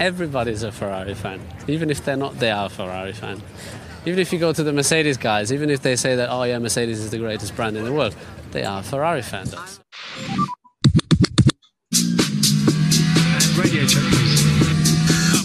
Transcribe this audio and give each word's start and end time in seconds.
everybody's 0.00 0.62
a 0.62 0.72
Ferrari 0.72 1.14
fan. 1.14 1.40
Even 1.68 1.90
if 1.90 2.04
they're 2.04 2.16
not, 2.16 2.38
they 2.38 2.50
are 2.50 2.66
a 2.66 2.68
Ferrari 2.70 3.12
fan. 3.12 3.40
Even 4.06 4.18
if 4.18 4.32
you 4.32 4.38
go 4.38 4.52
to 4.52 4.62
the 4.62 4.72
Mercedes 4.72 5.18
guys, 5.18 5.52
even 5.52 5.68
if 5.68 5.82
they 5.82 5.94
say 5.94 6.16
that, 6.16 6.30
oh 6.30 6.42
yeah, 6.44 6.58
Mercedes 6.58 7.00
is 7.00 7.10
the 7.10 7.18
greatest 7.18 7.54
brand 7.54 7.76
in 7.76 7.84
the 7.84 7.92
world, 7.92 8.16
they 8.52 8.64
are 8.64 8.82
Ferrari 8.82 9.20
fans. 9.22 9.52
And 9.52 9.68
radio 13.58 13.84
check, 13.86 14.02
please. 14.02 14.42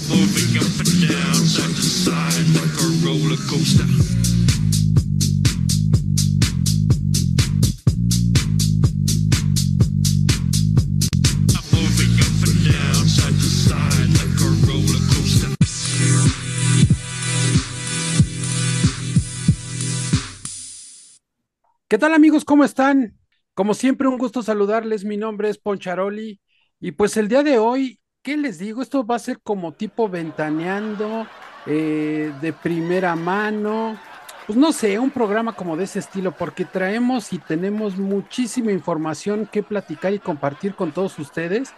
moving 0.08 0.58
up 0.58 0.72
and 0.80 0.96
down, 1.04 1.36
side 1.36 1.76
to 1.76 1.82
side, 1.84 2.48
like 2.56 2.76
a 2.80 2.88
roller 3.06 3.38
coaster. 3.50 3.84
¿Qué 21.88 22.00
tal 22.00 22.16
amigos? 22.16 22.46
¿Cómo 22.46 22.64
están? 22.64 23.16
Como 23.54 23.76
siempre, 23.76 24.08
un 24.08 24.18
gusto 24.18 24.42
saludarles. 24.42 25.06
Mi 25.06 25.18
nombre 25.18 25.50
es 25.50 25.60
Poncharoli 25.60 26.42
y 26.80 26.92
pues 26.94 27.16
el 27.16 27.28
día 27.28 27.44
de 27.44 27.60
hoy, 27.60 28.00
¿qué 28.24 28.38
les 28.38 28.58
digo? 28.58 28.82
Esto 28.82 29.06
va 29.06 29.16
a 29.18 29.20
ser 29.20 29.40
como 29.42 29.72
tipo 29.74 30.10
ventaneando, 30.10 31.28
eh, 31.68 32.34
de 32.42 32.54
primera 32.54 33.16
mano, 33.16 34.00
pues 34.48 34.58
no 34.58 34.72
sé, 34.72 34.98
un 34.98 35.12
programa 35.12 35.54
como 35.56 35.78
de 35.78 35.84
ese 35.84 36.00
estilo, 36.00 36.36
porque 36.36 36.66
traemos 36.66 37.32
y 37.34 37.38
tenemos 37.38 37.98
muchísima 37.98 38.72
información 38.72 39.48
que 39.52 39.62
platicar 39.62 40.12
y 40.14 40.20
compartir 40.20 40.74
con 40.74 40.92
todos 40.92 41.20
ustedes. 41.20 41.72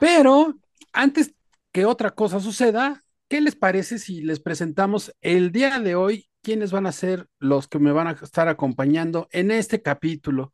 Pero 0.00 0.54
antes 0.92 1.34
que 1.72 1.84
otra 1.84 2.10
cosa 2.10 2.40
suceda, 2.40 3.00
¿qué 3.28 3.40
les 3.40 3.54
parece 3.54 3.98
si 3.98 4.22
les 4.22 4.40
presentamos 4.40 5.14
el 5.20 5.52
día 5.52 5.78
de 5.78 5.94
hoy 5.94 6.28
quiénes 6.46 6.70
van 6.70 6.86
a 6.86 6.92
ser 6.92 7.26
los 7.40 7.66
que 7.66 7.80
me 7.80 7.90
van 7.90 8.06
a 8.06 8.12
estar 8.12 8.46
acompañando 8.46 9.26
en 9.32 9.50
este 9.50 9.82
capítulo? 9.82 10.52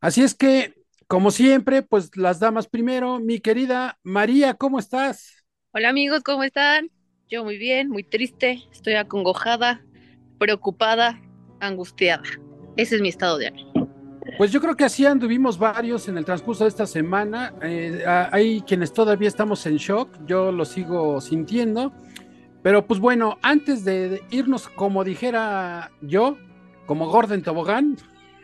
Así 0.00 0.22
es 0.22 0.34
que, 0.34 0.72
como 1.06 1.30
siempre, 1.30 1.82
pues 1.82 2.16
las 2.16 2.40
damas 2.40 2.66
primero. 2.66 3.20
Mi 3.20 3.38
querida 3.38 3.98
María, 4.02 4.54
¿cómo 4.54 4.78
estás? 4.78 5.44
Hola 5.72 5.90
amigos, 5.90 6.22
¿cómo 6.22 6.44
están? 6.44 6.90
Yo 7.28 7.44
muy 7.44 7.58
bien, 7.58 7.90
muy 7.90 8.04
triste, 8.04 8.62
estoy 8.72 8.94
acongojada, 8.94 9.84
preocupada, 10.38 11.20
angustiada. 11.60 12.22
Ese 12.78 12.96
es 12.96 13.02
mi 13.02 13.10
estado 13.10 13.36
de 13.36 13.48
ánimo. 13.48 13.70
Pues 14.38 14.50
yo 14.50 14.62
creo 14.62 14.76
que 14.76 14.84
así 14.84 15.04
anduvimos 15.04 15.58
varios 15.58 16.08
en 16.08 16.16
el 16.16 16.24
transcurso 16.24 16.64
de 16.64 16.68
esta 16.68 16.86
semana. 16.86 17.52
Eh, 17.60 18.02
hay 18.06 18.62
quienes 18.62 18.94
todavía 18.94 19.28
estamos 19.28 19.66
en 19.66 19.76
shock, 19.76 20.08
yo 20.24 20.52
lo 20.52 20.64
sigo 20.64 21.20
sintiendo. 21.20 21.92
Pero 22.62 22.86
pues 22.86 23.00
bueno, 23.00 23.38
antes 23.42 23.84
de 23.84 24.22
irnos, 24.30 24.68
como 24.68 25.04
dijera 25.04 25.90
yo, 26.00 26.36
como 26.86 27.08
Gordon 27.08 27.42
Tobogán, 27.42 27.96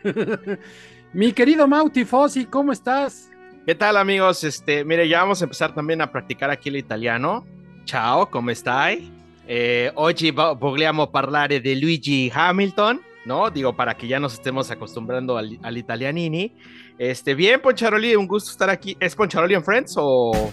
mi 1.13 1.31
querido 1.33 1.67
Mauti 1.67 2.05
Fossi, 2.05 2.45
¿cómo 2.45 2.71
estás? 2.71 3.29
¿Qué 3.65 3.75
tal 3.75 3.97
amigos? 3.97 4.43
Este, 4.43 4.85
mire, 4.85 5.07
ya 5.07 5.21
vamos 5.21 5.41
a 5.41 5.45
empezar 5.45 5.73
también 5.73 6.01
a 6.01 6.11
practicar 6.11 6.49
aquí 6.51 6.69
el 6.69 6.77
italiano. 6.77 7.45
Ciao, 7.85 8.29
come 8.29 8.53
stai? 8.55 9.11
Eh, 9.47 9.91
oggi 9.95 10.31
vo- 10.31 10.55
vogliamo 10.57 11.11
parlare 11.11 11.59
de 11.59 11.75
Luigi 11.75 12.31
Hamilton, 12.33 13.01
¿no? 13.25 13.49
Digo, 13.51 13.75
para 13.75 13.95
que 13.95 14.07
ya 14.07 14.19
nos 14.19 14.33
estemos 14.33 14.71
acostumbrando 14.71 15.37
al, 15.37 15.59
al 15.61 15.77
italianini. 15.77 16.53
Este, 16.97 17.33
bien, 17.35 17.59
Poncharoli, 17.61 18.15
un 18.15 18.27
gusto 18.27 18.51
estar 18.51 18.69
aquí. 18.69 18.95
¿Es 18.99 19.15
Poncharoli 19.15 19.53
en 19.55 19.63
Friends 19.63 19.95
o...? 19.97 20.49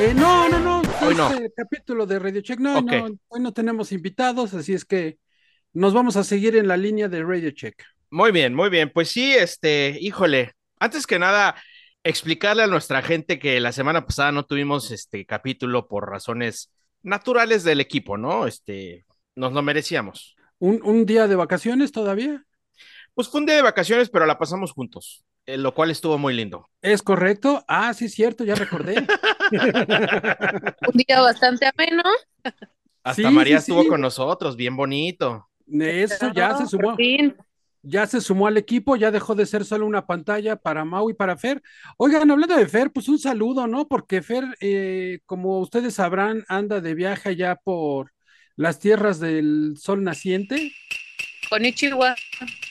Eh, 0.00 0.12
no, 0.16 0.48
no, 0.48 0.58
no, 0.58 0.71
Hoy 1.02 1.14
no. 1.14 1.30
capítulo 1.56 2.06
de 2.06 2.18
Radio 2.18 2.40
Check. 2.40 2.60
No, 2.60 2.80
no, 2.80 3.08
hoy 3.28 3.40
no 3.40 3.52
tenemos 3.52 3.92
invitados, 3.92 4.54
así 4.54 4.72
es 4.72 4.84
que 4.84 5.18
nos 5.72 5.94
vamos 5.94 6.16
a 6.16 6.24
seguir 6.24 6.56
en 6.56 6.68
la 6.68 6.76
línea 6.76 7.08
de 7.08 7.22
Radio 7.22 7.50
Check. 7.50 7.82
Muy 8.10 8.30
bien, 8.30 8.54
muy 8.54 8.70
bien. 8.70 8.90
Pues 8.92 9.08
sí, 9.08 9.32
este, 9.32 9.96
híjole, 10.00 10.52
antes 10.78 11.06
que 11.06 11.18
nada, 11.18 11.56
explicarle 12.04 12.62
a 12.62 12.68
nuestra 12.68 13.02
gente 13.02 13.38
que 13.38 13.58
la 13.60 13.72
semana 13.72 14.06
pasada 14.06 14.32
no 14.32 14.44
tuvimos 14.44 14.90
este 14.90 15.24
capítulo 15.26 15.88
por 15.88 16.08
razones 16.08 16.70
naturales 17.02 17.64
del 17.64 17.80
equipo, 17.80 18.16
¿no? 18.16 18.46
Este, 18.46 19.04
nos 19.34 19.52
lo 19.52 19.62
merecíamos. 19.62 20.36
¿Un, 20.58 20.80
un 20.84 21.06
día 21.06 21.26
de 21.26 21.36
vacaciones 21.36 21.90
todavía? 21.90 22.44
Pues 23.14 23.28
fue 23.28 23.40
un 23.40 23.46
día 23.46 23.56
de 23.56 23.62
vacaciones, 23.62 24.08
pero 24.10 24.26
la 24.26 24.38
pasamos 24.38 24.72
juntos, 24.72 25.24
eh, 25.46 25.56
lo 25.58 25.74
cual 25.74 25.90
estuvo 25.90 26.18
muy 26.18 26.34
lindo. 26.34 26.66
¿Es 26.80 27.02
correcto? 27.02 27.64
Ah, 27.68 27.92
sí, 27.94 28.08
cierto, 28.08 28.44
ya 28.44 28.54
recordé. 28.54 28.94
Un 30.86 30.94
día 31.06 31.20
bastante 31.20 31.66
ameno. 31.66 32.02
Hasta 33.04 33.28
Sí, 33.28 33.34
María 33.34 33.58
sí, 33.60 33.72
estuvo 33.72 33.82
sí. 33.82 33.88
con 33.88 34.00
nosotros, 34.00 34.56
bien 34.56 34.76
bonito. 34.76 35.48
Eso 35.68 36.32
ya 36.32 36.54
se 36.54 36.64
Por 36.64 36.68
sumó, 36.68 36.96
ya 37.82 38.06
se 38.06 38.20
sumó 38.20 38.46
al 38.46 38.56
equipo, 38.56 38.96
ya 38.96 39.10
dejó 39.10 39.34
de 39.34 39.46
ser 39.46 39.64
solo 39.64 39.86
una 39.86 40.06
pantalla 40.06 40.56
para 40.56 40.84
Mau 40.84 41.10
y 41.10 41.14
para 41.14 41.36
Fer. 41.36 41.62
Oigan, 41.98 42.30
hablando 42.30 42.56
de 42.56 42.68
Fer, 42.68 42.92
pues 42.92 43.08
un 43.08 43.18
saludo, 43.18 43.66
¿no? 43.66 43.88
Porque 43.88 44.22
Fer, 44.22 44.44
eh, 44.60 45.20
como 45.26 45.58
ustedes 45.60 45.94
sabrán, 45.94 46.44
anda 46.48 46.80
de 46.80 46.94
viaje 46.94 47.30
allá 47.30 47.56
por 47.56 48.12
las 48.56 48.78
tierras 48.78 49.18
del 49.20 49.74
sol 49.78 50.04
naciente. 50.04 50.72
Con 51.52 51.66
Ichiwa. 51.66 52.16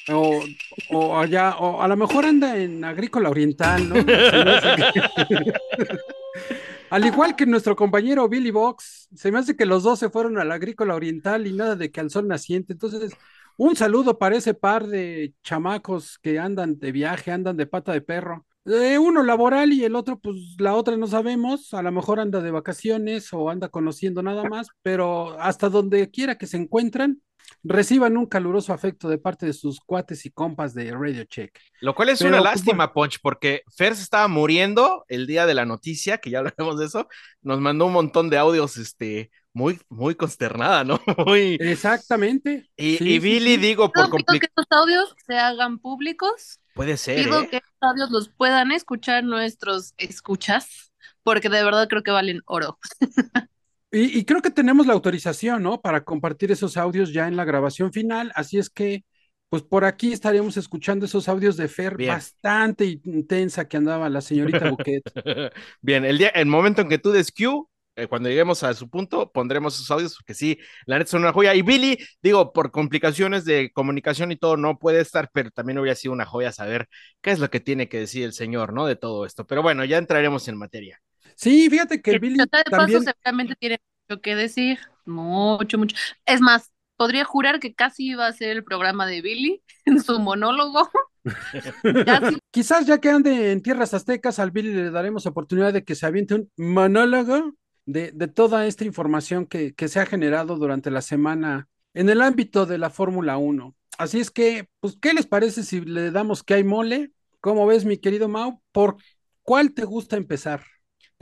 O, 0.10 0.42
o 0.90 1.16
allá, 1.16 1.56
o 1.58 1.84
a 1.84 1.88
lo 1.88 1.96
mejor 1.96 2.26
anda 2.26 2.58
en 2.58 2.84
Agrícola 2.84 3.30
Oriental, 3.30 3.88
¿no? 3.88 3.94
Al 6.90 7.06
igual 7.06 7.36
que 7.36 7.46
nuestro 7.46 7.76
compañero 7.76 8.28
Billy 8.28 8.50
Box, 8.50 9.08
se 9.14 9.32
me 9.32 9.38
hace 9.38 9.56
que 9.56 9.68
los 9.68 9.84
dos 9.84 10.00
se 10.00 10.10
fueron 10.10 10.40
a 10.40 10.46
la 10.46 10.56
Agrícola 10.56 10.96
Oriental 10.96 11.46
y 11.46 11.54
nada 11.54 11.76
de 11.76 11.92
que 11.92 12.00
al 12.00 12.10
sol 12.10 12.28
naciente. 12.28 12.74
Entonces, 12.74 13.14
un 13.56 13.76
saludo 13.76 14.18
para 14.18 14.36
ese 14.36 14.56
par 14.56 14.88
de 14.88 15.36
chamacos 15.44 16.18
que 16.18 16.40
andan 16.40 16.80
de 16.80 16.92
viaje, 16.92 17.30
andan 17.30 17.58
de 17.58 17.68
pata 17.68 17.94
de 17.94 18.02
perro. 18.02 18.48
Eh, 18.66 18.98
uno 18.98 19.22
laboral 19.22 19.74
y 19.74 19.84
el 19.84 19.96
otro, 19.96 20.18
pues 20.18 20.38
la 20.58 20.74
otra 20.74 20.98
no 20.98 21.06
sabemos, 21.06 21.76
a 21.76 21.84
lo 21.84 21.92
mejor 21.92 22.20
anda 22.20 22.42
de 22.42 22.50
vacaciones 22.50 23.32
o 23.32 23.52
anda 23.52 23.70
conociendo 23.70 24.24
nada 24.24 24.44
más, 24.50 24.70
pero 24.82 25.40
hasta 25.40 25.70
donde 25.70 26.10
quiera 26.10 26.40
que 26.40 26.48
se 26.48 26.58
encuentran, 26.58 27.22
reciban 27.64 28.18
un 28.18 28.26
caluroso 28.26 28.74
afecto 28.74 29.10
de 29.10 29.18
parte 29.18 29.46
de 29.46 29.54
sus 29.54 29.80
cuates 29.80 30.26
y 30.26 30.32
compas 30.32 30.74
de 30.74 30.92
Radio 30.92 31.24
Check. 31.26 31.58
Lo 31.80 31.94
cual 31.96 32.10
es 32.10 32.20
Pero, 32.20 32.30
una 32.30 32.40
pues, 32.40 32.52
lástima, 32.52 32.94
Ponch, 32.94 33.20
porque 33.22 33.64
Fer 33.76 33.96
se 33.96 34.04
estaba 34.04 34.28
muriendo 34.28 35.06
el 35.08 35.28
día 35.28 35.46
de 35.46 35.54
la 35.54 35.66
noticia, 35.66 36.18
que 36.20 36.30
ya 36.30 36.40
hablaremos 36.40 36.80
de 36.80 36.86
eso. 36.86 37.08
Nos 37.42 37.60
mandó 37.60 37.86
un 37.86 37.94
montón 37.94 38.30
de 38.30 38.38
audios, 38.38 38.78
este, 38.78 39.32
muy, 39.54 39.80
muy 39.90 40.16
consternada, 40.16 40.84
¿no? 40.84 41.00
Muy. 41.28 41.58
Exactamente. 41.60 42.70
Y, 42.78 42.98
Sí, 42.98 43.04
y 43.04 43.14
sí, 43.14 43.20
Billy, 43.20 43.56
sí. 43.56 43.58
digo, 43.58 43.92
por 43.92 44.10
No 44.10 44.16
pido 44.16 44.40
que 44.40 44.46
estos 44.46 44.66
audios 44.70 45.16
se 45.28 45.38
hagan 45.38 45.80
públicos. 45.80 46.60
Puede 46.74 46.98
ser, 46.98 47.26
Pido 47.26 47.42
¿eh? 47.42 47.50
que 47.50 47.58
estos 47.58 47.74
audios 47.82 48.12
los 48.12 48.30
puedan 48.30 48.72
escuchar 48.72 49.24
nuestros 49.24 49.94
escuchas, 49.98 50.94
porque 51.24 51.50
de 51.50 51.64
verdad 51.64 51.88
creo 51.90 52.04
que 52.04 52.12
valen 52.12 52.42
oro. 52.46 52.80
Y, 53.92 54.18
y 54.20 54.26
creo 54.26 54.42
que 54.42 54.52
tenemos 54.52 54.88
la 54.88 54.94
autorización, 54.94 55.64
¿no? 55.64 55.82
Para 55.82 56.04
compartir 56.04 56.52
esos 56.52 56.78
audios 56.78 57.12
ya 57.14 57.28
en 57.28 57.36
la 57.36 57.46
grabación 57.46 57.92
final. 57.92 58.32
Así 58.36 58.58
es 58.58 58.70
que, 58.70 59.04
pues 59.50 59.64
por 59.64 59.84
aquí 59.84 60.14
estaríamos 60.14 60.56
escuchando 60.56 61.06
esos 61.06 61.28
audios 61.28 61.58
de 61.58 61.68
Fer 61.68 61.98
Bien. 61.98 62.10
bastante 62.12 62.86
intensa 63.04 63.68
que 63.68 63.78
andaba 63.78 64.10
la 64.10 64.22
señorita 64.22 64.70
Bouquet. 64.70 65.04
Bien, 65.82 66.06
el 66.06 66.18
día, 66.18 66.30
el 66.30 66.46
momento 66.46 66.82
en 66.82 66.88
que 66.88 67.00
tú 67.00 67.12
des 67.12 67.34
cue, 67.34 67.66
eh, 67.98 68.08
cuando 68.08 68.30
lleguemos 68.30 68.64
a 68.64 68.74
su 68.74 68.90
punto, 68.90 69.30
pondremos 69.34 69.76
esos 69.76 69.92
audios, 69.92 70.16
porque 70.16 70.34
sí, 70.34 70.58
la 70.86 70.98
neta 70.98 71.12
son 71.12 71.24
una 71.24 71.34
joya. 71.34 71.54
Y 71.54 71.62
Billy, 71.62 71.98
digo, 72.24 72.54
por 72.54 72.72
complicaciones 72.72 73.44
de 73.44 73.72
comunicación 73.74 74.32
y 74.32 74.38
todo, 74.38 74.56
no 74.56 74.80
puede 74.80 75.02
estar, 75.02 75.30
pero 75.34 75.52
también 75.52 75.78
hubiera 75.80 75.96
sido 75.96 76.14
una 76.14 76.26
joya 76.26 76.54
saber 76.54 76.88
qué 77.20 77.32
es 77.32 77.40
lo 77.40 77.50
que 77.50 77.60
tiene 77.60 77.90
que 77.90 78.00
decir 78.00 78.24
el 78.24 78.32
señor, 78.34 78.72
¿no? 78.72 78.86
De 78.86 78.96
todo 78.96 79.26
esto. 79.26 79.46
Pero 79.46 79.62
bueno, 79.62 79.84
ya 79.84 79.98
entraremos 79.98 80.48
en 80.48 80.58
materia. 80.58 81.02
Sí, 81.36 81.70
fíjate 81.70 82.02
que 82.02 82.12
Que 82.12 82.20
Billy 82.20 82.38
de 82.38 82.48
paso 82.70 83.02
seguramente 83.02 83.56
tiene 83.60 83.80
mucho 84.10 84.22
que 84.22 84.36
decir, 84.36 84.80
mucho, 85.06 85.78
mucho. 85.78 85.96
Es 86.26 86.42
más, 86.42 86.72
podría 86.98 87.26
jurar 87.26 87.60
que 87.60 87.74
casi 87.74 88.10
iba 88.10 88.28
a 88.28 88.34
ser 88.34 88.52
el 88.52 88.64
programa 88.64 89.08
de 89.08 89.22
Billy 89.22 89.64
en 89.86 90.02
su 90.02 90.20
monólogo. 90.20 90.90
Casi. 92.06 92.38
Quizás 92.50 92.88
ya 92.88 93.00
que 93.00 93.10
ande 93.10 93.52
en 93.52 93.62
tierras 93.62 93.94
aztecas, 93.94 94.40
al 94.40 94.52
Billy 94.52 94.74
le 94.74 94.90
daremos 94.90 95.26
oportunidad 95.26 95.72
de 95.74 95.84
que 95.84 95.96
se 95.96 96.06
aviente 96.06 96.36
un 96.36 96.52
monólogo 96.58 97.54
de, 97.86 98.12
de 98.12 98.28
toda 98.28 98.66
esta 98.66 98.86
información 98.86 99.46
que, 99.46 99.74
que 99.74 99.88
se 99.88 100.00
ha 100.00 100.06
generado 100.06 100.58
durante 100.58 100.90
la 100.92 101.02
semana 101.02 101.68
en 101.94 102.10
el 102.10 102.22
ámbito 102.22 102.66
de 102.66 102.78
la 102.78 102.90
Fórmula 102.90 103.38
1. 103.38 103.76
Así 103.98 104.20
es 104.20 104.32
que, 104.32 104.68
pues, 104.80 104.98
¿qué 105.02 105.14
les 105.14 105.28
parece 105.28 105.64
si 105.64 105.82
le 105.82 106.12
damos 106.12 106.44
que 106.44 106.56
hay 106.56 106.64
mole? 106.64 107.12
¿Cómo 107.40 107.66
ves, 107.66 107.86
mi 107.86 107.98
querido 107.98 108.28
Mau? 108.28 108.62
¿Por 108.72 108.98
cuál 109.44 109.74
te 109.74 109.86
gusta 109.86 110.18
empezar? 110.18 110.64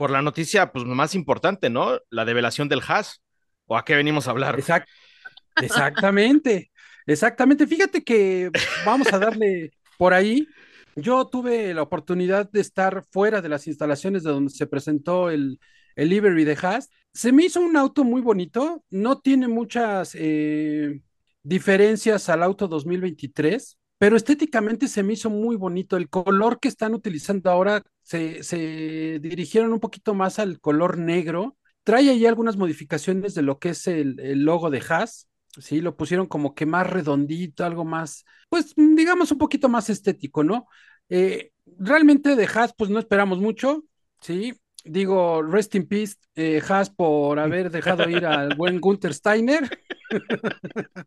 Por 0.00 0.10
la 0.10 0.22
noticia, 0.22 0.72
pues 0.72 0.86
más 0.86 1.14
importante, 1.14 1.68
¿no? 1.68 1.98
La 2.08 2.24
develación 2.24 2.70
del 2.70 2.80
Haas. 2.88 3.20
¿O 3.66 3.76
a 3.76 3.84
qué 3.84 3.94
venimos 3.94 4.26
a 4.26 4.30
hablar? 4.30 4.58
Exact- 4.58 4.88
exactamente, 5.60 6.70
exactamente. 7.06 7.66
Fíjate 7.66 8.02
que 8.02 8.50
vamos 8.86 9.12
a 9.12 9.18
darle 9.18 9.72
por 9.98 10.14
ahí. 10.14 10.48
Yo 10.96 11.26
tuve 11.26 11.74
la 11.74 11.82
oportunidad 11.82 12.50
de 12.50 12.62
estar 12.62 13.04
fuera 13.10 13.42
de 13.42 13.50
las 13.50 13.66
instalaciones 13.66 14.22
de 14.22 14.30
donde 14.30 14.50
se 14.50 14.66
presentó 14.66 15.28
el, 15.28 15.60
el 15.96 16.08
livery 16.08 16.44
de 16.44 16.56
Haas. 16.62 16.88
Se 17.12 17.30
me 17.30 17.44
hizo 17.44 17.60
un 17.60 17.76
auto 17.76 18.02
muy 18.02 18.22
bonito, 18.22 18.82
no 18.88 19.20
tiene 19.20 19.48
muchas 19.48 20.12
eh, 20.14 21.02
diferencias 21.42 22.30
al 22.30 22.42
auto 22.42 22.68
2023, 22.68 23.76
pero 24.00 24.16
estéticamente 24.16 24.88
se 24.88 25.02
me 25.02 25.12
hizo 25.12 25.28
muy 25.28 25.56
bonito. 25.56 25.98
El 25.98 26.08
color 26.08 26.58
que 26.58 26.68
están 26.68 26.94
utilizando 26.94 27.50
ahora 27.50 27.82
se, 28.02 28.42
se 28.42 29.18
dirigieron 29.20 29.74
un 29.74 29.78
poquito 29.78 30.14
más 30.14 30.38
al 30.38 30.58
color 30.58 30.96
negro. 30.96 31.58
Trae 31.84 32.08
ahí 32.08 32.24
algunas 32.24 32.56
modificaciones 32.56 33.34
de 33.34 33.42
lo 33.42 33.58
que 33.58 33.70
es 33.70 33.86
el, 33.86 34.18
el 34.20 34.42
logo 34.42 34.70
de 34.70 34.82
Haas. 34.88 35.28
Sí, 35.58 35.82
lo 35.82 35.98
pusieron 35.98 36.26
como 36.28 36.54
que 36.54 36.64
más 36.64 36.88
redondito, 36.88 37.62
algo 37.62 37.84
más, 37.84 38.24
pues 38.48 38.72
digamos 38.74 39.32
un 39.32 39.38
poquito 39.38 39.68
más 39.68 39.90
estético, 39.90 40.44
¿no? 40.44 40.66
Eh, 41.10 41.52
realmente 41.78 42.36
de 42.36 42.46
Haas, 42.46 42.72
pues 42.74 42.88
no 42.88 43.00
esperamos 43.00 43.38
mucho, 43.38 43.84
¿sí? 44.22 44.54
Digo, 44.82 45.42
rest 45.42 45.74
in 45.74 45.86
peace, 45.86 46.14
eh, 46.36 46.62
Haas, 46.66 46.88
por 46.88 47.38
haber 47.38 47.70
dejado 47.70 48.08
ir 48.08 48.24
al 48.24 48.54
buen 48.54 48.80
Gunther 48.80 49.12
Steiner. 49.12 49.68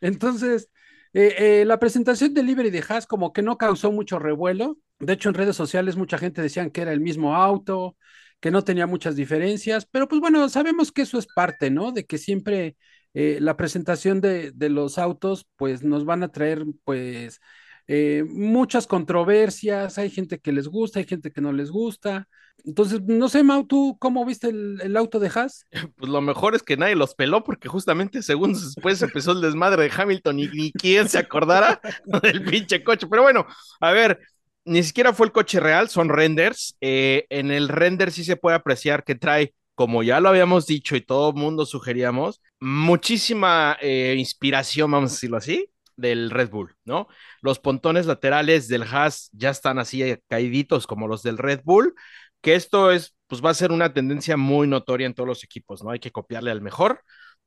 Entonces, 0.00 0.68
eh, 1.14 1.60
eh, 1.62 1.64
la 1.66 1.78
presentación 1.78 2.34
del 2.34 2.46
Livery 2.46 2.70
de 2.70 2.84
Haas 2.88 3.06
como 3.06 3.32
que 3.32 3.42
no 3.42 3.58
causó 3.58 3.92
mucho 3.92 4.18
revuelo. 4.18 4.78
De 4.98 5.12
hecho, 5.14 5.28
en 5.28 5.34
redes 5.34 5.56
sociales 5.56 5.96
mucha 5.96 6.18
gente 6.18 6.42
decían 6.42 6.70
que 6.70 6.82
era 6.82 6.92
el 6.92 7.00
mismo 7.00 7.34
auto, 7.36 7.96
que 8.40 8.50
no 8.50 8.64
tenía 8.64 8.86
muchas 8.86 9.16
diferencias, 9.16 9.86
pero 9.90 10.08
pues 10.08 10.20
bueno, 10.20 10.48
sabemos 10.48 10.92
que 10.92 11.02
eso 11.02 11.18
es 11.18 11.26
parte, 11.26 11.70
¿no? 11.70 11.92
De 11.92 12.04
que 12.06 12.18
siempre 12.18 12.76
eh, 13.14 13.38
la 13.40 13.56
presentación 13.56 14.20
de, 14.20 14.52
de 14.52 14.68
los 14.70 14.98
autos, 14.98 15.46
pues 15.56 15.82
nos 15.82 16.04
van 16.04 16.22
a 16.22 16.28
traer, 16.32 16.64
pues, 16.84 17.40
eh, 17.86 18.24
muchas 18.28 18.86
controversias, 18.86 19.98
hay 19.98 20.10
gente 20.10 20.38
que 20.38 20.52
les 20.52 20.68
gusta, 20.68 20.98
hay 20.98 21.06
gente 21.06 21.30
que 21.30 21.40
no 21.40 21.52
les 21.52 21.70
gusta. 21.70 22.28
Entonces, 22.64 23.00
no 23.02 23.28
sé, 23.28 23.42
Mau, 23.42 23.66
¿tú 23.66 23.96
cómo 23.98 24.24
viste 24.24 24.48
el, 24.48 24.80
el 24.82 24.96
auto 24.96 25.18
de 25.18 25.30
Haas? 25.34 25.66
Pues 25.96 26.10
lo 26.10 26.20
mejor 26.20 26.54
es 26.54 26.62
que 26.62 26.76
nadie 26.76 26.96
los 26.96 27.14
peló 27.14 27.42
porque 27.44 27.68
justamente 27.68 28.22
segundos 28.22 28.74
después 28.74 29.02
empezó 29.02 29.32
el 29.32 29.40
desmadre 29.40 29.84
de 29.84 29.92
Hamilton 29.94 30.38
y 30.38 30.48
ni 30.48 30.72
quién 30.72 31.08
se 31.08 31.18
acordara 31.18 31.80
del 32.22 32.44
pinche 32.44 32.82
coche. 32.84 33.06
Pero 33.08 33.22
bueno, 33.22 33.46
a 33.80 33.92
ver, 33.92 34.20
ni 34.64 34.82
siquiera 34.82 35.12
fue 35.12 35.26
el 35.26 35.32
coche 35.32 35.60
real, 35.60 35.88
son 35.88 36.08
renders. 36.08 36.76
Eh, 36.80 37.26
en 37.30 37.50
el 37.50 37.68
render 37.68 38.12
sí 38.12 38.24
se 38.24 38.36
puede 38.36 38.56
apreciar 38.56 39.04
que 39.04 39.14
trae, 39.14 39.54
como 39.74 40.02
ya 40.02 40.20
lo 40.20 40.28
habíamos 40.28 40.66
dicho 40.66 40.96
y 40.96 41.00
todo 41.00 41.30
el 41.30 41.36
mundo 41.36 41.66
sugeríamos, 41.66 42.40
muchísima 42.60 43.76
eh, 43.80 44.14
inspiración, 44.16 44.90
vamos 44.90 45.10
a 45.10 45.14
decirlo 45.14 45.36
así, 45.38 45.68
del 45.96 46.30
Red 46.30 46.50
Bull, 46.50 46.76
¿no? 46.84 47.08
Los 47.40 47.58
pontones 47.58 48.06
laterales 48.06 48.68
del 48.68 48.82
Haas 48.82 49.30
ya 49.32 49.50
están 49.50 49.78
así 49.78 50.02
eh, 50.02 50.22
caíditos 50.28 50.86
como 50.86 51.08
los 51.08 51.22
del 51.22 51.38
Red 51.38 51.60
Bull, 51.64 51.94
que 52.40 52.54
esto 52.54 52.90
es, 52.90 53.14
pues 53.26 53.44
va 53.44 53.50
a 53.50 53.54
ser 53.54 53.72
una 53.72 53.92
tendencia 53.92 54.36
muy 54.36 54.66
notoria 54.68 55.06
en 55.06 55.14
todos 55.14 55.28
los 55.28 55.44
equipos, 55.44 55.82
¿no? 55.84 55.90
Hay 55.90 56.00
que 56.00 56.10
copiarle 56.12 56.50
al 56.50 56.60
mejor, 56.60 57.02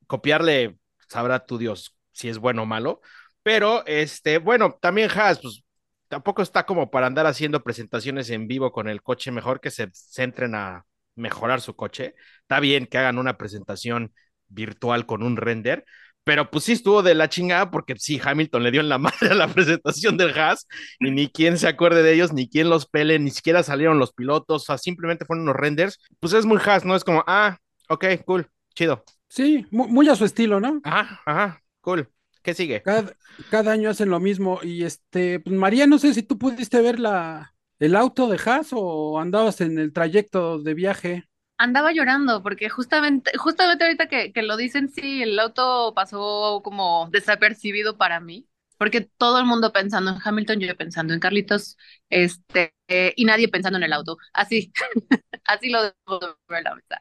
copiarle, 0.07 0.77
sabrá 1.09 1.45
tu 1.45 1.57
Dios 1.57 1.95
si 2.12 2.30
es 2.30 2.38
bueno 2.38 2.63
o 2.63 2.65
malo, 2.65 3.01
pero 3.44 3.86
este, 3.86 4.38
bueno, 4.39 4.77
también 4.81 5.09
Haas, 5.12 5.39
pues 5.42 5.63
tampoco 6.07 6.42
está 6.42 6.65
como 6.65 6.89
para 6.92 7.07
andar 7.07 7.25
haciendo 7.25 7.63
presentaciones 7.63 8.30
en 8.30 8.47
vivo 8.47 8.71
con 8.71 8.88
el 8.89 9.01
coche, 9.01 9.31
mejor 9.31 9.59
que 9.59 9.71
se 9.71 9.89
centren 9.94 10.56
a 10.56 10.86
mejorar 11.15 11.62
su 11.62 11.75
coche. 11.75 12.15
Está 12.42 12.59
bien 12.59 12.88
que 12.88 12.97
hagan 12.97 13.18
una 13.18 13.38
presentación 13.38 14.13
virtual 14.47 15.06
con 15.06 15.24
un 15.24 15.38
render, 15.38 15.86
pero 16.25 16.51
pues 16.51 16.66
sí 16.66 16.74
estuvo 16.74 17.04
de 17.04 17.16
la 17.16 17.30
chingada 17.30 17.72
porque 17.72 17.95
sí, 17.98 18.19
Hamilton 18.24 18.63
le 18.63 18.72
dio 18.72 18.81
en 18.81 18.89
la 18.89 18.98
madre 19.00 19.30
a 19.31 19.36
la 19.36 19.48
presentación 19.48 20.18
del 20.18 20.38
Haas 20.38 20.68
y 21.00 21.12
ni 21.12 21.30
quien 21.30 21.57
se 21.60 21.68
acuerde 21.69 22.04
de 22.04 22.13
ellos, 22.13 22.33
ni 22.33 22.50
quien 22.50 22.69
los 22.69 22.88
pele, 22.88 23.19
ni 23.19 23.31
siquiera 23.31 23.63
salieron 23.63 24.00
los 24.00 24.13
pilotos, 24.13 24.63
o 24.63 24.66
sea, 24.66 24.77
simplemente 24.80 25.25
fueron 25.25 25.44
unos 25.44 25.56
renders. 25.57 26.00
Pues 26.19 26.33
es 26.33 26.45
muy 26.45 26.60
Haas, 26.66 26.86
¿no? 26.86 26.95
Es 26.95 27.06
como, 27.06 27.24
ah, 27.27 27.57
ok, 27.89 28.06
cool, 28.25 28.48
chido. 28.75 29.04
Sí, 29.30 29.66
mu- 29.72 29.88
muy, 29.88 30.10
a 30.10 30.16
su 30.16 30.25
estilo, 30.25 30.60
¿no? 30.60 30.81
Ajá, 30.83 31.22
ajá, 31.25 31.63
cool. 31.81 32.10
¿Qué 32.42 32.54
sigue? 32.54 32.83
Cada, 32.83 33.16
cada 33.48 33.71
año 33.71 33.89
hacen 33.89 34.10
lo 34.10 34.19
mismo. 34.19 34.60
Y 34.63 34.83
este, 34.83 35.39
pues 35.39 35.56
María, 35.56 35.88
no 35.88 35.98
sé 36.00 36.13
si 36.13 36.24
tú 36.24 36.38
pudiste 36.38 36.81
ver 36.81 37.00
la, 37.00 37.56
el 37.80 37.95
auto 37.95 38.28
de 38.28 38.39
Haas 38.45 38.69
o 38.74 39.19
andabas 39.19 39.62
en 39.62 39.80
el 39.80 39.92
trayecto 39.94 40.60
de 40.60 40.74
viaje. 40.74 41.24
Andaba 41.57 41.94
llorando 41.94 42.44
porque 42.44 42.69
justamente, 42.69 43.31
justamente 43.38 43.86
ahorita 43.86 44.07
que, 44.07 44.34
que 44.34 44.42
lo 44.44 44.57
dicen, 44.57 44.90
sí, 44.90 45.24
el 45.24 45.40
auto 45.40 45.94
pasó 45.96 46.62
como 46.63 47.10
desapercibido 47.12 47.98
para 47.98 48.19
mí, 48.19 48.48
porque 48.78 49.02
todo 49.02 49.40
el 49.40 49.46
mundo 49.46 49.72
pensando 49.72 50.12
en 50.12 50.18
Hamilton, 50.24 50.60
yo 50.60 50.75
pensando 50.75 51.13
en 51.13 51.22
Carlitos, 51.22 51.78
este, 52.10 52.74
eh, 52.90 53.13
y 53.16 53.24
nadie 53.25 53.48
pensando 53.48 53.78
en 53.78 53.84
el 53.84 53.94
auto. 53.94 54.18
Así, 54.34 54.74
así 55.46 55.69
lo 55.69 55.84
debo 55.84 56.19
de 56.19 56.28
ver 56.50 56.63
la 56.63 56.75
verdad. 56.75 57.00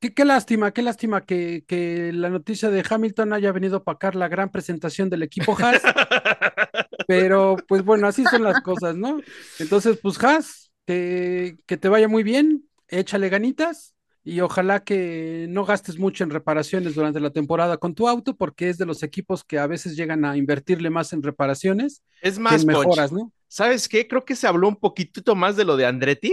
Qué, 0.00 0.14
qué 0.14 0.24
lástima, 0.24 0.72
qué 0.72 0.82
lástima 0.82 1.24
que, 1.26 1.64
que 1.66 2.12
la 2.12 2.28
noticia 2.30 2.70
de 2.70 2.84
Hamilton 2.88 3.32
haya 3.32 3.52
venido 3.52 3.76
a 3.76 3.78
opacar 3.80 4.14
la 4.14 4.28
gran 4.28 4.50
presentación 4.50 5.10
del 5.10 5.22
equipo 5.22 5.56
Haas, 5.58 5.82
pero 7.06 7.56
pues 7.68 7.84
bueno, 7.84 8.06
así 8.06 8.26
son 8.26 8.42
las 8.44 8.60
cosas, 8.60 8.96
¿no? 8.96 9.20
Entonces, 9.58 9.98
pues 10.02 10.22
Haas, 10.22 10.72
que, 10.86 11.56
que 11.66 11.76
te 11.76 11.88
vaya 11.88 12.08
muy 12.08 12.22
bien, 12.22 12.68
échale 12.90 13.28
ganitas 13.28 13.94
y 14.22 14.40
ojalá 14.40 14.84
que 14.84 15.46
no 15.48 15.64
gastes 15.64 15.98
mucho 15.98 16.24
en 16.24 16.30
reparaciones 16.30 16.94
durante 16.94 17.20
la 17.20 17.30
temporada 17.30 17.78
con 17.78 17.94
tu 17.94 18.06
auto, 18.08 18.36
porque 18.36 18.68
es 18.68 18.76
de 18.78 18.86
los 18.86 19.02
equipos 19.02 19.44
que 19.44 19.58
a 19.58 19.66
veces 19.66 19.96
llegan 19.96 20.24
a 20.24 20.36
invertirle 20.36 20.90
más 20.90 21.12
en 21.12 21.22
reparaciones 21.22 22.02
Es 22.20 22.34
que 22.34 22.40
más, 22.42 22.60
en 22.60 22.66
mejoras, 22.66 23.12
¿no? 23.12 23.32
¿sabes 23.48 23.88
qué? 23.88 24.06
Creo 24.06 24.24
que 24.24 24.36
se 24.36 24.46
habló 24.46 24.68
un 24.68 24.76
poquitito 24.76 25.34
más 25.34 25.56
de 25.56 25.64
lo 25.64 25.76
de 25.76 25.86
Andretti 25.86 26.32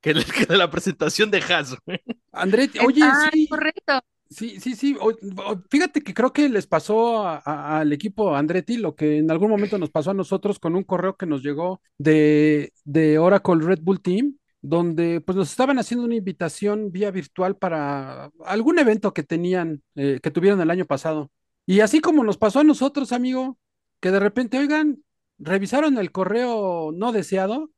que 0.00 0.14
de 0.14 0.56
la 0.56 0.70
presentación 0.70 1.30
de 1.30 1.38
Haas. 1.40 1.76
Andretti, 2.32 2.78
oye, 2.80 3.00
Ah, 3.04 3.30
sí, 3.32 3.46
correcto. 3.48 4.00
Sí, 4.30 4.58
sí, 4.60 4.74
sí. 4.74 4.96
O- 5.00 5.10
o- 5.10 5.62
fíjate 5.70 6.00
que 6.00 6.14
creo 6.14 6.32
que 6.32 6.48
les 6.48 6.66
pasó 6.66 7.18
a- 7.26 7.42
a- 7.44 7.80
al 7.80 7.92
equipo 7.92 8.34
Andretti 8.34 8.78
lo 8.78 8.94
que 8.96 9.18
en 9.18 9.30
algún 9.30 9.50
momento 9.50 9.78
nos 9.78 9.90
pasó 9.90 10.10
a 10.12 10.14
nosotros 10.14 10.58
con 10.58 10.74
un 10.74 10.84
correo 10.84 11.16
que 11.16 11.26
nos 11.26 11.42
llegó 11.42 11.82
de, 11.98 12.72
de 12.84 13.18
Oracle 13.18 13.60
Red 13.62 13.80
Bull 13.82 14.00
Team, 14.00 14.36
donde 14.62 15.20
pues 15.20 15.36
nos 15.36 15.50
estaban 15.50 15.78
haciendo 15.78 16.06
una 16.06 16.14
invitación 16.16 16.92
vía 16.92 17.10
virtual 17.10 17.56
para 17.56 18.30
algún 18.46 18.78
evento 18.78 19.12
que 19.14 19.22
tenían, 19.24 19.82
eh, 19.96 20.20
que 20.22 20.30
tuvieron 20.30 20.60
el 20.60 20.70
año 20.70 20.86
pasado. 20.86 21.30
Y 21.66 21.80
así 21.80 22.00
como 22.00 22.24
nos 22.24 22.38
pasó 22.38 22.60
a 22.60 22.64
nosotros, 22.64 23.12
amigo, 23.12 23.58
que 24.00 24.10
de 24.12 24.20
repente, 24.20 24.58
oigan, 24.58 25.02
revisaron 25.38 25.98
el 25.98 26.12
correo 26.12 26.92
no 26.94 27.12
deseado 27.12 27.70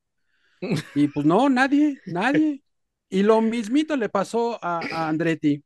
y 0.95 1.09
pues 1.09 1.27
no, 1.27 1.49
nadie, 1.49 2.01
nadie. 2.07 2.63
Y 3.09 3.23
lo 3.23 3.41
mismito 3.41 3.97
le 3.97 4.09
pasó 4.09 4.59
a, 4.63 4.81
a 4.91 5.09
Andretti. 5.09 5.63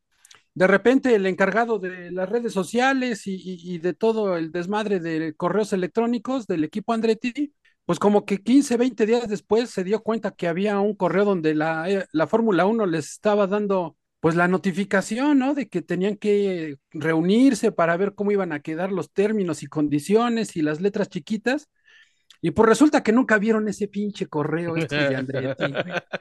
De 0.55 0.67
repente 0.67 1.14
el 1.14 1.26
encargado 1.26 1.78
de 1.78 2.11
las 2.12 2.28
redes 2.28 2.52
sociales 2.52 3.26
y, 3.26 3.35
y- 3.37 3.75
y 3.76 3.78
de 3.78 3.95
todo 3.95 4.37
el 4.37 4.52
desmadre 4.52 5.00
de 5.00 5.35
correos 5.37 5.73
electrónicos 5.73 6.47
del 6.47 6.64
equipo 6.64 6.93
Andretti, 6.95 7.54
pues 7.88 7.99
como 7.99 8.26
que 8.26 8.42
15, 8.42 8.76
20 8.76 9.07
días 9.07 9.28
después 9.30 9.71
se 9.71 9.83
dio 9.83 10.02
cuenta 10.02 10.33
que 10.33 10.47
había 10.47 10.78
un 10.78 10.95
correo 10.95 11.25
donde 11.25 11.54
la, 11.54 11.88
eh, 11.90 12.04
la 12.12 12.26
Fórmula 12.26 12.66
1 12.66 12.85
les 12.85 13.12
estaba 13.12 13.47
dando 13.47 13.97
pues 14.21 14.35
la 14.35 14.47
notificación, 14.47 15.38
¿no? 15.38 15.54
De 15.54 15.71
que 15.71 15.80
tenían 15.80 16.16
que 16.18 16.76
reunirse 16.90 17.73
para 17.73 17.97
ver 17.97 18.14
cómo 18.14 18.30
iban 18.30 18.52
a 18.52 18.61
quedar 18.61 18.92
los 18.92 19.11
términos 19.11 19.62
y 19.62 19.68
condiciones 19.68 20.54
y 20.54 20.61
las 20.61 20.83
letras 20.83 21.09
chiquitas. 21.09 21.71
Y 22.42 22.50
pues 22.50 22.68
resulta 22.68 23.02
que 23.02 23.12
nunca 23.12 23.38
vieron 23.38 23.66
ese 23.68 23.88
pinche 23.88 24.26
correo 24.26 24.76
este 24.76 24.95
de 25.09 25.16
Andretti. 25.16 25.64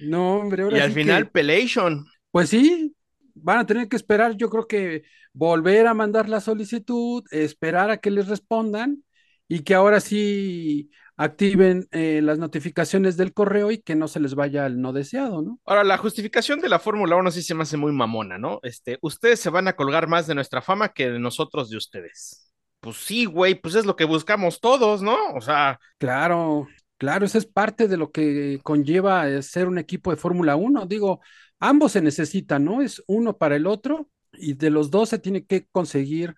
No, 0.00 0.36
hombre, 0.36 0.64
ahora 0.64 0.76
Y 0.76 0.80
al 0.80 0.88
sí 0.90 0.94
que- 0.96 1.00
final, 1.00 1.30
Pelation. 1.30 2.06
pues 2.30 2.50
sí, 2.50 2.94
van 3.34 3.58
a 3.60 3.66
tener 3.66 3.88
que 3.88 3.96
esperar, 3.96 4.36
yo 4.36 4.50
creo 4.50 4.66
que 4.68 5.02
volver 5.32 5.86
a 5.86 5.94
mandar 5.94 6.28
la 6.28 6.40
solicitud, 6.40 7.24
esperar 7.30 7.90
a 7.90 7.96
que 7.96 8.10
les 8.10 8.28
respondan 8.28 9.02
y 9.48 9.60
que 9.60 9.74
ahora 9.74 10.00
sí 10.00 10.90
activen 11.16 11.88
eh, 11.90 12.20
las 12.22 12.38
notificaciones 12.38 13.16
del 13.16 13.32
correo 13.32 13.72
y 13.72 13.78
que 13.78 13.96
no 13.96 14.06
se 14.06 14.20
les 14.20 14.34
vaya 14.34 14.64
al 14.66 14.80
no 14.80 14.92
deseado, 14.92 15.42
¿no? 15.42 15.58
Ahora, 15.64 15.82
la 15.82 15.98
justificación 15.98 16.60
de 16.60 16.68
la 16.68 16.78
Fórmula 16.78 17.16
1 17.16 17.30
sí 17.32 17.42
se 17.42 17.54
me 17.54 17.62
hace 17.62 17.76
muy 17.76 17.92
mamona, 17.92 18.38
¿no? 18.38 18.60
Este, 18.62 18.98
ustedes 19.02 19.40
se 19.40 19.50
van 19.50 19.66
a 19.66 19.74
colgar 19.74 20.06
más 20.06 20.26
de 20.26 20.34
nuestra 20.36 20.62
fama 20.62 20.90
que 20.90 21.10
de 21.10 21.18
nosotros 21.18 21.70
de 21.70 21.76
ustedes. 21.76 22.52
Pues 22.80 22.96
sí, 22.96 23.24
güey, 23.24 23.56
pues 23.56 23.74
es 23.74 23.84
lo 23.84 23.96
que 23.96 24.04
buscamos 24.04 24.60
todos, 24.60 25.02
¿no? 25.02 25.16
O 25.34 25.40
sea, 25.40 25.80
Claro, 25.98 26.68
claro, 26.96 27.26
esa 27.26 27.38
es 27.38 27.46
parte 27.46 27.88
de 27.88 27.96
lo 27.96 28.12
que 28.12 28.60
conlleva 28.62 29.28
eh, 29.28 29.42
ser 29.42 29.66
un 29.66 29.78
equipo 29.78 30.10
de 30.10 30.16
Fórmula 30.16 30.54
1. 30.54 30.86
Digo, 30.86 31.20
ambos 31.58 31.92
se 31.92 32.00
necesitan, 32.00 32.64
¿no? 32.64 32.80
Es 32.82 33.02
uno 33.08 33.36
para 33.36 33.56
el 33.56 33.66
otro 33.66 34.08
y 34.32 34.54
de 34.54 34.70
los 34.70 34.90
dos 34.90 35.08
se 35.08 35.18
tiene 35.18 35.44
que 35.44 35.66
conseguir, 35.72 36.34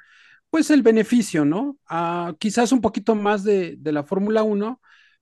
pues, 0.51 0.71
el 0.71 0.83
beneficio, 0.83 1.45
¿no? 1.45 1.79
Ah, 1.89 2.35
quizás 2.39 2.73
un 2.73 2.81
poquito 2.81 3.15
más 3.15 3.45
de, 3.45 3.77
de 3.79 3.93
la 3.93 4.05
Fórmula 4.05 4.43
1, 4.43 4.81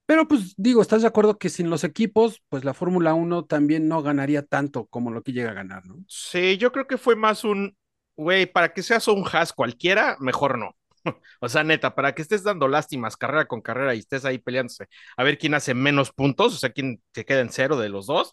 pero 0.08 0.26
pues 0.26 0.54
digo, 0.56 0.80
¿estás 0.80 1.02
de 1.02 1.08
acuerdo 1.08 1.38
que 1.38 1.50
sin 1.50 1.68
los 1.68 1.84
equipos, 1.84 2.42
pues 2.48 2.64
la 2.64 2.72
Fórmula 2.72 3.12
1 3.12 3.44
también 3.44 3.88
no 3.88 4.02
ganaría 4.02 4.42
tanto 4.42 4.86
como 4.86 5.10
lo 5.10 5.22
que 5.22 5.32
llega 5.34 5.50
a 5.50 5.54
ganar, 5.54 5.84
¿no? 5.86 5.96
sí, 6.08 6.56
yo 6.56 6.72
creo 6.72 6.86
que 6.86 6.96
fue 6.96 7.14
más 7.14 7.44
un, 7.44 7.76
güey, 8.16 8.46
para 8.46 8.72
que 8.72 8.82
seas 8.82 9.06
un 9.06 9.22
has 9.30 9.52
cualquiera, 9.52 10.16
mejor 10.18 10.58
no. 10.58 10.74
O 11.40 11.48
sea, 11.50 11.62
neta, 11.62 11.94
para 11.94 12.14
que 12.14 12.22
estés 12.22 12.42
dando 12.42 12.68
lástimas 12.68 13.18
carrera 13.18 13.46
con 13.46 13.60
carrera 13.60 13.94
y 13.94 13.98
estés 13.98 14.24
ahí 14.24 14.38
peleándose 14.38 14.88
a 15.16 15.24
ver 15.24 15.36
quién 15.36 15.52
hace 15.52 15.74
menos 15.74 16.10
puntos, 16.10 16.54
o 16.54 16.58
sea, 16.58 16.70
quién 16.70 17.02
se 17.12 17.26
queda 17.26 17.40
en 17.40 17.50
cero 17.50 17.76
de 17.76 17.90
los 17.90 18.06
dos, 18.06 18.32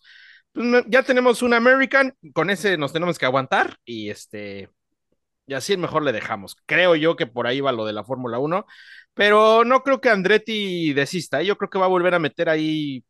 pues, 0.53 0.85
ya 0.87 1.03
tenemos 1.03 1.41
un 1.41 1.53
American, 1.53 2.15
con 2.33 2.49
ese 2.49 2.77
nos 2.77 2.93
tenemos 2.93 3.19
que 3.19 3.25
aguantar 3.25 3.75
y 3.83 4.09
este, 4.09 4.69
y 5.47 5.53
así 5.53 5.77
mejor 5.77 6.03
le 6.03 6.11
dejamos. 6.13 6.55
Creo 6.65 6.95
yo 6.95 7.15
que 7.15 7.27
por 7.27 7.47
ahí 7.47 7.61
va 7.61 7.71
lo 7.71 7.85
de 7.85 7.93
la 7.93 8.03
Fórmula 8.03 8.39
1, 8.39 8.65
pero 9.13 9.63
no 9.65 9.81
creo 9.83 10.01
que 10.01 10.09
Andretti 10.09 10.93
desista. 10.93 11.41
¿eh? 11.41 11.45
Yo 11.45 11.57
creo 11.57 11.69
que 11.69 11.79
va 11.79 11.85
a 11.85 11.87
volver 11.89 12.13
a 12.15 12.19
meter 12.19 12.49
ahí, 12.49 13.03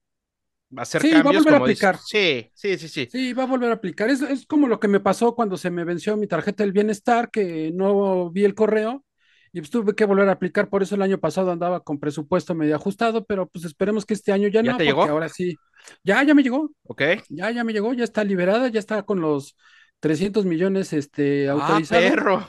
a 0.77 0.81
hacer 0.83 1.03
Sí, 1.03 1.21
va 1.21 1.29
a 1.31 1.33
cambios. 1.33 1.33
volver 1.33 1.53
a 1.53 1.57
como 1.57 1.57
aplicar. 1.57 1.99
Sí, 2.05 2.51
sí, 2.55 2.77
sí, 2.77 2.87
sí. 2.89 3.13
Sí, 3.13 3.33
va 3.33 3.43
a 3.43 3.45
volver 3.45 3.69
a 3.69 3.73
aplicar. 3.75 4.09
Es, 4.09 4.21
es 4.21 4.45
como 4.45 4.67
lo 4.67 4.79
que 4.79 4.87
me 4.87 4.99
pasó 4.99 5.35
cuando 5.35 5.57
se 5.57 5.69
me 5.71 5.83
venció 5.85 6.17
mi 6.17 6.27
tarjeta 6.27 6.63
del 6.63 6.73
bienestar, 6.73 7.29
que 7.31 7.71
no 7.73 8.29
vi 8.31 8.43
el 8.43 8.55
correo 8.55 9.05
y 9.53 9.61
pues 9.61 9.69
tuve 9.69 9.95
que 9.95 10.05
volver 10.05 10.27
a 10.27 10.33
aplicar. 10.33 10.69
Por 10.69 10.83
eso 10.83 10.95
el 10.95 11.01
año 11.01 11.19
pasado 11.19 11.51
andaba 11.51 11.81
con 11.81 11.99
presupuesto 11.99 12.55
medio 12.55 12.75
ajustado, 12.75 13.25
pero 13.25 13.47
pues 13.47 13.63
esperemos 13.65 14.05
que 14.05 14.13
este 14.15 14.31
año 14.33 14.49
ya, 14.49 14.61
¿Ya 14.61 14.73
no, 14.73 14.75
te 14.75 14.83
porque 14.83 14.85
llegó? 14.85 15.03
ahora 15.07 15.29
sí. 15.29 15.61
Ya, 16.03 16.23
ya 16.23 16.33
me 16.33 16.43
llegó, 16.43 16.71
Ok. 16.83 17.01
ya, 17.29 17.51
ya 17.51 17.63
me 17.63 17.73
llegó, 17.73 17.93
ya 17.93 18.03
está 18.05 18.23
liberada, 18.23 18.67
ya 18.69 18.79
está 18.79 19.03
con 19.03 19.21
los 19.21 19.55
300 19.99 20.45
millones 20.45 20.93
este, 20.93 21.49
Ah, 21.49 21.53
autorizados. 21.53 22.03
perro. 22.03 22.47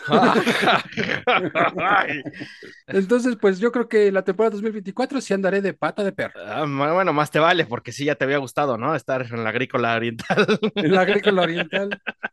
Ay. 1.78 2.22
Entonces, 2.86 3.36
pues 3.40 3.58
yo 3.58 3.70
creo 3.70 3.88
que 3.88 4.10
la 4.10 4.24
temporada 4.24 4.50
2024 4.52 5.20
sí 5.20 5.34
andaré 5.34 5.60
de 5.60 5.74
pata 5.74 6.02
de 6.02 6.12
perro. 6.12 6.40
Ah, 6.44 6.64
bueno, 6.66 7.12
más 7.12 7.30
te 7.30 7.38
vale, 7.38 7.66
porque 7.66 7.92
sí 7.92 8.04
ya 8.04 8.14
te 8.14 8.24
había 8.24 8.38
gustado, 8.38 8.78
¿no? 8.78 8.94
Estar 8.94 9.22
en 9.30 9.44
la 9.44 9.50
agrícola 9.50 9.94
oriental. 9.96 10.46
En 10.74 10.92
la 10.94 11.02
agrícola 11.02 11.42
oriental. 11.42 11.90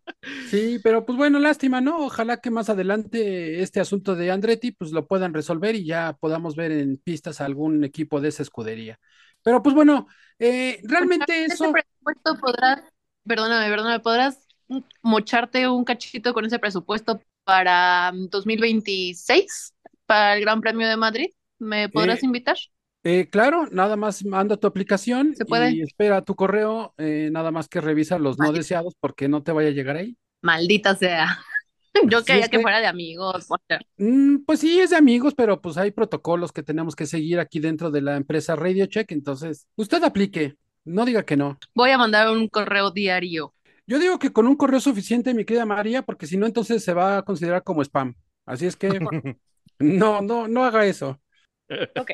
Sí, 0.50 0.80
pero 0.84 1.06
pues 1.06 1.18
bueno, 1.18 1.40
lástima, 1.40 1.80
¿no? 1.80 2.00
Ojalá 2.06 2.38
que 2.42 2.52
más 2.52 2.70
adelante 2.70 3.62
este 3.62 3.80
asunto 3.80 4.16
de 4.16 4.32
Andretti 4.32 4.72
pues 4.74 4.92
lo 4.92 5.08
puedan 5.08 5.34
resolver 5.34 5.76
y 5.76 5.86
ya 5.86 6.18
podamos 6.20 6.56
ver 6.56 6.72
en 6.74 6.98
pistas 6.98 7.40
a 7.40 7.46
algún 7.46 7.84
equipo 7.86 8.20
de 8.20 8.30
esa 8.30 8.44
escudería. 8.44 9.00
Pero 9.44 9.62
pues 9.64 9.74
bueno, 9.76 10.08
eh, 10.40 10.82
realmente 10.84 11.46
Ese 11.46 11.54
eso, 11.54 11.72
presupuesto 11.72 12.38
podrás, 12.40 12.82
perdóname, 13.28 13.70
perdóname, 13.70 14.00
podrás 14.00 14.48
mm, 14.68 14.80
mocharte 15.02 15.68
un 15.70 15.84
cachito 15.84 16.34
con 16.34 16.46
ese 16.46 16.60
presupuesto 16.60 17.22
para 17.44 18.12
mm, 18.14 18.30
2026, 18.30 19.74
para 20.06 20.36
el 20.36 20.42
Gran 20.42 20.62
Premio 20.62 20.88
de 20.88 20.98
Madrid. 20.98 21.28
¿Me 21.60 21.90
podrás 21.90 22.20
Eh, 22.20 22.26
invitar? 22.26 22.58
eh, 23.04 23.30
claro, 23.30 23.68
nada 23.72 23.96
más 23.96 24.26
manda 24.26 24.58
tu 24.58 24.68
aplicación 24.68 25.36
¿Se 25.36 25.46
puede? 25.46 25.72
y 25.72 25.82
espera 25.82 26.24
tu 26.24 26.36
correo, 26.36 26.94
eh, 26.98 27.30
nada 27.32 27.52
más 27.52 27.68
que 27.70 27.82
revisa 27.82 28.20
los 28.20 28.40
no 28.40 28.52
deseados 28.54 28.96
porque 29.00 29.28
no 29.30 29.44
te 29.44 29.52
vaya 29.52 29.70
a 29.70 29.72
llegar 29.72 29.98
ahí. 29.98 30.18
Maldita 30.42 30.96
sea. 30.96 31.40
Yo 32.10 32.24
quería 32.24 32.48
que 32.50 32.58
que- 32.58 32.62
fuera 32.64 32.80
de 32.80 32.88
amigos. 32.88 33.48
Mm, 33.98 34.44
pues 34.46 34.60
sí, 34.60 34.80
es 34.80 34.92
de 34.92 34.96
amigos, 34.98 35.34
pero 35.36 35.60
pues 35.62 35.78
hay 35.78 35.92
protocolos 35.92 36.52
que 36.52 36.64
tenemos 36.64 36.96
que 36.96 37.08
seguir 37.08 37.40
aquí 37.40 37.60
dentro 37.60 37.90
de 37.90 38.02
la 38.02 38.16
empresa 38.16 38.56
Radio 38.56 38.86
Check, 38.86 39.12
entonces 39.12 39.68
usted 39.76 40.04
aplique, 40.04 40.56
no 40.88 41.06
diga 41.06 41.24
que 41.24 41.38
no. 41.38 41.58
Voy 41.76 41.92
a 41.92 41.98
mandar 41.98 42.30
un 42.30 42.48
correo 42.48 42.92
diario. 42.92 43.54
Yo 43.86 44.00
digo 44.00 44.20
que 44.20 44.34
con 44.34 44.48
un 44.48 44.56
correo 44.56 44.80
suficiente, 44.80 45.34
mi 45.34 45.46
querida 45.46 45.66
María, 45.66 46.02
porque 46.02 46.28
si 46.28 46.38
no, 46.38 46.46
entonces 46.46 46.84
se 46.84 46.94
va 46.94 47.18
a 47.18 47.22
considerar 47.24 47.64
como 47.64 47.82
spam. 47.82 48.16
Así 48.46 48.66
es 48.66 48.76
que 48.76 48.90
no, 49.80 50.22
no, 50.22 50.48
no 50.48 50.66
haga 50.66 50.86
eso. 50.86 51.20
Ok. 51.96 52.12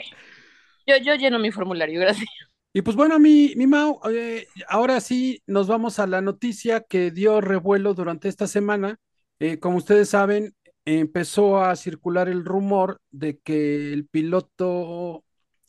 Yo, 0.86 0.98
yo 0.98 1.16
lleno 1.16 1.40
mi 1.40 1.52
formulario, 1.52 2.00
gracias. 2.00 2.30
Y 2.74 2.82
pues 2.82 2.96
bueno, 2.96 3.20
mi, 3.20 3.54
mi 3.56 3.68
Mau, 3.68 4.00
eh, 4.10 4.48
ahora 4.68 5.00
sí 5.00 5.42
nos 5.46 5.68
vamos 5.68 6.00
a 6.00 6.08
la 6.08 6.22
noticia 6.22 6.82
que 6.82 7.12
dio 7.12 7.40
revuelo 7.40 7.94
durante 7.94 8.28
esta 8.28 8.48
semana. 8.48 9.00
Eh, 9.40 9.60
como 9.60 9.78
ustedes 9.78 10.10
saben, 10.10 10.56
empezó 10.86 11.62
a 11.64 11.76
circular 11.76 12.30
el 12.30 12.44
rumor 12.44 13.00
de 13.12 13.40
que 13.40 13.94
el 13.94 14.08
piloto 14.08 15.24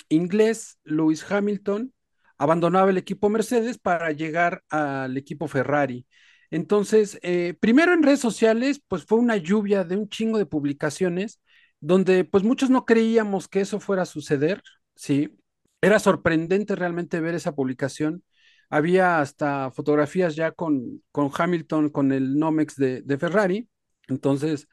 inglés, 0.08 0.78
Lewis 0.84 1.30
Hamilton, 1.30 1.93
abandonaba 2.44 2.90
el 2.90 2.98
equipo 2.98 3.30
Mercedes 3.30 3.78
para 3.78 4.12
llegar 4.12 4.62
al 4.68 5.16
equipo 5.16 5.48
Ferrari. 5.48 6.06
Entonces, 6.50 7.18
eh, 7.22 7.54
primero 7.58 7.94
en 7.94 8.02
redes 8.02 8.20
sociales, 8.20 8.80
pues 8.86 9.04
fue 9.04 9.18
una 9.18 9.36
lluvia 9.36 9.84
de 9.84 9.96
un 9.96 10.08
chingo 10.08 10.38
de 10.38 10.46
publicaciones 10.46 11.40
donde 11.80 12.24
pues 12.24 12.44
muchos 12.44 12.70
no 12.70 12.84
creíamos 12.84 13.48
que 13.48 13.60
eso 13.60 13.80
fuera 13.80 14.02
a 14.02 14.06
suceder, 14.06 14.62
¿sí? 14.94 15.36
Era 15.80 15.98
sorprendente 15.98 16.76
realmente 16.76 17.20
ver 17.20 17.34
esa 17.34 17.54
publicación. 17.54 18.22
Había 18.70 19.20
hasta 19.20 19.70
fotografías 19.70 20.36
ya 20.36 20.52
con, 20.52 21.02
con 21.12 21.30
Hamilton, 21.36 21.90
con 21.90 22.12
el 22.12 22.38
Nomex 22.38 22.76
de, 22.76 23.02
de 23.02 23.18
Ferrari. 23.18 23.68
Entonces, 24.08 24.68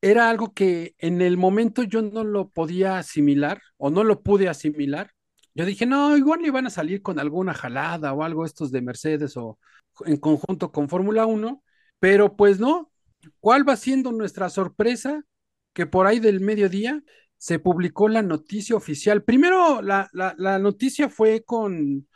era 0.00 0.30
algo 0.30 0.54
que 0.54 0.94
en 0.98 1.20
el 1.22 1.36
momento 1.36 1.82
yo 1.82 2.02
no 2.02 2.24
lo 2.24 2.50
podía 2.50 2.98
asimilar 2.98 3.60
o 3.76 3.90
no 3.90 4.04
lo 4.04 4.22
pude 4.22 4.48
asimilar. 4.48 5.10
Yo 5.58 5.64
dije, 5.64 5.86
no, 5.86 6.16
igual 6.16 6.40
le 6.40 6.52
van 6.52 6.68
a 6.68 6.70
salir 6.70 7.02
con 7.02 7.18
alguna 7.18 7.52
jalada 7.52 8.12
o 8.12 8.22
algo 8.22 8.44
estos 8.44 8.70
de 8.70 8.80
Mercedes 8.80 9.36
o 9.36 9.58
en 10.06 10.16
conjunto 10.16 10.70
con 10.70 10.88
Fórmula 10.88 11.26
1, 11.26 11.64
pero 11.98 12.36
pues 12.36 12.60
no. 12.60 12.92
¿Cuál 13.40 13.68
va 13.68 13.74
siendo 13.74 14.12
nuestra 14.12 14.50
sorpresa? 14.50 15.24
Que 15.72 15.84
por 15.84 16.06
ahí 16.06 16.20
del 16.20 16.38
mediodía 16.38 17.02
se 17.38 17.58
publicó 17.58 18.08
la 18.08 18.22
noticia 18.22 18.76
oficial. 18.76 19.24
Primero, 19.24 19.82
la, 19.82 20.08
la, 20.12 20.32
la 20.38 20.60
noticia 20.60 21.08
fue 21.08 21.42
con, 21.42 22.06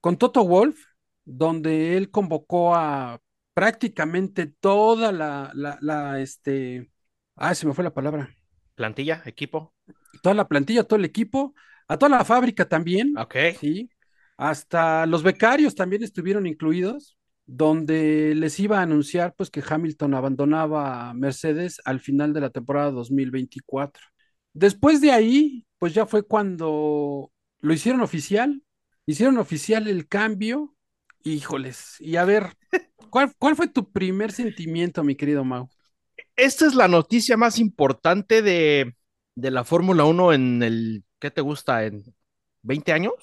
con 0.00 0.16
Toto 0.16 0.44
Wolf, 0.44 0.78
donde 1.24 1.96
él 1.96 2.08
convocó 2.12 2.76
a 2.76 3.20
prácticamente 3.52 4.46
toda 4.46 5.10
la, 5.10 5.50
la, 5.54 5.76
la, 5.80 6.20
este, 6.20 6.88
ah, 7.34 7.52
se 7.56 7.66
me 7.66 7.74
fue 7.74 7.82
la 7.82 7.94
palabra, 7.94 8.30
Plantilla, 8.76 9.22
equipo. 9.26 9.74
toda 10.22 10.36
la 10.36 10.46
plantilla, 10.46 10.84
todo 10.84 11.00
el 11.00 11.04
equipo, 11.04 11.52
a 11.92 11.98
toda 11.98 12.10
la 12.18 12.24
fábrica 12.24 12.68
también, 12.68 13.22
Ok. 13.22 13.36
sí, 13.50 13.90
hasta 14.36 15.06
los 15.06 15.22
becarios 15.22 15.74
también 15.74 16.02
estuvieron 16.02 16.46
incluidos, 16.46 17.16
donde 17.46 18.34
les 18.34 18.58
iba 18.60 18.78
a 18.78 18.82
anunciar 18.82 19.34
pues 19.36 19.50
que 19.50 19.62
Hamilton 19.66 20.14
abandonaba 20.14 21.10
a 21.10 21.14
Mercedes 21.14 21.80
al 21.84 22.00
final 22.00 22.32
de 22.32 22.40
la 22.40 22.50
temporada 22.50 22.90
2024. 22.90 24.02
Después 24.52 25.00
de 25.00 25.12
ahí, 25.12 25.66
pues 25.78 25.94
ya 25.94 26.06
fue 26.06 26.22
cuando 26.22 27.32
lo 27.60 27.72
hicieron 27.74 28.00
oficial, 28.02 28.62
hicieron 29.06 29.38
oficial 29.38 29.88
el 29.88 30.08
cambio, 30.08 30.74
híjoles, 31.24 31.96
y 32.00 32.16
a 32.16 32.24
ver, 32.24 32.54
¿cuál, 33.10 33.32
cuál 33.38 33.56
fue 33.56 33.68
tu 33.68 33.90
primer 33.92 34.32
sentimiento, 34.32 35.04
mi 35.04 35.16
querido 35.16 35.44
Mau? 35.44 35.70
Esta 36.36 36.66
es 36.66 36.74
la 36.74 36.88
noticia 36.88 37.36
más 37.36 37.58
importante 37.58 38.42
de, 38.42 38.94
de 39.34 39.50
la 39.50 39.64
Fórmula 39.64 40.04
1 40.04 40.32
en 40.32 40.62
el, 40.62 41.04
¿qué 41.22 41.32
te 41.32 41.42
gusta? 41.42 41.84
¿En 41.86 42.04
20 42.62 42.92
años? 42.92 43.14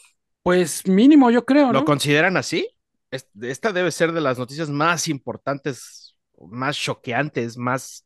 Pues 0.43 0.85
mínimo, 0.87 1.31
yo 1.31 1.45
creo, 1.45 1.71
¿Lo 1.71 1.83
¿no? 1.83 1.85
consideran 1.85 2.37
así? 2.37 2.67
Es- 3.11 3.27
Esta 3.41 3.71
debe 3.71 3.91
ser 3.91 4.11
de 4.11 4.21
las 4.21 4.37
noticias 4.39 4.69
más 4.69 5.07
importantes, 5.07 6.15
más 6.39 6.77
choqueantes, 6.77 7.57
más 7.57 8.05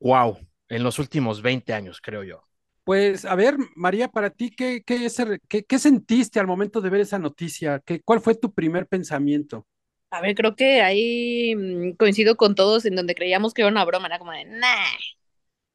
wow, 0.00 0.38
en 0.68 0.82
los 0.82 0.98
últimos 0.98 1.42
20 1.42 1.72
años, 1.74 2.00
creo 2.00 2.22
yo. 2.24 2.42
Pues, 2.84 3.24
a 3.24 3.34
ver, 3.36 3.56
María, 3.76 4.08
para 4.08 4.30
ti, 4.30 4.50
¿qué, 4.50 4.82
qué, 4.84 5.06
es 5.06 5.18
el- 5.20 5.38
qué- 5.48 5.64
qué 5.64 5.78
sentiste 5.78 6.40
al 6.40 6.46
momento 6.48 6.80
de 6.80 6.90
ver 6.90 7.00
esa 7.02 7.18
noticia? 7.18 7.80
¿Qué, 7.84 8.00
cuál 8.02 8.20
fue 8.20 8.34
tu 8.34 8.52
primer 8.52 8.88
pensamiento? 8.88 9.66
A 10.10 10.20
ver, 10.20 10.34
creo 10.34 10.54
que 10.56 10.82
ahí 10.82 11.54
mm, 11.56 11.92
coincido 11.96 12.36
con 12.36 12.54
todos 12.54 12.84
en 12.84 12.94
donde 12.96 13.14
creíamos 13.14 13.54
que 13.54 13.62
era 13.62 13.70
una 13.70 13.84
broma, 13.84 14.06
era 14.08 14.18
como 14.18 14.32
de, 14.32 14.44
nah, 14.44 14.84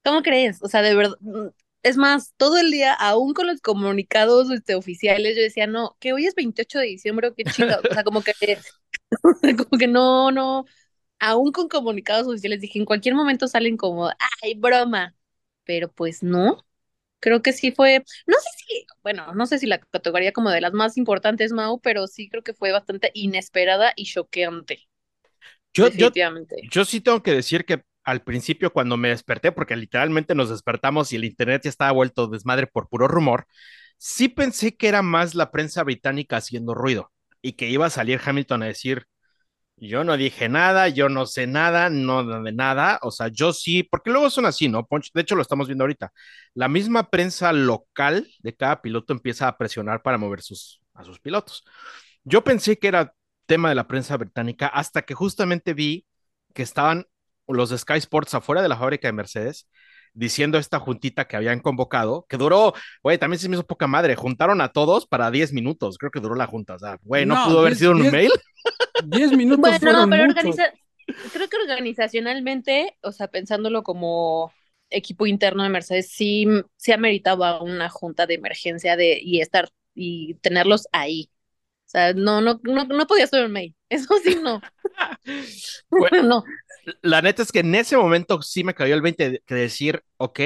¿cómo 0.03 0.21
crees? 0.23 0.61
O 0.63 0.67
sea, 0.69 0.81
de 0.81 0.95
verdad, 0.95 1.17
mm, 1.21 1.47
es 1.87 1.97
más, 1.97 2.33
todo 2.37 2.57
el 2.57 2.71
día, 2.71 2.93
aún 2.93 3.33
con 3.33 3.47
los 3.47 3.61
comunicados 3.61 4.51
este, 4.51 4.75
oficiales, 4.75 5.35
yo 5.35 5.41
decía, 5.41 5.67
no, 5.67 5.97
que 5.99 6.13
hoy 6.13 6.25
es 6.27 6.35
28 6.35 6.79
de 6.79 6.85
diciembre, 6.87 7.33
qué 7.35 7.45
chido, 7.45 7.83
o 7.89 7.93
sea, 7.93 8.03
como 8.03 8.21
que, 8.21 8.33
como 9.57 9.79
que 9.79 9.87
no, 9.87 10.31
no, 10.31 10.65
aún 11.19 11.51
con 11.51 11.67
comunicados 11.69 12.27
oficiales 12.27 12.61
dije, 12.61 12.79
en 12.79 12.85
cualquier 12.85 13.15
momento 13.15 13.47
salen 13.47 13.77
como, 13.77 14.09
ay, 14.43 14.55
broma, 14.55 15.15
pero 15.65 15.91
pues 15.91 16.23
no, 16.23 16.65
creo 17.19 17.41
que 17.41 17.53
sí 17.53 17.71
fue, 17.71 18.03
no 18.27 18.35
sé 18.39 18.49
si, 18.67 18.85
bueno, 19.03 19.33
no 19.35 19.47
sé 19.47 19.59
si 19.59 19.67
la 19.67 19.79
categoría 19.79 20.31
como 20.33 20.51
de 20.51 20.61
las 20.61 20.73
más 20.73 20.97
importantes, 20.97 21.51
Mau, 21.53 21.79
pero 21.81 22.07
sí 22.07 22.29
creo 22.29 22.43
que 22.43 22.53
fue 22.53 22.71
bastante 22.71 23.11
inesperada 23.13 23.93
y 23.95 24.05
choqueante, 24.05 24.87
Yo, 25.73 25.89
yo, 25.89 26.09
yo 26.71 26.85
sí 26.85 27.01
tengo 27.01 27.21
que 27.21 27.31
decir 27.33 27.65
que 27.65 27.83
al 28.07 28.21
principio 28.23 28.71
cuando 28.71 28.95
me 28.95 29.09
desperté, 29.09 29.51
porque 29.51 29.75
literalmente 29.75 30.33
nos 30.33 30.49
despertamos 30.49 31.11
y 31.11 31.17
el 31.17 31.25
internet 31.25 31.63
ya 31.65 31.69
estaba 31.69 31.91
vuelto 31.91 32.27
desmadre 32.27 32.65
por 32.65 32.87
puro 32.87 33.09
rumor, 33.09 33.47
sí 33.97 34.29
pensé 34.29 34.77
que 34.77 34.87
era 34.87 35.01
más 35.01 35.35
la 35.35 35.51
prensa 35.51 35.83
británica 35.83 36.37
haciendo 36.37 36.73
ruido 36.73 37.11
y 37.41 37.53
que 37.53 37.67
iba 37.69 37.85
a 37.85 37.89
salir 37.89 38.21
Hamilton 38.25 38.63
a 38.63 38.67
decir, 38.67 39.07
yo 39.75 40.05
no 40.05 40.15
dije 40.15 40.47
nada, 40.47 40.87
yo 40.87 41.09
no 41.09 41.25
sé 41.25 41.47
nada, 41.47 41.89
no 41.89 42.43
de 42.43 42.53
nada, 42.53 42.97
o 43.03 43.11
sea, 43.11 43.27
yo 43.27 43.51
sí, 43.51 43.83
porque 43.83 44.09
luego 44.09 44.29
son 44.29 44.45
así, 44.45 44.69
¿no? 44.69 44.87
De 45.13 45.21
hecho, 45.21 45.35
lo 45.35 45.41
estamos 45.41 45.67
viendo 45.67 45.83
ahorita. 45.83 46.13
La 46.53 46.69
misma 46.69 47.09
prensa 47.09 47.51
local 47.51 48.29
de 48.39 48.55
cada 48.55 48.81
piloto 48.81 49.11
empieza 49.13 49.49
a 49.49 49.57
presionar 49.57 50.01
para 50.01 50.17
mover 50.17 50.41
sus, 50.41 50.81
a 50.93 51.03
sus 51.03 51.19
pilotos. 51.19 51.65
Yo 52.23 52.43
pensé 52.43 52.79
que 52.79 52.87
era 52.87 53.13
tema 53.45 53.69
de 53.69 53.75
la 53.75 53.87
prensa 53.87 54.15
británica 54.17 54.67
hasta 54.67 55.01
que 55.01 55.13
justamente 55.13 55.73
vi 55.73 56.05
que 56.53 56.63
estaban 56.63 57.05
los 57.47 57.69
de 57.69 57.77
Sky 57.77 57.97
Sports 57.97 58.33
afuera 58.33 58.61
de 58.61 58.69
la 58.69 58.77
fábrica 58.77 59.07
de 59.07 59.13
Mercedes 59.13 59.67
diciendo 60.13 60.57
esta 60.57 60.79
juntita 60.79 61.27
que 61.27 61.35
habían 61.35 61.59
convocado, 61.59 62.25
que 62.27 62.37
duró, 62.37 62.73
güey, 63.03 63.17
también 63.17 63.39
se 63.39 63.49
me 63.49 63.55
hizo 63.55 63.65
poca 63.65 63.85
madre, 63.85 64.15
juntaron 64.15 64.61
a 64.61 64.69
todos 64.69 65.05
para 65.05 65.29
10 65.29 65.53
minutos, 65.53 65.97
creo 65.97 66.09
que 66.09 66.19
duró 66.19 66.33
la 66.33 66.47
junta, 66.47 66.75
o 66.75 66.79
sea, 66.79 66.97
güey, 67.03 67.25
no, 67.25 67.35
No, 67.35 67.45
pudo 67.45 67.59
haber 67.59 67.73
10 67.73 67.79
sido 67.79 67.91
un 67.91 68.01
10 68.01 68.13
mail. 68.13 68.31
10 69.05 69.31
minutos 69.33 69.59
Bueno, 69.59 69.79
fueron 69.79 70.09
pero 70.09 70.23
organiza... 70.23 70.73
creo 71.31 71.47
que 71.47 71.57
organizacionalmente, 71.57 72.97
o 73.01 73.11
sea, 73.11 73.27
pensándolo 73.27 73.83
como 73.83 74.51
equipo 74.89 75.27
interno 75.27 75.63
de 75.63 75.69
Mercedes, 75.69 76.09
sí, 76.09 76.47
sí 76.77 76.91
ameritaba 76.91 77.61
una 77.61 77.89
junta 77.89 78.25
de 78.25 78.35
emergencia 78.35 78.95
de, 78.95 79.19
y 79.21 79.41
estar 79.41 79.69
y 79.93 80.35
tenerlos 80.35 80.87
ahí. 80.91 81.29
O 81.87 81.89
sea, 81.89 82.13
no, 82.13 82.41
no, 82.41 82.59
no, 82.63 82.85
no 82.85 83.07
podía 83.07 83.27
ser 83.27 83.45
un 83.45 83.51
mail. 83.51 83.75
Eso 83.89 84.13
sí, 84.23 84.37
no. 84.41 84.61
Güey, 85.89 86.23
no. 86.23 86.43
La 87.01 87.21
neta 87.21 87.41
es 87.43 87.51
que 87.51 87.59
en 87.59 87.75
ese 87.75 87.97
momento 87.97 88.41
sí 88.41 88.63
me 88.63 88.73
cayó 88.73 88.95
el 88.95 89.01
20 89.01 89.29
de, 89.31 89.43
de 89.47 89.55
decir, 89.55 90.03
ok, 90.17 90.39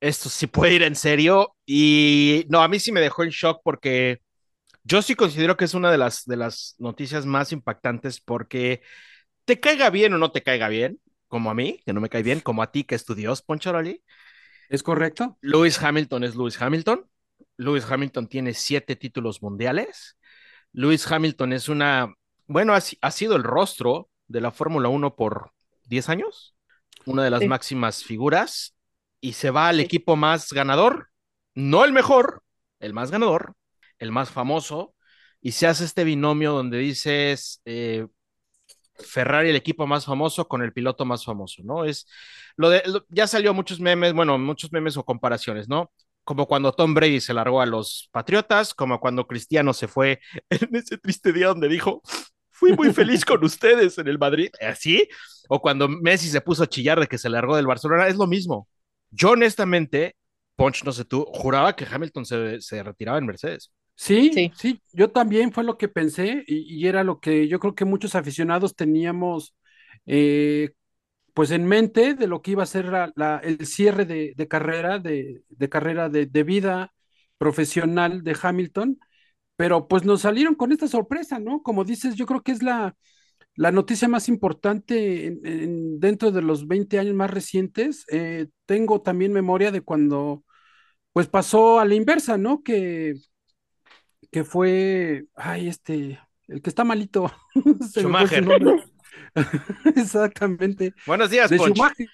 esto 0.00 0.28
sí 0.28 0.46
puede 0.46 0.74
ir 0.74 0.82
en 0.82 0.96
serio. 0.96 1.56
Y 1.66 2.44
no, 2.48 2.62
a 2.62 2.68
mí 2.68 2.78
sí 2.80 2.92
me 2.92 3.00
dejó 3.00 3.24
en 3.24 3.30
shock 3.30 3.60
porque 3.64 4.20
yo 4.84 5.02
sí 5.02 5.14
considero 5.16 5.56
que 5.56 5.66
es 5.66 5.74
una 5.74 5.90
de 5.90 5.98
las, 5.98 6.24
de 6.26 6.36
las 6.36 6.76
noticias 6.78 7.26
más 7.26 7.52
impactantes 7.52 8.20
porque 8.20 8.82
te 9.44 9.60
caiga 9.60 9.90
bien 9.90 10.14
o 10.14 10.18
no 10.18 10.32
te 10.32 10.42
caiga 10.42 10.68
bien, 10.68 11.00
como 11.28 11.50
a 11.50 11.54
mí, 11.54 11.80
que 11.86 11.92
no 11.92 12.00
me 12.00 12.08
cae 12.10 12.22
bien, 12.22 12.40
como 12.40 12.62
a 12.62 12.72
ti, 12.72 12.84
que 12.84 12.94
es 12.96 13.04
tu 13.04 13.14
Dios, 13.14 13.42
Poncharoli. 13.42 14.02
¿Es 14.68 14.82
correcto? 14.82 15.38
Lewis 15.40 15.80
Hamilton 15.82 16.24
es 16.24 16.36
Lewis 16.36 16.60
Hamilton. 16.60 17.06
Lewis 17.56 17.84
Hamilton 17.90 18.28
tiene 18.28 18.54
siete 18.54 18.96
títulos 18.96 19.42
mundiales. 19.42 20.16
Lewis 20.72 21.10
Hamilton 21.10 21.52
es 21.52 21.68
una, 21.68 22.14
bueno, 22.46 22.74
ha, 22.74 22.80
ha 23.00 23.10
sido 23.10 23.36
el 23.36 23.44
rostro 23.44 24.10
de 24.28 24.40
la 24.40 24.50
Fórmula 24.52 24.88
1 24.88 25.16
por 25.16 25.52
10 25.86 26.08
años, 26.08 26.56
una 27.06 27.22
de 27.24 27.30
las 27.30 27.40
Sí. 27.42 27.48
máximas 27.48 28.04
figuras, 28.04 28.74
y 29.20 29.32
se 29.34 29.50
va 29.50 29.68
al 29.68 29.76
Sí. 29.76 29.82
equipo 29.82 30.16
más 30.16 30.52
ganador, 30.52 31.10
no 31.54 31.84
el 31.84 31.92
mejor, 31.92 32.42
el 32.80 32.92
más 32.92 33.10
ganador, 33.10 33.54
el 33.98 34.12
más 34.12 34.30
famoso, 34.30 34.94
y 35.40 35.52
se 35.52 35.66
hace 35.66 35.84
este 35.84 36.04
binomio 36.04 36.52
donde 36.52 36.78
dices 36.78 37.60
eh, 37.64 38.06
Ferrari 38.98 39.50
el 39.50 39.56
equipo 39.56 39.86
más 39.86 40.06
famoso 40.06 40.48
con 40.48 40.62
el 40.62 40.72
piloto 40.72 41.04
más 41.04 41.24
famoso, 41.24 41.62
¿no? 41.64 41.84
Es 41.84 42.06
lo 42.56 42.70
de, 42.70 42.82
lo- 42.86 43.04
ya 43.10 43.26
salió 43.26 43.52
muchos 43.54 43.78
memes, 43.80 44.14
bueno, 44.14 44.38
muchos 44.38 44.72
memes 44.72 44.96
o 44.96 45.04
comparaciones, 45.04 45.68
¿no? 45.68 45.92
Como 46.24 46.46
cuando 46.46 46.72
Tom 46.72 46.94
Brady 46.94 47.20
se 47.20 47.34
largó 47.34 47.60
a 47.60 47.66
los 47.66 48.08
Patriotas, 48.12 48.74
como 48.74 48.98
cuando 49.00 49.26
Cristiano 49.26 49.72
se 49.74 49.86
fue 49.88 50.20
en 50.50 50.74
ese 50.76 50.98
triste 50.98 51.32
día 51.32 51.48
donde 51.48 51.68
dijo, 51.68 52.02
fui 52.58 52.72
muy 52.72 52.92
feliz 52.92 53.24
con 53.24 53.44
ustedes 53.44 53.98
en 53.98 54.08
el 54.08 54.18
Madrid, 54.18 54.50
así, 54.60 55.08
o 55.48 55.60
cuando 55.60 55.88
Messi 55.88 56.28
se 56.28 56.40
puso 56.40 56.62
a 56.64 56.66
chillar 56.68 57.00
de 57.00 57.06
que 57.06 57.18
se 57.18 57.28
largó 57.30 57.56
del 57.56 57.66
Barcelona, 57.66 58.08
es 58.08 58.16
lo 58.16 58.26
mismo. 58.26 58.68
Yo 59.10 59.30
honestamente, 59.32 60.16
Ponch, 60.56 60.84
no 60.84 60.92
sé 60.92 61.04
tú, 61.04 61.24
juraba 61.32 61.76
que 61.76 61.86
Hamilton 61.90 62.24
se, 62.26 62.60
se 62.60 62.82
retiraba 62.82 63.18
en 63.18 63.26
Mercedes. 63.26 63.72
Sí, 63.94 64.30
Sí. 64.30 64.52
sí, 64.52 64.82
yo 64.92 65.10
también 65.10 65.52
fue 65.52 65.64
lo 65.64 65.78
que 65.78 65.88
pensé 65.88 66.44
y, 66.46 66.82
y 66.82 66.86
era 66.86 67.02
lo 67.02 67.18
que 67.20 67.48
yo 67.48 67.58
creo 67.58 67.74
que 67.74 67.84
muchos 67.86 68.14
aficionados 68.14 68.76
teníamos 68.76 69.54
eh, 70.06 70.72
pues 71.34 71.50
en 71.52 71.66
mente 71.66 72.14
de 72.14 72.26
lo 72.28 72.42
que 72.42 72.52
iba 72.52 72.62
a 72.64 72.66
ser 72.66 72.86
la- 72.86 73.12
la- 73.16 73.38
el 73.44 73.66
cierre 73.66 74.04
de, 74.06 74.34
de 74.36 74.48
carrera, 74.48 74.98
de, 74.98 75.42
de 75.48 75.68
carrera 75.68 76.08
de, 76.10 76.26
de 76.26 76.42
vida 76.44 76.94
profesional 77.38 78.22
de 78.24 78.36
Hamilton, 78.42 78.98
pero 79.56 79.88
pues 79.88 80.04
nos 80.04 80.22
salieron 80.22 80.54
con 80.54 80.72
esta 80.72 80.88
sorpresa, 80.88 81.38
¿no? 81.38 81.62
Como 81.62 81.84
dices, 81.84 82.14
yo 82.16 82.26
creo 82.26 82.42
que 82.42 82.52
es 82.52 82.62
la, 82.62 82.94
la 83.56 83.72
noticia 83.72 84.08
más 84.08 84.28
importante 84.28 85.26
en- 85.26 85.40
en- 85.46 86.00
dentro 86.00 86.30
de 86.32 86.42
los 86.42 86.66
20 86.68 86.98
años 86.98 87.14
más 87.14 87.30
recientes. 87.30 88.04
Eh, 88.10 88.48
tengo 88.66 89.02
también 89.02 89.32
memoria 89.32 89.70
de 89.72 89.80
cuando 89.82 90.44
pues 91.12 91.28
pasó 91.28 91.80
a 91.80 91.84
la 91.86 91.94
inversa, 91.94 92.36
¿no? 92.38 92.62
Que 92.62 93.14
que 94.30 94.44
fue, 94.44 95.26
ay, 95.34 95.68
este, 95.68 96.18
el 96.48 96.60
que 96.62 96.70
está 96.70 96.84
malito. 96.84 97.32
Schumacher. 97.94 98.44
Exactamente. 99.96 100.94
Buenos 101.06 101.30
días, 101.30 101.50
De 101.50 101.56
Ponch. 101.56 101.74
Schumacher, 101.76 102.08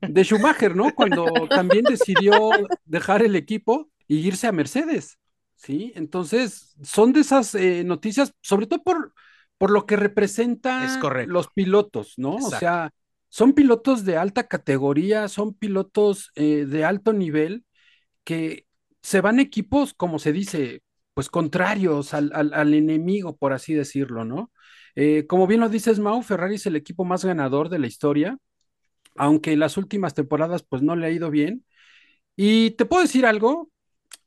de 0.00 0.24
Schumacher, 0.24 0.76
¿no? 0.76 0.94
Cuando 0.94 1.26
también 1.48 1.84
decidió 1.84 2.50
dejar 2.84 3.22
el 3.22 3.36
equipo 3.36 3.90
y 4.08 4.18
irse 4.26 4.46
a 4.46 4.52
Mercedes, 4.52 5.18
¿sí? 5.60 5.92
Entonces, 5.96 6.74
son 6.82 7.12
de 7.12 7.20
esas 7.20 7.54
eh, 7.54 7.84
noticias, 7.84 8.32
sobre 8.42 8.66
todo 8.66 8.82
por, 8.82 9.14
por 9.58 9.70
lo 9.70 9.86
que 9.86 9.96
Es 10.76 10.96
representan 10.96 11.08
los 11.22 11.48
pilotos, 11.48 12.14
¿no? 12.16 12.44
O 12.46 12.52
sea, 12.52 12.90
son 13.28 13.52
pilotos 13.54 14.04
de 14.04 14.16
alta 14.16 14.48
categoría, 14.48 15.28
son 15.28 15.54
pilotos 15.54 16.30
eh, 16.34 16.64
de 16.66 16.84
alto 16.84 17.12
nivel 17.12 17.64
que 18.24 18.66
se 19.02 19.20
van 19.20 19.40
equipos, 19.40 19.94
como 19.94 20.18
se 20.18 20.32
dice, 20.32 20.82
pues 21.14 21.28
contrarios 21.30 22.14
al, 22.14 22.30
al- 22.34 22.54
al 22.54 22.74
enemigo, 22.74 23.36
por 23.36 23.52
así 23.52 23.74
decirlo, 23.74 24.24
¿no? 24.24 24.52
Eh, 24.96 25.26
como 25.26 25.46
bien 25.46 25.60
lo 25.60 25.68
dices, 25.68 25.98
Mau, 25.98 26.22
Ferrari 26.22 26.56
es 26.56 26.66
el 26.66 26.76
equipo 26.76 27.04
más 27.04 27.24
ganador 27.24 27.68
de 27.70 27.78
la 27.78 27.86
historia, 27.86 28.38
aunque 29.16 29.56
las 29.56 29.76
últimas 29.76 30.14
temporadas 30.14 30.62
pues 30.68 30.82
no 30.82 30.96
le 30.96 31.06
ha 31.06 31.10
ido 31.10 31.30
bien. 31.30 31.64
Y 32.36 32.72
te 32.72 32.86
puedo 32.86 33.02
decir 33.02 33.26
algo, 33.26 33.70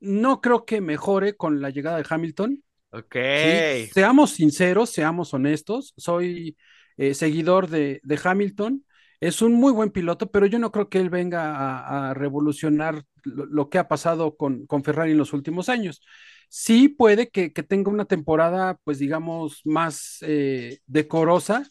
no 0.03 0.41
creo 0.41 0.65
que 0.65 0.81
mejore 0.81 1.35
con 1.35 1.61
la 1.61 1.69
llegada 1.69 1.97
de 1.97 2.05
Hamilton. 2.09 2.63
Ok. 2.91 3.15
Sí, 3.33 3.49
seamos 3.91 4.31
sinceros, 4.31 4.89
seamos 4.91 5.33
honestos. 5.33 5.93
Soy 5.97 6.57
eh, 6.97 7.13
seguidor 7.13 7.69
de, 7.69 7.99
de 8.03 8.19
Hamilton. 8.23 8.85
Es 9.19 9.41
un 9.41 9.53
muy 9.53 9.71
buen 9.71 9.91
piloto, 9.91 10.29
pero 10.31 10.45
yo 10.45 10.59
no 10.59 10.71
creo 10.71 10.89
que 10.89 10.99
él 10.99 11.09
venga 11.09 11.55
a, 11.55 12.11
a 12.11 12.13
revolucionar 12.13 13.03
lo, 13.23 13.45
lo 13.45 13.69
que 13.69 13.79
ha 13.79 13.87
pasado 13.87 14.35
con, 14.35 14.65
con 14.67 14.83
Ferrari 14.83 15.11
en 15.11 15.17
los 15.17 15.33
últimos 15.33 15.69
años. 15.69 16.01
Sí 16.49 16.89
puede 16.89 17.29
que, 17.29 17.53
que 17.53 17.63
tenga 17.63 17.89
una 17.89 18.05
temporada, 18.05 18.77
pues 18.83 18.99
digamos, 18.99 19.61
más 19.65 20.17
eh, 20.21 20.79
decorosa 20.85 21.67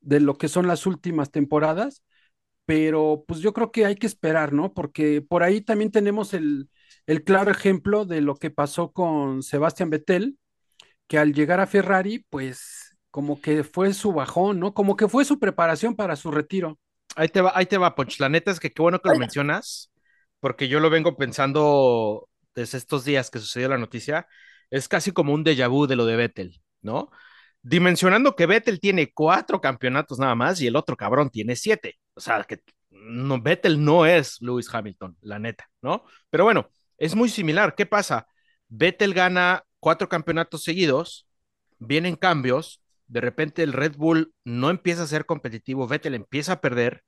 de 0.00 0.20
lo 0.20 0.38
que 0.38 0.48
son 0.48 0.66
las 0.66 0.86
últimas 0.86 1.30
temporadas, 1.30 2.04
pero 2.66 3.24
pues 3.26 3.40
yo 3.40 3.52
creo 3.52 3.72
que 3.72 3.86
hay 3.86 3.96
que 3.96 4.06
esperar, 4.06 4.52
¿no? 4.52 4.72
Porque 4.74 5.22
por 5.22 5.42
ahí 5.42 5.60
también 5.60 5.90
tenemos 5.90 6.34
el, 6.34 6.68
el 7.08 7.24
claro 7.24 7.50
ejemplo 7.50 8.04
de 8.04 8.20
lo 8.20 8.36
que 8.36 8.50
pasó 8.50 8.92
con 8.92 9.42
Sebastián 9.42 9.88
Vettel, 9.88 10.38
que 11.06 11.18
al 11.18 11.32
llegar 11.32 11.58
a 11.58 11.66
Ferrari, 11.66 12.26
pues 12.28 12.98
como 13.10 13.40
que 13.40 13.64
fue 13.64 13.94
su 13.94 14.12
bajón, 14.12 14.60
¿no? 14.60 14.74
Como 14.74 14.94
que 14.94 15.08
fue 15.08 15.24
su 15.24 15.38
preparación 15.38 15.96
para 15.96 16.16
su 16.16 16.30
retiro. 16.30 16.78
Ahí 17.16 17.30
te 17.30 17.40
va, 17.40 17.52
ahí 17.54 17.64
te 17.64 17.78
va, 17.78 17.94
Ponch. 17.94 18.20
La 18.20 18.28
neta 18.28 18.50
es 18.50 18.60
que 18.60 18.72
qué 18.72 18.82
bueno 18.82 19.00
que 19.00 19.08
lo 19.08 19.18
mencionas, 19.18 19.90
porque 20.38 20.68
yo 20.68 20.80
lo 20.80 20.90
vengo 20.90 21.16
pensando 21.16 22.28
desde 22.54 22.76
estos 22.76 23.06
días 23.06 23.30
que 23.30 23.38
sucedió 23.38 23.70
la 23.70 23.78
noticia. 23.78 24.26
Es 24.68 24.86
casi 24.86 25.10
como 25.10 25.32
un 25.32 25.46
déjà 25.46 25.66
vu 25.66 25.86
de 25.86 25.96
lo 25.96 26.04
de 26.04 26.14
Vettel, 26.14 26.60
¿no? 26.82 27.10
Dimensionando 27.62 28.36
que 28.36 28.44
Vettel 28.44 28.80
tiene 28.80 29.14
cuatro 29.14 29.62
campeonatos 29.62 30.18
nada 30.18 30.34
más 30.34 30.60
y 30.60 30.66
el 30.66 30.76
otro 30.76 30.94
cabrón 30.94 31.30
tiene 31.30 31.56
siete. 31.56 31.98
O 32.12 32.20
sea, 32.20 32.44
que 32.44 32.60
no, 32.90 33.40
Vettel 33.40 33.82
no 33.82 34.04
es 34.04 34.36
Lewis 34.42 34.68
Hamilton, 34.70 35.16
la 35.22 35.38
neta, 35.38 35.70
¿no? 35.80 36.04
Pero 36.28 36.44
bueno, 36.44 36.68
es 36.98 37.14
muy 37.14 37.28
similar. 37.28 37.74
¿Qué 37.76 37.86
pasa? 37.86 38.26
Vettel 38.68 39.14
gana 39.14 39.64
cuatro 39.80 40.08
campeonatos 40.08 40.64
seguidos, 40.64 41.26
vienen 41.78 42.16
cambios, 42.16 42.82
de 43.06 43.20
repente 43.20 43.62
el 43.62 43.72
Red 43.72 43.96
Bull 43.96 44.34
no 44.44 44.70
empieza 44.70 45.04
a 45.04 45.06
ser 45.06 45.26
competitivo, 45.26 45.88
Vettel 45.88 46.14
empieza 46.14 46.54
a 46.54 46.60
perder. 46.60 47.02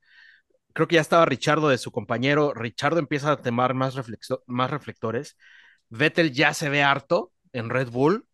Creo 0.73 0.87
que 0.87 0.95
ya 0.95 1.01
estaba 1.01 1.25
Richardo 1.25 1.69
de 1.69 1.77
su 1.77 1.91
compañero, 1.91 2.53
Richardo 2.53 2.99
empieza 2.99 3.31
a 3.31 3.37
tomar 3.37 3.73
más, 3.73 3.95
más 4.47 4.71
reflectores, 4.71 5.37
Vettel 5.89 6.31
ya 6.33 6.53
se 6.53 6.69
ve 6.69 6.83
harto 6.83 7.33
en 7.53 7.69
Red 7.69 7.89
Bull 7.89 8.25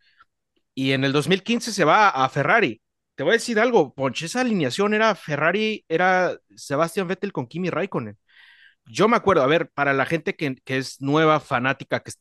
y 0.76 0.92
en 0.94 1.04
el 1.04 1.14
2015 1.14 1.74
se 1.74 1.86
va 1.86 2.10
a 2.10 2.30
Ferrari. 2.30 2.82
Te 3.16 3.24
voy 3.24 3.32
a 3.32 3.34
decir 3.34 3.60
algo, 3.60 3.94
Ponche, 3.96 4.28
esa 4.28 4.42
alineación 4.42 4.94
era 4.94 5.16
Ferrari, 5.16 5.84
era 5.90 6.38
Sebastián 6.56 7.08
Vettel 7.08 7.34
con 7.34 7.48
Kimi 7.48 7.70
Raikkonen. 7.70 8.18
Yo 8.92 9.08
me 9.08 9.18
acuerdo, 9.18 9.44
a 9.44 9.48
ver, 9.48 9.70
para 9.70 9.94
la 9.94 10.06
gente 10.06 10.36
que, 10.36 10.56
que 10.64 10.78
es 10.78 11.02
nueva, 11.02 11.40
fanática, 11.40 12.02
que 12.02 12.12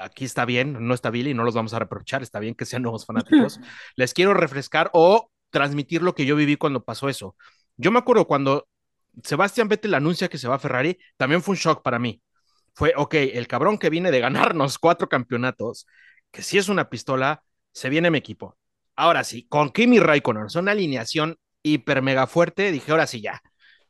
aquí 0.00 0.24
está 0.24 0.44
bien, 0.44 0.76
no 0.86 0.94
está 0.94 1.10
bien 1.10 1.26
y 1.28 1.34
no 1.34 1.44
los 1.44 1.54
vamos 1.54 1.74
a 1.74 1.78
reprochar, 1.78 2.22
está 2.22 2.40
bien 2.40 2.54
que 2.54 2.64
sean 2.64 2.82
nuevos 2.82 3.06
fanáticos. 3.06 3.60
Les 3.96 4.14
quiero 4.14 4.34
refrescar 4.34 4.90
o 4.92 5.30
transmitir 5.50 6.02
lo 6.02 6.14
que 6.14 6.26
yo 6.26 6.36
viví 6.36 6.56
cuando 6.56 6.84
pasó 6.84 7.08
eso. 7.08 7.36
Yo 7.76 7.90
me 7.90 7.98
acuerdo 7.98 8.26
cuando 8.26 8.68
Sebastián 9.22 9.68
Vettel 9.68 9.94
anuncia 9.94 10.28
que 10.28 10.38
se 10.38 10.48
va 10.48 10.56
a 10.56 10.58
Ferrari, 10.58 10.98
también 11.16 11.42
fue 11.42 11.52
un 11.52 11.58
shock 11.58 11.82
para 11.82 11.98
mí. 11.98 12.22
Fue, 12.74 12.92
ok, 12.96 13.14
el 13.14 13.46
cabrón 13.46 13.78
que 13.78 13.90
viene 13.90 14.10
de 14.10 14.20
ganarnos 14.20 14.78
cuatro 14.78 15.08
campeonatos, 15.08 15.86
que 16.30 16.42
sí 16.42 16.58
es 16.58 16.68
una 16.68 16.90
pistola, 16.90 17.42
se 17.72 17.88
viene 17.88 18.10
mi 18.10 18.18
equipo. 18.18 18.56
Ahora 18.96 19.24
sí, 19.24 19.46
con 19.48 19.70
Kimi 19.70 19.98
Raikkonen, 19.98 20.46
una 20.56 20.72
alineación 20.72 21.36
hiper 21.62 22.02
mega 22.02 22.26
fuerte, 22.26 22.70
dije, 22.72 22.90
ahora 22.90 23.06
sí 23.06 23.20
ya. 23.20 23.40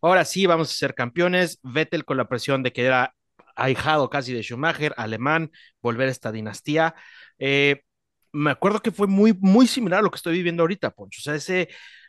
Ahora 0.03 0.25
sí 0.25 0.47
vamos 0.47 0.71
a 0.71 0.75
ser 0.75 0.95
campeones. 0.95 1.59
Vettel 1.63 2.05
con 2.05 2.17
la 2.17 2.29
presión 2.29 2.63
de 2.63 2.73
que 2.73 2.85
era 2.85 3.15
ahijado 3.57 4.11
casi 4.11 4.33
de 4.33 4.43
Schumacher, 4.43 4.95
alemán, 4.97 5.51
volver 5.81 6.09
a 6.09 6.11
esta 6.13 6.33
dinastía. 6.33 6.95
Eh, 7.39 7.83
me 8.33 8.51
acuerdo 8.51 8.81
que 8.81 8.93
fue 8.93 9.07
muy, 9.07 9.33
muy 9.41 9.67
similar 9.67 10.01
a 10.01 10.03
lo 10.03 10.11
que 10.11 10.17
estoy 10.17 10.35
viviendo 10.35 10.63
ahorita, 10.63 10.91
Poncho. 10.91 11.21
O 11.21 11.23
sea, 11.23 11.35
ese 11.35 11.69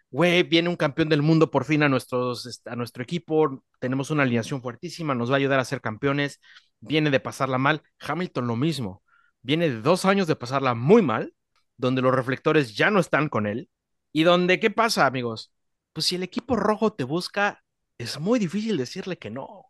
güey, 0.09 0.43
viene 0.43 0.69
un 0.69 0.75
campeón 0.75 1.09
del 1.09 1.21
mundo 1.21 1.51
por 1.51 1.65
fin 1.65 1.83
a, 1.83 1.89
nuestros, 1.89 2.61
a 2.65 2.75
nuestro 2.75 3.03
equipo, 3.03 3.63
tenemos 3.79 4.09
una 4.11 4.23
alineación 4.23 4.61
fuertísima, 4.61 5.15
nos 5.15 5.29
va 5.29 5.35
a 5.35 5.37
ayudar 5.37 5.59
a 5.59 5.65
ser 5.65 5.81
campeones, 5.81 6.39
viene 6.79 7.09
de 7.09 7.19
pasarla 7.19 7.57
mal. 7.57 7.81
Hamilton 7.99 8.47
lo 8.47 8.55
mismo, 8.55 9.03
viene 9.41 9.69
de 9.69 9.81
dos 9.81 10.05
años 10.05 10.27
de 10.27 10.35
pasarla 10.35 10.75
muy 10.75 11.01
mal, 11.01 11.33
donde 11.77 12.01
los 12.01 12.13
reflectores 12.15 12.75
ya 12.75 12.89
no 12.91 12.99
están 12.99 13.29
con 13.29 13.47
él, 13.47 13.69
y 14.13 14.23
donde, 14.23 14.59
¿qué 14.59 14.71
pasa, 14.71 15.05
amigos? 15.05 15.53
Pues 15.93 16.05
si 16.05 16.15
el 16.15 16.23
equipo 16.23 16.55
rojo 16.55 16.93
te 16.93 17.03
busca, 17.03 17.63
es 17.97 18.19
muy 18.19 18.39
difícil 18.39 18.77
decirle 18.77 19.17
que 19.17 19.29
no. 19.29 19.65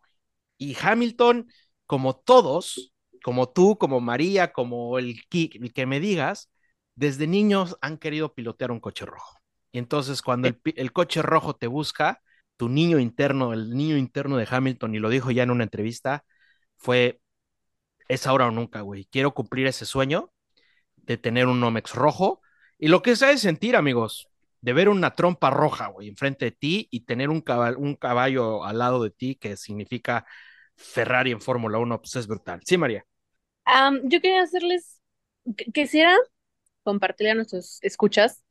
Y 0.58 0.76
Hamilton, 0.80 1.50
como 1.86 2.16
todos, 2.16 2.92
como 3.22 3.48
tú, 3.50 3.78
como 3.78 4.00
María, 4.00 4.52
como 4.52 4.98
el, 4.98 5.20
el 5.32 5.72
que 5.72 5.86
me 5.86 6.00
digas, 6.00 6.50
desde 6.94 7.26
niños 7.26 7.76
han 7.80 7.98
querido 7.98 8.34
pilotear 8.34 8.70
un 8.70 8.80
coche 8.80 9.06
rojo. 9.06 9.38
Y 9.72 9.78
entonces 9.78 10.22
cuando 10.22 10.48
el, 10.48 10.92
coche 10.92 11.22
rojo 11.22 11.54
te 11.54 11.66
busca, 11.66 12.20
tu 12.56 12.68
niño 12.68 12.98
interno, 12.98 13.52
el 13.52 13.70
niño 13.70 13.96
interno 13.96 14.36
de 14.36 14.48
Hamilton, 14.50 14.94
y 14.94 14.98
lo 14.98 15.10
dijo 15.10 15.30
ya 15.30 15.44
en 15.44 15.50
una 15.50 15.64
entrevista, 15.64 16.24
fue, 16.76 17.20
es 18.08 18.26
ahora 18.26 18.46
o 18.46 18.50
nunca, 18.50 18.80
güey. 18.80 19.06
Quiero 19.06 19.34
cumplir 19.34 19.66
ese 19.66 19.86
sueño 19.86 20.32
de 20.96 21.18
tener 21.18 21.46
un 21.46 21.60
Nomex 21.60 21.94
rojo. 21.94 22.40
Y 22.78 22.88
lo 22.88 23.02
que 23.02 23.12
de 23.28 23.38
sentir, 23.38 23.76
amigos, 23.76 24.28
de 24.60 24.72
ver 24.72 24.88
una 24.88 25.14
trompa 25.14 25.50
roja, 25.50 25.88
güey, 25.88 26.08
enfrente 26.08 26.46
de 26.46 26.50
ti 26.52 26.88
y 26.90 27.00
tener 27.00 27.30
un 27.30 27.40
caballo, 27.40 27.78
un 27.78 27.94
caballo 27.96 28.64
al 28.64 28.78
lado 28.78 29.02
de 29.02 29.10
ti, 29.10 29.36
que 29.36 29.56
significa 29.56 30.26
Ferrari 30.76 31.32
en 31.32 31.40
Fórmula 31.40 31.78
1, 31.78 32.00
pues 32.00 32.16
es 32.16 32.26
brutal. 32.26 32.60
Sí, 32.64 32.76
María. 32.78 33.04
Yo 34.04 34.20
quería 34.20 34.42
hacerles, 34.42 35.00
qu- 35.44 35.72
quisiera 35.72 36.16
compartirle 36.84 37.32
a 37.32 37.34
nuestros 37.36 37.78
escuchas 37.82 38.44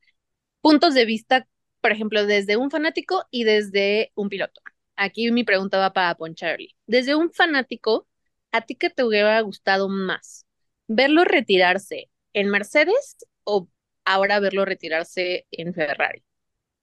puntos 0.61 0.93
de 0.95 1.05
vista, 1.05 1.47
por 1.81 1.91
ejemplo, 1.91 2.25
desde 2.25 2.57
un 2.57 2.71
fanático 2.71 3.25
y 3.31 3.45
desde 3.45 4.11
un 4.15 4.29
piloto. 4.29 4.61
Aquí 4.97 5.31
mi 5.31 5.43
pregunta 5.43 5.77
va 5.79 5.93
para 5.93 6.15
Poncharly. 6.15 6.75
Desde 6.87 7.15
un 7.15 7.31
fanático, 7.33 8.07
¿a 8.51 8.61
ti 8.61 8.75
qué 8.75 8.89
te 8.89 9.03
hubiera 9.05 9.39
gustado 9.41 9.89
más? 9.89 10.45
¿Verlo 10.87 11.23
retirarse 11.25 12.11
en 12.33 12.49
Mercedes 12.49 13.17
o 13.45 13.69
ahora 14.07 14.39
verlo 14.39 14.65
retirarse 14.65 15.45
en 15.51 15.73
Ferrari? 15.73 16.23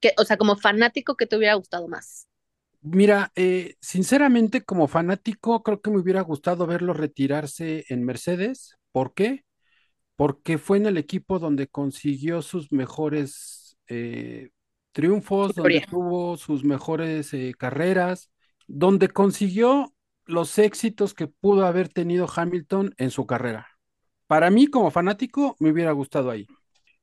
Que, 0.00 0.12
o 0.18 0.24
sea, 0.24 0.36
como 0.36 0.56
fanático, 0.56 1.16
¿qué 1.16 1.26
te 1.26 1.36
hubiera 1.36 1.54
gustado 1.54 1.88
más? 1.88 2.28
Mira, 2.82 3.32
eh, 3.34 3.76
sinceramente, 3.80 4.62
como 4.62 4.88
fanático, 4.88 5.62
creo 5.62 5.80
que 5.80 5.90
me 5.90 5.98
hubiera 5.98 6.20
gustado 6.20 6.66
verlo 6.66 6.92
retirarse 6.92 7.86
en 7.88 8.04
Mercedes. 8.04 8.76
¿Por 8.92 9.14
qué? 9.14 9.44
Porque 10.16 10.58
fue 10.58 10.76
en 10.76 10.86
el 10.86 10.98
equipo 10.98 11.38
donde 11.38 11.66
consiguió 11.66 12.42
sus 12.42 12.70
mejores 12.72 13.78
eh, 13.88 14.50
triunfos, 14.92 15.54
donde 15.54 15.84
tuvo 15.88 16.36
sus 16.36 16.62
mejores 16.62 17.32
eh, 17.32 17.54
carreras, 17.58 18.30
donde 18.66 19.08
consiguió 19.08 19.94
los 20.26 20.58
éxitos 20.58 21.14
que 21.14 21.26
pudo 21.26 21.66
haber 21.66 21.88
tenido 21.88 22.26
Hamilton 22.34 22.94
en 22.98 23.10
su 23.10 23.26
carrera. 23.26 23.66
Para 24.26 24.50
mí, 24.50 24.66
como 24.66 24.90
fanático, 24.90 25.56
me 25.58 25.70
hubiera 25.70 25.92
gustado 25.92 26.30
ahí. 26.30 26.46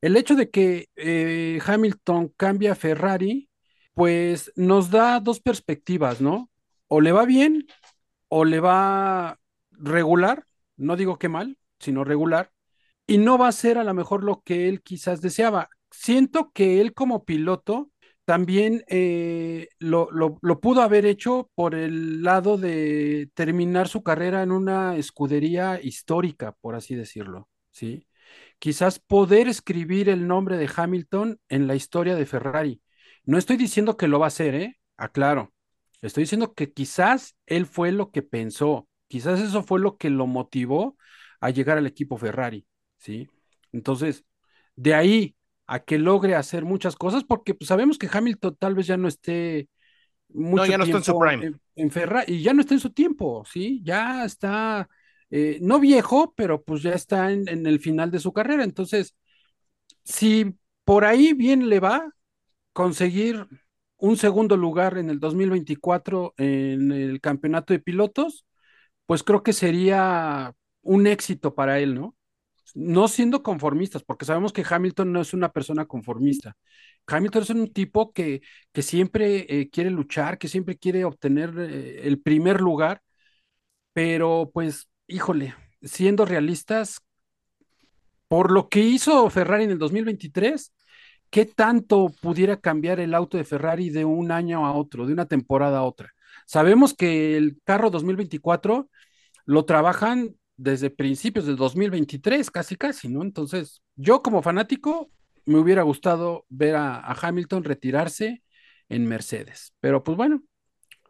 El 0.01 0.17
hecho 0.17 0.35
de 0.35 0.49
que 0.49 0.87
eh, 0.95 1.59
Hamilton 1.65 2.33
cambie 2.37 2.69
a 2.69 2.75
Ferrari, 2.75 3.49
pues 3.93 4.51
nos 4.55 4.89
da 4.89 5.19
dos 5.19 5.39
perspectivas, 5.39 6.21
¿no? 6.21 6.49
O 6.87 7.01
le 7.01 7.11
va 7.11 7.25
bien 7.25 7.67
o 8.29 8.45
le 8.45 8.59
va 8.59 9.39
regular, 9.71 10.45
no 10.77 10.95
digo 10.95 11.19
que 11.19 11.29
mal, 11.29 11.57
sino 11.79 12.03
regular, 12.03 12.51
y 13.07 13.17
no 13.17 13.37
va 13.37 13.47
a 13.49 13.51
ser 13.51 13.77
a 13.77 13.83
lo 13.83 13.93
mejor 13.93 14.23
lo 14.23 14.41
que 14.41 14.69
él 14.69 14.81
quizás 14.81 15.21
deseaba. 15.21 15.69
Siento 15.91 16.51
que 16.53 16.81
él 16.81 16.93
como 16.93 17.25
piloto 17.25 17.91
también 18.25 18.83
eh, 18.87 19.67
lo 19.79 20.39
pudo 20.61 20.81
haber 20.81 21.05
hecho 21.05 21.49
por 21.55 21.75
el 21.75 22.23
lado 22.23 22.57
de 22.57 23.29
terminar 23.33 23.87
su 23.87 24.03
carrera 24.03 24.43
en 24.43 24.51
una 24.51 24.95
escudería 24.95 25.81
histórica, 25.81 26.53
por 26.61 26.75
así 26.75 26.95
decirlo, 26.95 27.49
¿sí? 27.71 28.07
Quizás 28.61 28.99
poder 28.99 29.47
escribir 29.47 30.07
el 30.07 30.27
nombre 30.27 30.55
de 30.55 30.69
Hamilton 30.73 31.39
en 31.49 31.65
la 31.65 31.73
historia 31.73 32.13
de 32.13 32.27
Ferrari. 32.27 32.79
No 33.23 33.39
estoy 33.39 33.57
diciendo 33.57 33.97
que 33.97 34.07
lo 34.07 34.19
va 34.19 34.27
a 34.27 34.27
hacer, 34.27 34.53
¿eh? 34.53 34.77
Aclaro. 34.97 35.51
Estoy 36.03 36.25
diciendo 36.25 36.53
que 36.53 36.71
quizás 36.71 37.35
él 37.47 37.65
fue 37.65 37.91
lo 37.91 38.11
que 38.11 38.21
pensó, 38.21 38.87
quizás 39.07 39.39
eso 39.39 39.63
fue 39.63 39.79
lo 39.79 39.97
que 39.97 40.11
lo 40.11 40.27
motivó 40.27 40.95
a 41.39 41.49
llegar 41.49 41.79
al 41.79 41.87
equipo 41.87 42.17
Ferrari, 42.17 42.67
¿sí? 42.99 43.27
Entonces, 43.71 44.25
de 44.75 44.93
ahí 44.93 45.35
a 45.65 45.79
que 45.79 45.97
logre 45.97 46.35
hacer 46.35 46.63
muchas 46.63 46.95
cosas, 46.95 47.23
porque 47.23 47.55
pues, 47.55 47.67
sabemos 47.67 47.97
que 47.97 48.09
Hamilton 48.13 48.57
tal 48.59 48.75
vez 48.75 48.85
ya 48.85 48.97
no 48.97 49.07
esté 49.07 49.69
mucho 50.29 50.67
ya 50.67 50.77
no 50.77 50.83
está 50.83 50.97
en 50.97 51.03
su 51.03 51.17
prime. 51.17 51.45
en, 51.47 51.61
en 51.77 51.89
Ferrari, 51.89 52.35
y 52.35 52.43
ya 52.43 52.53
no 52.53 52.61
está 52.61 52.75
en 52.75 52.79
su 52.79 52.91
tiempo, 52.91 53.43
¿sí? 53.43 53.81
Ya 53.83 54.23
está, 54.23 54.87
eh, 55.31 55.59
no 55.61 55.79
viejo, 55.79 56.33
pero 56.35 56.63
pues 56.63 56.83
ya 56.83 56.93
está 56.93 57.31
en, 57.31 57.47
el 57.65 57.79
final 57.79 58.11
de 58.11 58.19
su 58.19 58.33
carrera. 58.33 58.63
Entonces, 58.63 59.15
si 60.03 60.55
por 60.85 61.05
ahí 61.05 61.33
bien 61.33 61.69
le 61.69 61.79
va, 61.79 62.13
conseguir 62.73 63.47
un 63.97 64.17
segundo 64.17 64.57
lugar 64.57 64.97
en 64.97 65.09
el 65.09 65.19
2024 65.19 66.33
en 66.37 66.91
el 66.91 67.21
campeonato 67.21 67.73
de 67.73 67.79
pilotos, 67.79 68.45
pues 69.05 69.23
creo 69.23 69.43
que 69.43 69.53
sería 69.53 70.53
un 70.81 71.07
éxito 71.07 71.55
para 71.55 71.79
él, 71.79 71.95
¿no? 71.95 72.15
No 72.75 73.07
siendo 73.09 73.43
conformistas, 73.43 74.03
porque 74.03 74.25
sabemos 74.25 74.53
que 74.53 74.65
Hamilton 74.69 75.11
no 75.13 75.21
es 75.21 75.33
una 75.33 75.51
persona 75.51 75.85
conformista. 75.85 76.57
Hamilton 77.07 77.43
es 77.43 77.49
un 77.51 77.73
tipo 77.73 78.13
que, 78.13 78.41
que 78.71 78.81
siempre 78.81 79.45
eh, 79.49 79.69
quiere 79.69 79.91
luchar, 79.91 80.37
que 80.37 80.47
siempre 80.47 80.77
quiere 80.77 81.05
obtener 81.05 81.53
eh, 81.59 82.07
el 82.07 82.21
primer 82.21 82.61
lugar, 82.61 83.01
pero 83.93 84.51
pues, 84.53 84.89
híjole, 85.11 85.53
siendo 85.81 86.25
realistas, 86.25 87.01
por 88.27 88.51
lo 88.51 88.69
que 88.69 88.79
hizo 88.79 89.29
Ferrari 89.29 89.65
en 89.65 89.71
el 89.71 89.77
2023, 89.77 90.73
¿qué 91.29 91.45
tanto 91.45 92.13
pudiera 92.21 92.59
cambiar 92.59 92.99
el 92.99 93.13
auto 93.13 93.37
de 93.37 93.43
Ferrari 93.43 93.89
de 93.89 94.05
un 94.05 94.31
año 94.31 94.65
a 94.65 94.73
otro, 94.73 95.05
de 95.05 95.13
una 95.13 95.25
temporada 95.25 95.79
a 95.79 95.83
otra? 95.83 96.13
Sabemos 96.45 96.93
que 96.93 97.35
el 97.35 97.59
carro 97.65 97.89
2024 97.89 98.89
lo 99.45 99.65
trabajan 99.65 100.35
desde 100.55 100.89
principios 100.89 101.45
del 101.45 101.57
2023, 101.57 102.49
casi 102.49 102.75
casi, 102.75 103.09
¿no? 103.09 103.21
Entonces, 103.21 103.81
yo 103.95 104.21
como 104.21 104.41
fanático 104.41 105.11
me 105.45 105.59
hubiera 105.59 105.81
gustado 105.81 106.45
ver 106.49 106.75
a, 106.75 106.95
a 106.95 107.17
Hamilton 107.19 107.63
retirarse 107.63 108.43
en 108.87 109.07
Mercedes, 109.07 109.73
pero 109.79 110.03
pues 110.03 110.15
bueno, 110.15 110.43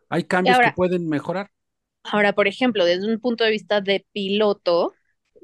hay 0.09 0.23
cambios 0.23 0.57
que 0.57 0.71
pueden 0.75 1.07
mejorar. 1.07 1.51
Ahora, 2.03 2.33
por 2.33 2.47
ejemplo, 2.47 2.85
desde 2.85 3.11
un 3.11 3.19
punto 3.19 3.43
de 3.43 3.51
vista 3.51 3.81
de 3.81 4.05
piloto, 4.11 4.93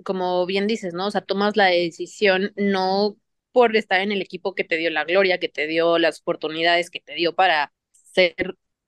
como 0.04 0.46
bien 0.46 0.68
dices, 0.68 0.94
¿no? 0.94 1.08
O 1.08 1.12
sea, 1.12 1.22
tomas 1.22 1.58
la 1.58 1.66
decisión 1.68 2.54
no 2.56 3.18
por 3.52 3.76
estar 3.76 4.02
en 4.02 4.12
el 4.12 4.22
equipo 4.22 4.54
que 4.56 4.64
te 4.64 4.78
dio 4.78 4.90
la 4.92 5.04
gloria, 5.06 5.40
que 5.40 5.50
te 5.50 5.68
dio 5.68 5.98
las 5.98 6.22
oportunidades, 6.22 6.90
que 6.90 7.00
te 7.00 7.16
dio 7.16 7.34
para 7.36 7.74
ser 7.92 8.36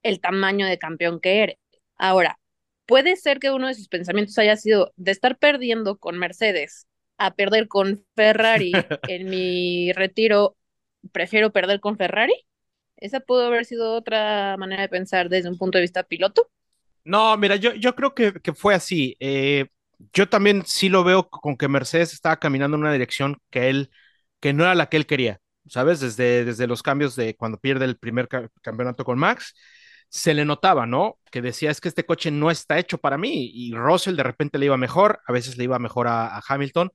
el 0.04 0.20
tamaño 0.22 0.68
de 0.68 0.78
campeón 0.78 1.20
que 1.20 1.44
eres. 1.44 1.58
Ahora, 1.98 2.40
puede 2.86 3.16
ser 3.16 3.40
que 3.40 3.52
uno 3.52 3.68
de 3.68 3.74
sus 3.76 3.88
pensamientos 3.88 4.38
haya 4.38 4.56
sido 4.58 4.94
de 4.96 5.12
estar 5.12 5.38
perdiendo 5.38 5.98
con 5.98 6.18
Mercedes 6.18 6.88
a 7.18 7.34
perder 7.36 7.68
con 7.68 8.06
Ferrari 8.16 8.72
en 9.10 9.30
mi 9.30 9.92
retiro, 9.94 10.56
prefiero 11.12 11.52
perder 11.52 11.80
con 11.80 11.98
Ferrari. 11.98 12.34
Esa 12.98 13.20
pudo 13.22 13.48
haber 13.48 13.66
sido 13.66 13.94
otra 13.94 14.56
manera 14.58 14.84
de 14.84 14.90
pensar 14.90 15.30
desde 15.30 15.50
un 15.50 15.58
punto 15.58 15.78
de 15.78 15.84
vista 15.84 16.04
piloto. 16.04 16.50
No, 17.04 17.36
mira, 17.38 17.56
yo, 17.56 17.74
yo 17.74 17.96
creo 17.96 18.14
que, 18.14 18.34
que 18.34 18.54
fue 18.54 18.76
así. 18.76 19.16
Eh, 19.20 19.68
yo 20.14 20.30
también 20.30 20.64
sí 20.66 20.90
lo 20.90 21.04
veo 21.04 21.30
con 21.30 21.58
que 21.58 21.68
Mercedes 21.68 22.14
estaba 22.14 22.38
caminando 22.40 22.76
en 22.78 22.82
una 22.84 22.94
dirección 22.94 23.38
que 23.50 23.70
él, 23.70 23.90
que 24.40 24.54
no 24.54 24.64
era 24.64 24.76
la 24.76 24.88
que 24.90 24.98
él 24.98 25.06
quería, 25.06 25.40
¿sabes? 25.68 26.00
Desde, 26.00 26.46
desde 26.46 26.68
los 26.68 26.84
cambios 26.84 27.16
de 27.16 27.36
cuando 27.36 27.58
pierde 27.60 27.86
el 27.86 27.98
primer 27.98 28.28
ca- 28.28 28.50
campeonato 28.62 29.04
con 29.06 29.18
Max, 29.20 29.54
se 30.10 30.34
le 30.34 30.46
notaba, 30.46 30.86
¿no? 30.86 31.20
Que 31.32 31.42
decía, 31.42 31.72
es 31.72 31.82
que 31.82 31.88
este 31.90 32.06
coche 32.06 32.32
no 32.32 32.52
está 32.52 32.80
hecho 32.80 32.98
para 32.98 33.18
mí. 33.18 33.52
Y 33.54 33.74
Russell 33.76 34.16
de 34.16 34.24
repente 34.24 34.58
le 34.58 34.66
iba 34.68 34.78
mejor, 34.78 35.20
a 35.28 35.32
veces 35.34 35.58
le 35.58 35.66
iba 35.66 35.80
mejor 35.80 36.08
a, 36.08 36.42
Hamilton, 36.48 36.92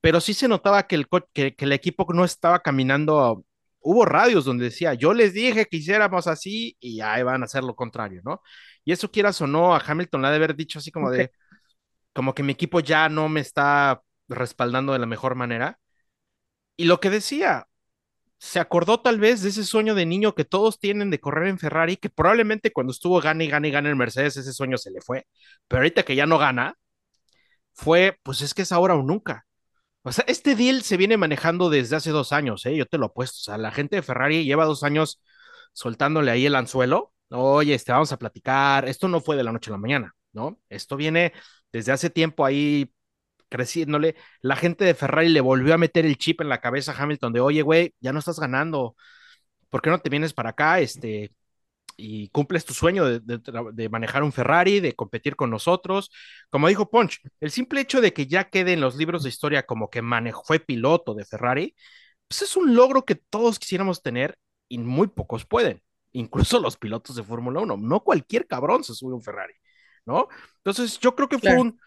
pero 0.00 0.20
sí 0.20 0.34
se 0.34 0.48
notaba 0.48 0.86
que 0.86 0.96
el, 0.96 1.08
que, 1.34 1.54
que 1.56 1.64
el 1.66 1.72
equipo 1.72 2.06
no 2.14 2.24
estaba 2.24 2.60
caminando. 2.60 3.44
Hubo 3.80 4.04
radios 4.04 4.44
donde 4.44 4.66
decía, 4.66 4.94
yo 4.94 5.14
les 5.14 5.32
dije 5.34 5.66
que 5.66 5.78
hiciéramos 5.78 6.26
así 6.26 6.76
y 6.80 7.00
ahí 7.00 7.22
van 7.22 7.42
a 7.42 7.46
hacer 7.46 7.64
lo 7.64 7.74
contrario, 7.74 8.20
¿no? 8.24 8.42
Y 8.84 8.92
eso 8.92 9.10
quieras 9.10 9.40
o 9.40 9.46
no, 9.46 9.74
a 9.74 9.82
Hamilton 9.84 10.22
le 10.22 10.28
ha 10.28 10.30
de 10.30 10.36
haber 10.36 10.56
dicho 10.56 10.78
así 10.78 10.90
como 10.90 11.10
de, 11.10 11.32
como 12.12 12.34
que 12.34 12.42
mi 12.42 12.52
equipo 12.52 12.80
ya 12.80 13.08
no 13.08 13.28
me 13.28 13.40
está 13.40 14.02
respaldando 14.28 14.92
de 14.92 14.98
la 15.00 15.06
mejor 15.06 15.34
manera. 15.34 15.78
Y 16.76 16.86
lo 16.86 17.00
que 17.00 17.10
decía, 17.10 17.66
se 18.38 18.60
acordó 18.60 19.00
tal 19.00 19.20
vez 19.20 19.42
de 19.42 19.50
ese 19.50 19.64
sueño 19.64 19.94
de 19.94 20.06
niño 20.06 20.34
que 20.34 20.44
todos 20.46 20.78
tienen 20.80 21.10
de 21.10 21.20
correr 21.20 21.48
en 21.48 21.58
Ferrari, 21.58 21.96
que 21.98 22.10
probablemente 22.10 22.72
cuando 22.72 22.92
estuvo 22.92 23.20
gane 23.20 23.44
y 23.44 23.48
gane 23.48 23.68
y 23.68 23.70
gane 23.70 23.90
en 23.90 23.98
Mercedes, 23.98 24.36
ese 24.38 24.52
sueño 24.54 24.78
se 24.78 24.90
le 24.90 25.00
fue. 25.02 25.26
Pero 25.68 25.80
ahorita 25.80 26.04
que 26.04 26.16
ya 26.16 26.26
no 26.26 26.38
gana, 26.38 26.76
fue, 27.74 28.18
pues 28.22 28.42
es 28.42 28.54
que 28.54 28.62
es 28.62 28.72
ahora 28.72 28.94
o 28.94 29.02
nunca. 29.02 29.46
O 30.02 30.12
sea, 30.12 30.24
este 30.28 30.54
deal 30.56 30.82
se 30.82 30.96
viene 30.96 31.16
manejando 31.18 31.68
desde 31.68 31.96
hace 31.96 32.10
dos 32.10 32.32
años, 32.32 32.64
¿eh? 32.66 32.74
Yo 32.76 32.86
te 32.86 32.96
lo 32.98 33.06
apuesto. 33.06 33.36
O 33.38 33.42
sea, 33.44 33.58
la 33.58 33.70
gente 33.70 33.96
de 33.96 34.02
Ferrari 34.02 34.44
lleva 34.44 34.64
dos 34.64 34.82
años 34.82 35.22
soltándole 35.72 36.30
ahí 36.30 36.46
el 36.46 36.54
anzuelo. 36.54 37.12
Oye, 37.30 37.74
este, 37.74 37.92
vamos 37.92 38.10
a 38.12 38.18
platicar. 38.18 38.88
Esto 38.88 39.08
no 39.08 39.20
fue 39.20 39.36
de 39.36 39.44
la 39.44 39.52
noche 39.52 39.70
a 39.70 39.72
la 39.72 39.78
mañana, 39.78 40.14
¿no? 40.32 40.58
Esto 40.70 40.96
viene 40.96 41.32
desde 41.72 41.92
hace 41.92 42.08
tiempo 42.10 42.44
ahí 42.46 42.92
creciéndole. 43.48 44.16
La 44.42 44.56
gente 44.56 44.84
de 44.84 44.94
Ferrari 44.94 45.28
le 45.30 45.40
volvió 45.42 45.74
a 45.74 45.78
meter 45.78 46.06
el 46.06 46.18
chip 46.18 46.40
en 46.40 46.48
la 46.50 46.60
cabeza 46.60 46.92
a 46.92 47.02
Hamilton 47.02 47.32
de, 47.34 47.40
oye, 47.40 47.62
güey, 47.62 47.94
ya 48.00 48.12
no 48.12 48.20
estás 48.20 48.40
ganando. 48.40 48.96
¿Por 49.70 49.82
qué 49.82 49.90
no 49.90 50.00
te 50.00 50.10
vienes 50.10 50.34
para 50.34 50.50
acá? 50.50 50.80
Este, 50.80 51.32
y 52.00 52.28
cumples 52.30 52.64
tu 52.64 52.74
sueño 52.74 53.04
de, 53.04 53.20
de, 53.20 53.40
de, 53.72 53.88
manejar 53.88 54.22
un 54.22 54.32
Ferrari, 54.32 54.80
de 54.80 54.94
competir 54.94 55.36
con 55.36 55.50
nosotros. 55.50 56.10
Como 56.50 56.68
dijo 56.68 56.90
Punch, 56.90 57.20
el 57.40 57.50
simple 57.50 57.80
hecho 57.80 58.00
de 58.00 58.12
que 58.12 58.26
ya 58.26 58.48
quede 58.48 58.72
en 58.72 58.80
los 58.80 58.96
libros 58.96 59.22
de 59.22 59.28
historia 59.28 59.66
como 59.66 59.90
que 59.90 60.02
manejó, 60.02 60.42
fue 60.44 60.58
piloto 60.60 61.14
de 61.14 61.24
Ferrari, 61.24 61.74
pues 62.28 62.42
es 62.42 62.56
un 62.56 62.74
logro 62.74 63.04
que 63.04 63.16
todos 63.16 63.58
quisiéramos 63.58 64.02
tener 64.02 64.38
y 64.68 64.78
muy 64.78 65.08
pocos 65.08 65.44
pueden, 65.46 65.82
incluso 66.12 66.60
los 66.60 66.76
pilotos 66.76 67.16
de 67.16 67.22
Fórmula 67.24 67.60
1. 67.60 67.76
No 67.76 68.00
cualquier 68.00 68.46
cabrón 68.46 68.84
se 68.84 68.94
sube 68.94 69.12
a 69.12 69.16
un 69.16 69.22
Ferrari, 69.22 69.54
¿no? 70.06 70.28
Entonces 70.58 70.98
yo 71.00 71.14
creo 71.14 71.28
que 71.28 71.38
fue 71.38 71.50
claro. 71.50 71.62
un, 71.62 71.80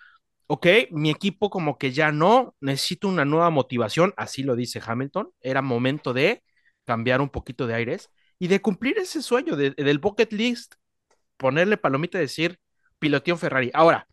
ok, 0.48 0.68
mi 0.92 1.10
equipo 1.10 1.50
como 1.50 1.78
que 1.78 1.92
ya 1.92 2.12
no, 2.12 2.56
necesito 2.62 3.08
una 3.08 3.26
nueva 3.26 3.50
motivación, 3.50 4.14
así 4.18 4.44
lo 4.44 4.56
dice 4.56 4.82
Hamilton, 4.86 5.32
era 5.42 5.62
momento 5.62 6.14
de 6.14 6.44
cambiar 6.86 7.22
un 7.22 7.30
poquito 7.30 7.68
de 7.68 7.76
aires 7.76 8.10
y 8.40 8.48
de 8.48 8.62
cumplir 8.62 8.98
ese 8.98 9.22
sueño 9.22 9.56
de, 9.56 9.72
del 9.72 10.00
bucket 10.00 10.32
list, 10.34 10.76
ponerle 11.38 11.78
palomita 11.78 12.18
y 12.18 12.22
decir 12.22 12.60
piloteo 13.00 13.38
Ferrari. 13.38 13.72
Ahora, 13.74 14.08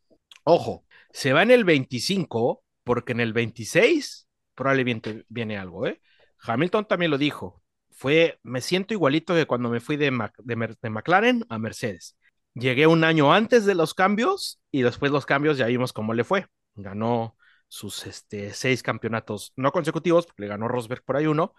ojo, 0.44 0.84
se 1.12 1.32
va 1.32 1.42
en 1.42 1.50
el 1.50 1.64
25 1.64 2.62
porque 2.84 3.12
en 3.12 3.20
el 3.20 3.32
26 3.32 4.28
probablemente 4.54 5.24
viene 5.28 5.58
algo, 5.58 5.86
¿eh? 5.86 6.00
Hamilton 6.42 6.86
también 6.86 7.10
lo 7.10 7.18
dijo. 7.18 7.62
Fue, 7.90 8.38
me 8.42 8.60
siento 8.60 8.94
igualito 8.94 9.34
que 9.34 9.46
cuando 9.46 9.68
me 9.68 9.80
fui 9.80 9.96
de, 9.96 10.10
de 10.38 10.90
McLaren 10.90 11.44
a 11.48 11.58
Mercedes. 11.58 12.16
Llegué 12.54 12.86
un 12.86 13.04
año 13.04 13.32
antes 13.32 13.64
de 13.66 13.74
los 13.74 13.94
cambios 13.94 14.60
y 14.70 14.82
después 14.82 15.12
los 15.12 15.26
cambios 15.26 15.58
ya 15.58 15.66
vimos 15.66 15.92
cómo 15.92 16.14
le 16.14 16.24
fue. 16.24 16.46
Ganó 16.74 17.36
sus 17.68 18.06
este, 18.06 18.52
seis 18.52 18.82
campeonatos 18.82 19.52
no 19.56 19.72
consecutivos, 19.72 20.26
porque 20.26 20.42
le 20.42 20.48
ganó 20.48 20.68
Rosberg 20.68 21.04
por 21.04 21.16
ahí 21.16 21.26
uno, 21.26 21.54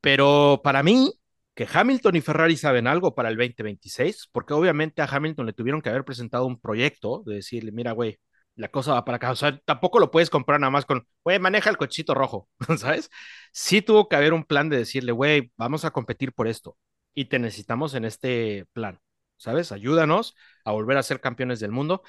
pero 0.00 0.60
para 0.64 0.82
mí 0.82 1.12
que 1.54 1.68
Hamilton 1.72 2.16
y 2.16 2.20
Ferrari 2.20 2.56
saben 2.56 2.86
algo 2.86 3.14
para 3.14 3.28
el 3.28 3.36
2026, 3.36 4.28
porque 4.32 4.54
obviamente 4.54 5.02
a 5.02 5.06
Hamilton 5.06 5.46
le 5.46 5.52
tuvieron 5.52 5.82
que 5.82 5.90
haber 5.90 6.04
presentado 6.04 6.46
un 6.46 6.60
proyecto 6.60 7.22
de 7.26 7.36
decirle, 7.36 7.72
mira, 7.72 7.92
güey, 7.92 8.18
la 8.56 8.68
cosa 8.68 8.94
va 8.94 9.04
para 9.04 9.16
acá. 9.16 9.30
O 9.30 9.36
sea, 9.36 9.58
tampoco 9.64 9.98
lo 9.98 10.10
puedes 10.10 10.30
comprar 10.30 10.60
nada 10.60 10.70
más 10.70 10.86
con, 10.86 11.06
güey, 11.24 11.38
maneja 11.38 11.70
el 11.70 11.76
cochito 11.76 12.14
rojo, 12.14 12.48
¿sabes? 12.78 13.10
Sí 13.52 13.82
tuvo 13.82 14.08
que 14.08 14.16
haber 14.16 14.32
un 14.32 14.44
plan 14.44 14.68
de 14.68 14.78
decirle, 14.78 15.12
güey, 15.12 15.52
vamos 15.56 15.84
a 15.84 15.90
competir 15.90 16.32
por 16.32 16.48
esto 16.48 16.76
y 17.14 17.26
te 17.26 17.38
necesitamos 17.38 17.94
en 17.94 18.04
este 18.04 18.66
plan, 18.72 19.00
¿sabes? 19.36 19.72
Ayúdanos 19.72 20.34
a 20.64 20.72
volver 20.72 20.96
a 20.96 21.02
ser 21.02 21.20
campeones 21.20 21.60
del 21.60 21.72
mundo. 21.72 22.02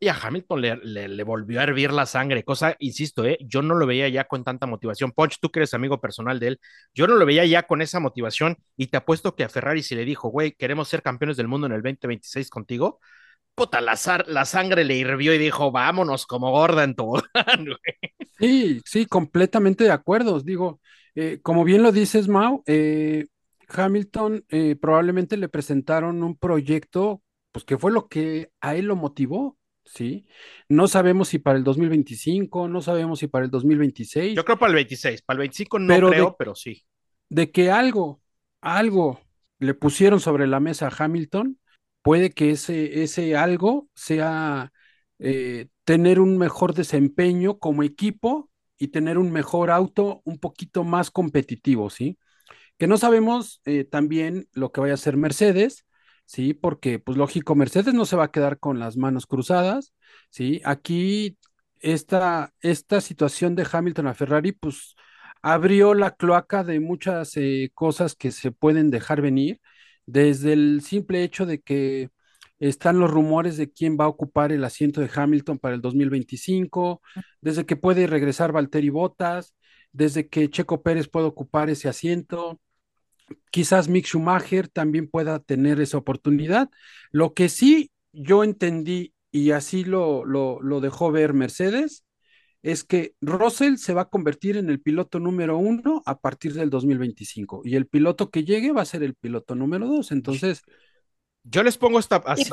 Y 0.00 0.08
a 0.08 0.14
Hamilton 0.14 0.60
le, 0.60 1.22
volvió 1.24 1.58
a 1.58 1.64
hervir 1.64 1.92
la 1.92 2.06
sangre, 2.06 2.44
cosa, 2.44 2.76
insisto, 2.78 3.24
¿eh? 3.24 3.36
yo 3.40 3.62
no 3.62 3.74
lo 3.74 3.84
veía 3.84 4.08
ya 4.08 4.24
con 4.24 4.44
tanta 4.44 4.66
motivación. 4.66 5.10
Ponch, 5.10 5.38
tú 5.40 5.50
que 5.50 5.58
eres 5.58 5.74
amigo 5.74 6.00
personal 6.00 6.38
de 6.38 6.48
él, 6.48 6.60
yo 6.94 7.08
no 7.08 7.16
lo 7.16 7.26
veía 7.26 7.44
ya 7.46 7.64
con 7.64 7.82
esa 7.82 7.98
motivación 7.98 8.56
y 8.76 8.86
te 8.86 8.96
apuesto 8.96 9.34
que 9.34 9.42
a 9.42 9.48
Ferrari 9.48 9.82
si 9.82 9.96
le 9.96 10.04
dijo, 10.04 10.28
güey, 10.28 10.52
queremos 10.52 10.88
ser 10.88 11.02
campeones 11.02 11.36
del 11.36 11.48
mundo 11.48 11.66
en 11.66 11.72
el 11.72 11.82
2026 11.82 12.48
contigo, 12.48 13.00
puta, 13.58 13.80
la, 13.80 13.98
la 14.28 14.44
sangre 14.44 14.84
le 14.84 14.94
hirvió 14.94 15.34
y 15.34 15.38
dijo, 15.38 15.72
vámonos 15.72 16.26
como 16.26 16.52
gorda 16.52 16.84
en 16.84 16.94
tu 16.94 17.20
Sí, 18.38 18.80
sí, 18.84 19.06
completamente 19.06 19.82
de 19.82 19.90
acuerdo. 19.90 20.40
Digo, 20.40 20.80
eh, 21.16 21.40
como 21.42 21.64
bien 21.64 21.82
lo 21.82 21.90
dices, 21.90 22.28
Mau, 22.28 22.62
eh, 22.66 23.26
Hamilton 23.68 24.44
eh, 24.48 24.76
probablemente 24.76 25.36
le 25.36 25.48
presentaron 25.48 26.22
un 26.22 26.36
proyecto, 26.36 27.20
pues 27.50 27.64
que 27.64 27.76
fue 27.78 27.90
lo 27.90 28.06
que 28.06 28.52
a 28.60 28.76
él 28.76 28.86
lo 28.86 28.94
motivó 28.94 29.57
¿sí? 29.94 30.26
No 30.68 30.88
sabemos 30.88 31.28
si 31.28 31.38
para 31.38 31.58
el 31.58 31.64
2025, 31.64 32.68
no 32.68 32.80
sabemos 32.80 33.18
si 33.18 33.26
para 33.26 33.44
el 33.44 33.50
2026. 33.50 34.36
Yo 34.36 34.44
creo 34.44 34.58
para 34.58 34.70
el 34.70 34.76
26, 34.76 35.22
para 35.22 35.36
el 35.36 35.40
25 35.40 35.78
no 35.78 35.94
pero 35.94 36.10
creo, 36.10 36.24
de, 36.26 36.34
pero 36.38 36.54
sí. 36.54 36.84
De 37.28 37.50
que 37.50 37.70
algo, 37.70 38.20
algo 38.60 39.20
le 39.58 39.74
pusieron 39.74 40.20
sobre 40.20 40.46
la 40.46 40.60
mesa 40.60 40.88
a 40.88 41.04
Hamilton, 41.04 41.58
puede 42.02 42.30
que 42.30 42.50
ese, 42.50 43.02
ese 43.02 43.36
algo 43.36 43.88
sea 43.94 44.72
eh, 45.18 45.68
tener 45.84 46.20
un 46.20 46.38
mejor 46.38 46.74
desempeño 46.74 47.58
como 47.58 47.82
equipo 47.82 48.50
y 48.78 48.88
tener 48.88 49.18
un 49.18 49.32
mejor 49.32 49.70
auto 49.70 50.22
un 50.24 50.38
poquito 50.38 50.84
más 50.84 51.10
competitivo, 51.10 51.90
¿sí? 51.90 52.18
Que 52.78 52.86
no 52.86 52.96
sabemos 52.96 53.60
eh, 53.64 53.84
también 53.84 54.48
lo 54.52 54.70
que 54.70 54.80
vaya 54.80 54.92
a 54.92 54.94
hacer 54.94 55.16
Mercedes, 55.16 55.84
¿sí? 56.28 56.54
Porque, 56.54 56.98
pues 56.98 57.16
lógico, 57.18 57.54
Mercedes 57.54 57.94
no 57.94 58.04
se 58.06 58.16
va 58.16 58.24
a 58.24 58.30
quedar 58.32 58.58
con 58.58 58.78
las 58.78 58.96
manos 58.98 59.26
cruzadas, 59.26 59.94
¿sí? 60.30 60.60
Aquí 60.64 61.38
esta, 61.80 62.52
esta 62.60 63.00
situación 63.00 63.56
de 63.56 63.66
Hamilton 63.70 64.08
a 64.08 64.14
Ferrari, 64.14 64.52
pues 64.52 64.94
abrió 65.42 65.94
la 65.94 66.12
cloaca 66.16 66.64
de 66.64 66.80
muchas 66.80 67.36
eh, 67.36 67.70
cosas 67.74 68.14
que 68.14 68.30
se 68.32 68.52
pueden 68.52 68.90
dejar 68.90 69.22
venir, 69.22 69.60
desde 70.06 70.52
el 70.52 70.82
simple 70.82 71.22
hecho 71.24 71.46
de 71.46 71.60
que 71.60 72.10
están 72.58 72.98
los 72.98 73.10
rumores 73.10 73.56
de 73.56 73.70
quién 73.72 73.96
va 73.98 74.04
a 74.04 74.08
ocupar 74.08 74.52
el 74.52 74.64
asiento 74.64 75.00
de 75.00 75.10
Hamilton 75.14 75.58
para 75.58 75.76
el 75.76 75.80
2025, 75.80 77.00
desde 77.40 77.64
que 77.66 77.76
puede 77.76 78.06
regresar 78.06 78.52
Valtteri 78.52 78.90
Bottas, 78.90 79.54
desde 79.92 80.28
que 80.28 80.50
Checo 80.50 80.82
Pérez 80.82 81.08
puede 81.08 81.26
ocupar 81.26 81.70
ese 81.70 81.88
asiento, 81.88 82.60
quizás 83.50 83.88
Mick 83.88 84.06
Schumacher 84.06 84.68
también 84.68 85.08
pueda 85.08 85.38
tener 85.40 85.80
esa 85.80 85.98
oportunidad. 85.98 86.70
Lo 87.10 87.34
que 87.34 87.48
sí 87.48 87.90
yo 88.12 88.44
entendí 88.44 89.14
y 89.30 89.50
así 89.50 89.84
lo, 89.84 90.24
lo, 90.24 90.60
lo, 90.62 90.80
dejó 90.80 91.12
ver 91.12 91.34
Mercedes 91.34 92.04
es 92.62 92.82
que 92.82 93.14
Russell 93.20 93.76
se 93.76 93.94
va 93.94 94.02
a 94.02 94.08
convertir 94.08 94.56
en 94.56 94.68
el 94.70 94.80
piloto 94.80 95.20
número 95.20 95.58
uno 95.58 96.02
a 96.06 96.18
partir 96.18 96.54
del 96.54 96.70
2025 96.70 97.62
y 97.64 97.76
el 97.76 97.86
piloto 97.86 98.30
que 98.30 98.44
llegue 98.44 98.72
va 98.72 98.82
a 98.82 98.86
ser 98.86 99.02
el 99.02 99.14
piloto 99.14 99.54
número 99.54 99.86
dos. 99.86 100.10
Entonces, 100.10 100.62
yo 101.44 101.62
les 101.62 101.78
pongo 101.78 101.98
esta, 101.98 102.16
así, 102.16 102.50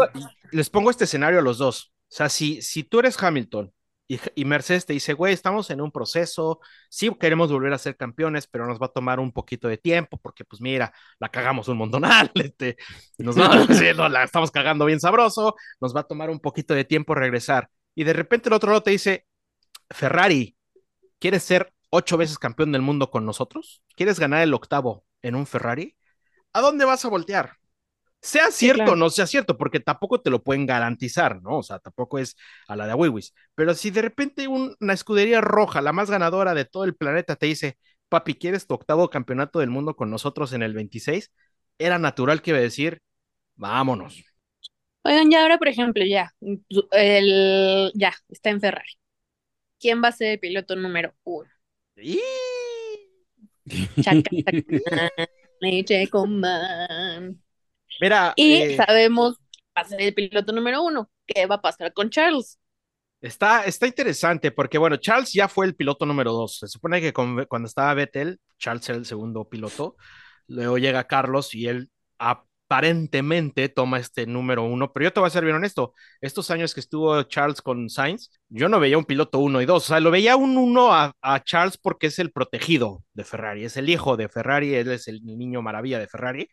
les 0.52 0.70
pongo 0.70 0.90
este 0.90 1.06
escenario 1.06 1.40
a 1.40 1.44
los 1.44 1.58
dos. 1.58 1.94
O 2.10 2.16
sea, 2.16 2.30
si, 2.30 2.62
si 2.62 2.84
tú 2.84 3.00
eres 3.00 3.22
Hamilton 3.22 3.74
y, 4.08 4.46
Mercedes 4.46 4.86
te 4.86 4.94
dice, 4.94 5.14
güey, 5.14 5.34
estamos 5.34 5.70
en 5.72 5.82
un 5.82 5.92
proceso, 5.92 6.60
sí 6.90 7.10
queremos 7.20 7.52
volver 7.52 7.74
a 7.74 7.78
ser 7.80 7.98
campeones, 7.98 8.46
pero 8.46 8.68
nos 8.68 8.80
va 8.80 8.86
a 8.86 8.90
tomar 8.94 9.20
un 9.20 9.32
poquito 9.32 9.68
de 9.68 9.78
tiempo, 9.78 10.18
porque 10.18 10.46
pues 10.46 10.62
mira, 10.62 10.94
la 11.20 11.30
cagamos 11.30 11.68
un 11.70 11.78
montonal, 11.78 12.32
este, 12.36 12.78
nos 13.18 13.38
va, 13.38 13.66
sí, 13.74 13.86
no, 13.96 14.08
la 14.08 14.24
estamos 14.24 14.52
cagando 14.52 14.86
bien 14.86 15.00
sabroso, 15.00 15.56
nos 15.82 15.96
va 15.96 16.02
a 16.02 16.08
tomar 16.08 16.30
un 16.30 16.40
poquito 16.40 16.76
de 16.76 16.86
tiempo 16.86 17.16
regresar. 17.16 17.70
Y 17.96 18.04
de 18.04 18.14
repente 18.14 18.50
el 18.50 18.54
otro 18.54 18.70
lado 18.70 18.84
te 18.84 18.92
dice, 18.92 19.26
Ferrari, 19.90 20.56
¿quieres 21.20 21.44
ser 21.44 21.74
ocho 21.90 22.18
veces 22.18 22.38
campeón 22.38 22.72
del 22.72 22.82
mundo 22.84 23.10
con 23.10 23.26
nosotros? 23.26 23.82
¿Quieres 23.96 24.20
ganar 24.20 24.42
el 24.44 24.54
octavo 24.54 25.06
en 25.24 25.36
un 25.36 25.48
Ferrari? 25.48 25.98
¿A 26.54 26.62
dónde 26.62 26.86
vas 26.86 27.06
a 27.06 27.10
voltear? 27.10 27.58
Sea 28.26 28.50
cierto 28.50 28.82
o 28.82 28.86
sí, 28.86 28.86
claro. 28.86 28.96
no 28.96 29.10
sea 29.12 29.28
cierto, 29.28 29.56
porque 29.56 29.80
tampoco 29.80 30.20
te 30.20 30.32
lo 30.32 30.42
pueden 30.42 30.66
garantizar, 30.66 31.44
¿no? 31.44 31.60
O 31.60 31.64
sea, 31.64 31.78
tampoco 31.78 32.18
es 32.18 32.36
a 32.68 32.76
la 32.76 32.88
de 32.88 32.96
Wiwis. 32.96 33.36
Pero 33.54 33.76
si 33.76 33.92
de 33.92 34.02
repente 34.02 34.48
un, 34.48 34.76
una 34.80 34.94
escudería 34.94 35.42
roja, 35.42 35.80
la 35.80 35.94
más 35.94 36.10
ganadora 36.10 36.56
de 36.56 36.66
todo 36.66 36.86
el 36.86 36.96
planeta, 36.96 37.36
te 37.36 37.46
dice, 37.46 37.78
papi, 38.10 38.34
¿quieres 38.34 38.66
tu 38.66 38.74
octavo 38.74 39.12
campeonato 39.12 39.60
del 39.60 39.70
mundo 39.70 39.96
con 39.96 40.10
nosotros 40.10 40.54
en 40.54 40.64
el 40.64 40.74
26? 40.74 41.32
Era 41.78 42.00
natural 42.00 42.42
que 42.42 42.50
iba 42.50 42.58
a 42.58 42.64
decir, 42.64 43.00
vámonos. 43.54 44.24
Oigan, 45.04 45.30
ya 45.30 45.44
ahora, 45.44 45.60
por 45.60 45.68
ejemplo, 45.68 46.04
ya, 46.04 46.34
el, 46.94 47.92
ya, 47.94 48.12
está 48.30 48.50
en 48.50 48.60
Ferrari. 48.60 48.90
¿Quién 49.80 50.04
va 50.04 50.08
a 50.08 50.14
ser 50.14 50.32
el 50.32 50.40
piloto 50.40 50.76
número 50.76 51.14
uno? 51.26 51.48
¡Y! 51.96 52.20
Chaca, 54.02 54.32
chaca. 54.44 55.12
Mira, 58.00 58.34
y 58.36 58.54
eh, 58.54 58.78
sabemos 58.78 59.38
va 59.78 59.82
a 59.82 59.86
ser 59.86 60.02
el 60.02 60.14
piloto 60.14 60.52
número 60.52 60.84
uno. 60.84 61.10
¿Qué 61.26 61.46
va 61.46 61.56
a 61.56 61.62
pasar 61.62 61.94
con 61.94 62.10
Charles? 62.10 62.60
Está, 63.22 63.66
está 63.66 63.88
interesante 63.88 64.52
porque, 64.52 64.78
bueno, 64.78 64.98
Charles 64.98 65.34
ya 65.34 65.48
fue 65.48 65.66
el 65.66 65.76
piloto 65.76 66.06
número 66.06 66.32
dos. 66.32 66.60
Se 66.60 66.68
supone 66.68 67.02
que 67.02 67.12
con, 67.12 67.46
cuando 67.46 67.68
estaba 67.68 67.94
Vettel, 67.94 68.40
Charles 68.60 68.88
era 68.90 68.98
el 68.98 69.06
segundo 69.06 69.50
piloto. 69.50 69.96
Luego 70.48 70.78
llega 70.78 71.08
Carlos 71.08 71.56
y 71.56 71.68
él 71.68 71.90
aparentemente 72.68 73.70
toma 73.70 74.00
este 74.00 74.26
número 74.26 74.64
uno. 74.64 74.92
Pero 74.92 75.06
yo 75.06 75.14
te 75.14 75.20
voy 75.20 75.28
a 75.28 75.30
ser 75.32 75.44
bien 75.44 75.56
honesto. 75.56 75.94
Estos 76.22 76.50
años 76.52 76.74
que 76.74 76.80
estuvo 76.80 77.22
Charles 77.24 77.62
con 77.62 77.90
Sainz, 77.90 78.30
yo 78.50 78.70
no 78.70 78.80
veía 78.80 78.98
un 78.98 79.06
piloto 79.06 79.40
uno 79.40 79.62
y 79.62 79.66
dos. 79.66 79.86
O 79.86 79.88
sea, 79.88 80.00
lo 80.00 80.12
veía 80.12 80.36
un 80.36 80.58
uno 80.58 80.94
a, 80.94 81.14
a 81.22 81.44
Charles 81.44 81.78
porque 81.78 82.08
es 82.08 82.20
el 82.20 82.32
protegido 82.32 83.04
de 83.14 83.24
Ferrari, 83.24 83.64
es 83.66 83.78
el 83.78 83.90
hijo 83.90 84.18
de 84.18 84.30
Ferrari, 84.30 84.74
él 84.76 84.92
es 84.92 85.08
el 85.08 85.24
niño 85.24 85.62
maravilla 85.62 86.00
de 86.00 86.08
Ferrari 86.08 86.50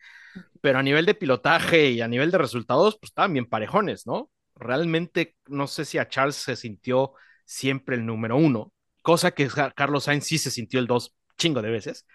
pero 0.62 0.79
a 0.79 0.83
nivel 0.83 1.05
de 1.05 1.14
pilotaje 1.14 1.90
y 1.90 2.01
a 2.01 2.09
nivel 2.09 2.31
de 2.31 2.38
resultados, 2.38 2.96
pues 2.98 3.11
estaban 3.11 3.35
bien 3.35 3.44
parejones, 3.44 4.07
¿no? 4.07 4.31
Realmente 4.55 5.37
no 5.46 5.66
sé 5.66 5.85
si 5.85 5.98
a 5.98 6.09
Charles 6.09 6.37
se 6.37 6.57
sintió 6.57 7.12
siempre 7.44 7.96
el 7.96 8.07
número 8.07 8.37
uno. 8.38 8.72
cosa 9.03 9.33
que 9.33 9.48
Ca- 9.48 9.72
Carlos 9.72 10.05
Sainz 10.05 10.25
sí 10.25 10.38
se 10.38 10.51
sintió 10.51 10.81
el 10.81 10.87
2 10.87 11.14
chingo 11.37 11.61
de 11.61 11.70
veces. 11.70 12.07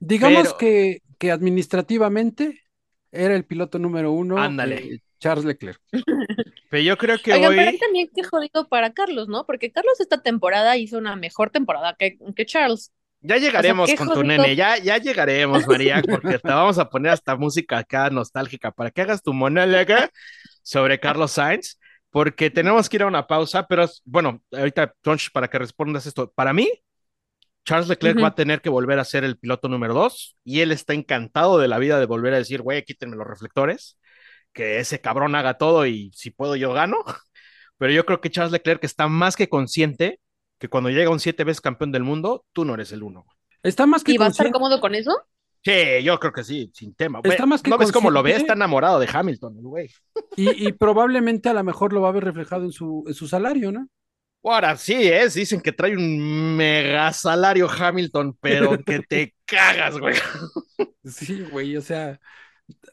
Digamos 0.00 0.44
Pero- 0.44 0.56
que, 0.58 1.02
que 1.18 1.30
administrativamente 1.30 2.62
era 3.12 3.34
el 3.34 3.44
piloto 3.44 3.78
número 3.78 4.12
uno, 4.12 4.38
Ándale. 4.38 4.76
eh, 4.76 5.02
Charles 5.18 5.44
Leclerc. 5.44 5.80
Pero 6.70 6.82
yo 6.82 6.96
creo 6.96 7.18
que 7.18 7.32
Oigan, 7.32 7.50
hoy... 7.50 7.56
pero 7.56 7.78
también 7.78 8.10
qué 8.14 8.22
jodido 8.22 8.68
para 8.68 8.92
Carlos, 8.92 9.26
¿no? 9.26 9.46
Porque 9.46 9.72
Carlos 9.72 9.98
esta 10.00 10.20
temporada 10.20 10.76
hizo 10.76 10.98
una 10.98 11.16
mejor 11.16 11.48
temporada 11.50 11.96
que, 11.98 12.18
que 12.36 12.44
Charles. 12.44 12.92
Ya 13.20 13.36
llegaremos 13.38 13.92
con 13.94 14.12
tu 14.12 14.22
nene, 14.22 14.54
ya, 14.54 14.76
ya 14.76 14.98
llegaremos, 14.98 15.66
María, 15.66 16.02
porque 16.08 16.38
te 16.38 16.48
vamos 16.48 16.78
a 16.78 16.88
poner 16.88 17.12
hasta 17.12 17.36
música 17.36 17.78
acá 17.78 18.10
nostálgica 18.10 18.70
para 18.70 18.90
que 18.90 19.00
hagas 19.00 19.22
tu 19.22 19.32
monólogo 19.32 19.94
sobre 20.62 21.00
Carlos 21.00 21.32
Sainz, 21.32 21.78
porque 22.10 22.50
tenemos 22.50 22.88
que 22.88 22.98
ir 22.98 23.02
a 23.02 23.06
una 23.06 23.26
pausa, 23.26 23.66
pero 23.66 23.86
bueno, 24.04 24.42
ahorita, 24.52 24.94
Tonch, 25.00 25.32
para 25.32 25.48
que 25.48 25.58
respondas 25.58 26.06
esto, 26.06 26.30
para 26.32 26.52
mí, 26.52 26.70
Charles 27.68 27.88
Leclerc 27.88 28.22
va 28.22 28.28
a 28.28 28.34
tener 28.34 28.62
que 28.62 28.70
volver 28.70 28.98
a 28.98 29.04
ser 29.04 29.24
el 29.24 29.36
piloto 29.36 29.68
número 29.68 29.92
dos, 29.92 30.38
y 30.42 30.60
él 30.60 30.72
está 30.72 30.94
encantado 30.94 31.58
de 31.58 31.68
la 31.68 31.78
vida 31.78 32.00
de 32.00 32.06
volver 32.06 32.32
a 32.32 32.38
decir, 32.38 32.62
güey, 32.62 32.82
quítenme 32.82 33.14
los 33.14 33.26
reflectores, 33.26 33.98
que 34.54 34.78
ese 34.78 35.02
cabrón 35.02 35.34
haga 35.34 35.58
todo 35.58 35.84
y 35.84 36.10
si 36.14 36.30
puedo 36.30 36.56
yo 36.56 36.72
gano, 36.72 36.96
pero 37.76 37.92
yo 37.92 38.06
creo 38.06 38.22
que 38.22 38.30
Charles 38.30 38.52
Leclerc 38.52 38.82
está 38.84 39.06
más 39.06 39.36
que 39.36 39.50
consciente 39.50 40.18
que 40.58 40.70
cuando 40.70 40.88
llega 40.88 41.10
un 41.10 41.20
siete 41.20 41.44
veces 41.44 41.60
campeón 41.60 41.92
del 41.92 42.04
mundo, 42.04 42.46
tú 42.54 42.64
no 42.64 42.72
eres 42.72 42.90
el 42.92 43.02
uno. 43.02 43.26
Está 43.62 43.84
más 43.84 44.02
que 44.02 44.12
¿Y 44.12 44.16
va 44.16 44.24
a 44.24 44.28
estar 44.30 44.50
cómodo 44.50 44.80
con 44.80 44.94
eso? 44.94 45.14
Sí, 45.62 46.02
yo 46.02 46.18
creo 46.18 46.32
que 46.32 46.44
sí, 46.44 46.70
sin 46.72 46.94
tema. 46.94 47.20
Está 47.22 47.44
más 47.44 47.60
que 47.60 47.68
¿No 47.68 47.76
ves 47.76 47.92
cómo 47.92 48.10
lo 48.10 48.22
ve? 48.22 48.34
Está 48.34 48.54
enamorado 48.54 48.98
de 48.98 49.10
Hamilton, 49.12 49.58
el 49.58 49.64
güey. 49.64 49.90
y, 50.36 50.68
y 50.68 50.72
probablemente 50.72 51.50
a 51.50 51.52
lo 51.52 51.62
mejor 51.64 51.92
lo 51.92 52.00
va 52.00 52.08
a 52.08 52.12
ver 52.12 52.24
reflejado 52.24 52.64
en 52.64 52.72
su, 52.72 53.04
en 53.06 53.12
su 53.12 53.28
salario, 53.28 53.72
¿no? 53.72 53.88
Ahora 54.42 54.76
sí, 54.76 54.94
es, 54.94 55.34
dicen 55.34 55.60
que 55.60 55.72
trae 55.72 55.96
un 55.96 56.56
mega 56.56 57.12
salario 57.12 57.68
Hamilton, 57.68 58.36
pero 58.40 58.78
que 58.84 59.00
te 59.00 59.34
cagas, 59.44 59.98
güey. 59.98 60.14
Sí, 61.04 61.42
güey, 61.50 61.76
o 61.76 61.82
sea, 61.82 62.20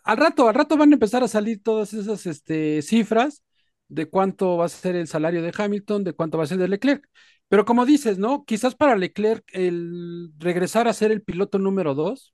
al 0.04 0.18
rato, 0.18 0.48
al 0.50 0.56
rato 0.56 0.78
van 0.78 0.92
a 0.92 0.96
empezar 0.96 1.24
a 1.24 1.28
salir 1.28 1.62
todas 1.64 1.94
esas 1.94 2.26
este, 2.26 2.82
cifras 2.82 3.44
de 3.88 4.10
cuánto 4.10 4.58
va 4.58 4.66
a 4.66 4.70
ser 4.70 4.96
el 4.96 5.08
salario 5.08 5.42
de 5.42 5.54
Hamilton, 5.56 6.04
de 6.04 6.14
cuánto 6.14 6.38
va 6.38 6.46
a 6.46 6.48
ser 6.48 6.58
de 6.58 6.68
Leclerc. 6.68 7.08
Pero 7.50 7.66
como 7.66 7.86
dices, 7.86 8.18
¿no? 8.18 8.44
Quizás 8.46 8.76
para 8.76 8.96
Leclerc 8.98 9.44
el 9.54 10.32
regresar 10.40 10.88
a 10.88 10.94
ser 10.94 11.12
el 11.12 11.22
piloto 11.22 11.60
número 11.60 11.94
dos, 11.94 12.34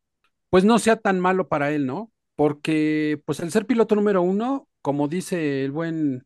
pues 0.50 0.64
no 0.64 0.80
sea 0.80 0.98
tan 0.98 1.20
malo 1.20 1.48
para 1.50 1.72
él, 1.72 1.86
¿no? 1.86 2.12
Porque 2.36 3.22
pues 3.26 3.40
el 3.42 3.52
ser 3.52 3.66
piloto 3.66 3.96
número 3.96 4.22
uno, 4.22 4.68
como 4.82 5.08
dice 5.08 5.66
el 5.66 5.72
buen 5.72 6.26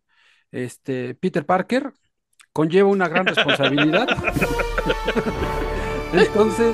este, 0.52 1.16
Peter 1.16 1.46
Parker, 1.46 1.94
conlleva 2.56 2.88
una 2.88 3.10
gran 3.10 3.26
responsabilidad. 3.26 4.08
Entonces, 6.14 6.74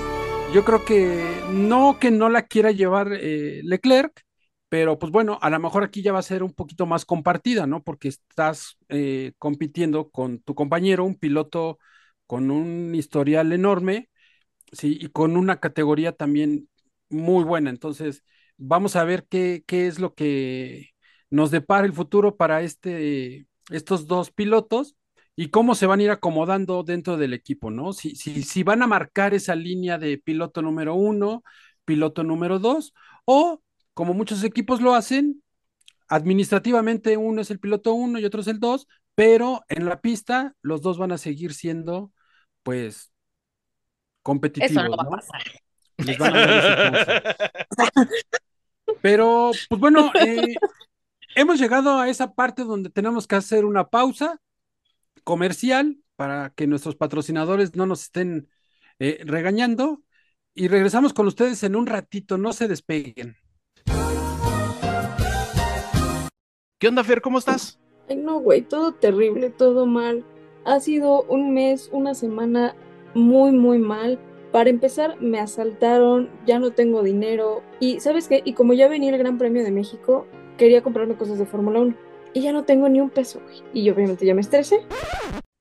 yo 0.53 0.63
creo 0.63 0.85
que 0.85 1.41
no 1.49 1.97
que 1.99 2.11
no 2.11 2.29
la 2.29 2.43
quiera 2.43 2.69
llevar 2.69 3.11
eh, 3.13 3.61
Leclerc, 3.63 4.21
pero 4.69 4.99
pues 4.99 5.11
bueno, 5.11 5.39
a 5.41 5.49
lo 5.49 5.59
mejor 5.59 5.83
aquí 5.83 6.03
ya 6.03 6.13
va 6.13 6.19
a 6.19 6.21
ser 6.21 6.43
un 6.43 6.53
poquito 6.53 6.85
más 6.85 7.03
compartida, 7.03 7.65
¿no? 7.65 7.81
Porque 7.81 8.09
estás 8.09 8.77
eh, 8.89 9.33
compitiendo 9.39 10.11
con 10.11 10.39
tu 10.41 10.53
compañero, 10.53 11.03
un 11.03 11.15
piloto 11.15 11.79
con 12.27 12.51
un 12.51 12.93
historial 12.93 13.51
enorme, 13.51 14.11
sí, 14.71 14.99
y 15.01 15.09
con 15.09 15.35
una 15.35 15.59
categoría 15.59 16.11
también 16.11 16.69
muy 17.09 17.43
buena. 17.43 17.71
Entonces, 17.71 18.23
vamos 18.57 18.95
a 18.95 19.03
ver 19.03 19.25
qué, 19.27 19.63
qué 19.65 19.87
es 19.87 19.99
lo 19.99 20.13
que 20.13 20.91
nos 21.31 21.49
depara 21.49 21.87
el 21.87 21.93
futuro 21.93 22.37
para 22.37 22.61
este, 22.61 23.47
estos 23.71 24.05
dos 24.05 24.31
pilotos 24.31 24.95
y 25.35 25.49
cómo 25.49 25.75
se 25.75 25.85
van 25.85 25.99
a 25.99 26.03
ir 26.03 26.11
acomodando 26.11 26.83
dentro 26.83 27.17
del 27.17 27.33
equipo, 27.33 27.71
¿no? 27.71 27.93
Si, 27.93 28.15
si, 28.15 28.43
si 28.43 28.63
van 28.63 28.81
a 28.83 28.87
marcar 28.87 29.33
esa 29.33 29.55
línea 29.55 29.97
de 29.97 30.17
piloto 30.17 30.61
número 30.61 30.95
uno, 30.95 31.43
piloto 31.85 32.23
número 32.23 32.59
dos, 32.59 32.93
o 33.25 33.61
como 33.93 34.13
muchos 34.13 34.43
equipos 34.43 34.81
lo 34.81 34.93
hacen, 34.93 35.43
administrativamente 36.07 37.17
uno 37.17 37.41
es 37.41 37.51
el 37.51 37.59
piloto 37.59 37.93
uno 37.93 38.19
y 38.19 38.25
otro 38.25 38.41
es 38.41 38.47
el 38.47 38.59
dos, 38.59 38.87
pero 39.15 39.61
en 39.67 39.85
la 39.85 40.01
pista 40.01 40.55
los 40.61 40.81
dos 40.81 40.97
van 40.97 41.11
a 41.11 41.17
seguir 41.17 41.53
siendo, 41.53 42.11
pues, 42.63 43.11
competitivos, 44.21 44.71
Eso 44.71 44.83
no 44.83 44.97
va 44.97 45.03
a 45.03 45.09
pasar. 45.09 45.41
Les 45.97 46.17
van 46.17 46.35
a. 46.35 47.35
Pero, 49.01 49.51
pues 49.69 49.81
bueno, 49.81 50.11
eh, 50.19 50.55
hemos 51.35 51.59
llegado 51.59 51.99
a 51.99 52.09
esa 52.09 52.33
parte 52.33 52.63
donde 52.63 52.89
tenemos 52.89 53.27
que 53.27 53.35
hacer 53.35 53.65
una 53.65 53.87
pausa 53.89 54.39
comercial 55.23 55.97
para 56.15 56.51
que 56.51 56.67
nuestros 56.67 56.95
patrocinadores 56.95 57.75
no 57.75 57.85
nos 57.85 58.03
estén 58.03 58.47
eh, 58.99 59.21
regañando 59.25 60.03
y 60.53 60.67
regresamos 60.67 61.13
con 61.13 61.27
ustedes 61.27 61.63
en 61.63 61.75
un 61.75 61.87
ratito, 61.87 62.37
no 62.37 62.53
se 62.53 62.67
despeguen. 62.67 63.37
¿Qué 66.77 66.87
onda, 66.87 67.03
Fer? 67.03 67.21
¿Cómo 67.21 67.37
estás? 67.37 67.79
Ay, 68.09 68.17
no, 68.17 68.39
güey, 68.39 68.63
todo 68.63 68.93
terrible, 68.93 69.49
todo 69.49 69.85
mal. 69.85 70.25
Ha 70.65 70.79
sido 70.79 71.23
un 71.23 71.53
mes, 71.53 71.89
una 71.91 72.13
semana 72.13 72.75
muy, 73.13 73.51
muy 73.51 73.77
mal. 73.77 74.19
Para 74.51 74.69
empezar, 74.69 75.21
me 75.21 75.39
asaltaron, 75.39 76.29
ya 76.45 76.59
no 76.59 76.71
tengo 76.71 77.03
dinero. 77.03 77.63
Y, 77.79 77.99
¿sabes 77.99 78.27
qué? 78.27 78.41
Y 78.43 78.53
como 78.53 78.73
ya 78.73 78.87
venía 78.87 79.11
el 79.11 79.17
Gran 79.17 79.37
Premio 79.37 79.63
de 79.63 79.71
México, 79.71 80.27
quería 80.57 80.83
comprarme 80.83 81.15
cosas 81.15 81.39
de 81.39 81.45
Fórmula 81.45 81.79
1. 81.79 81.95
Y 82.33 82.41
ya 82.41 82.51
no 82.53 82.63
tengo 82.63 82.87
ni 82.89 82.99
un 83.01 83.09
peso, 83.09 83.39
güey. 83.43 83.61
Y 83.73 83.89
obviamente 83.89 84.25
ya 84.25 84.33
me 84.33 84.41
estresé. 84.41 84.81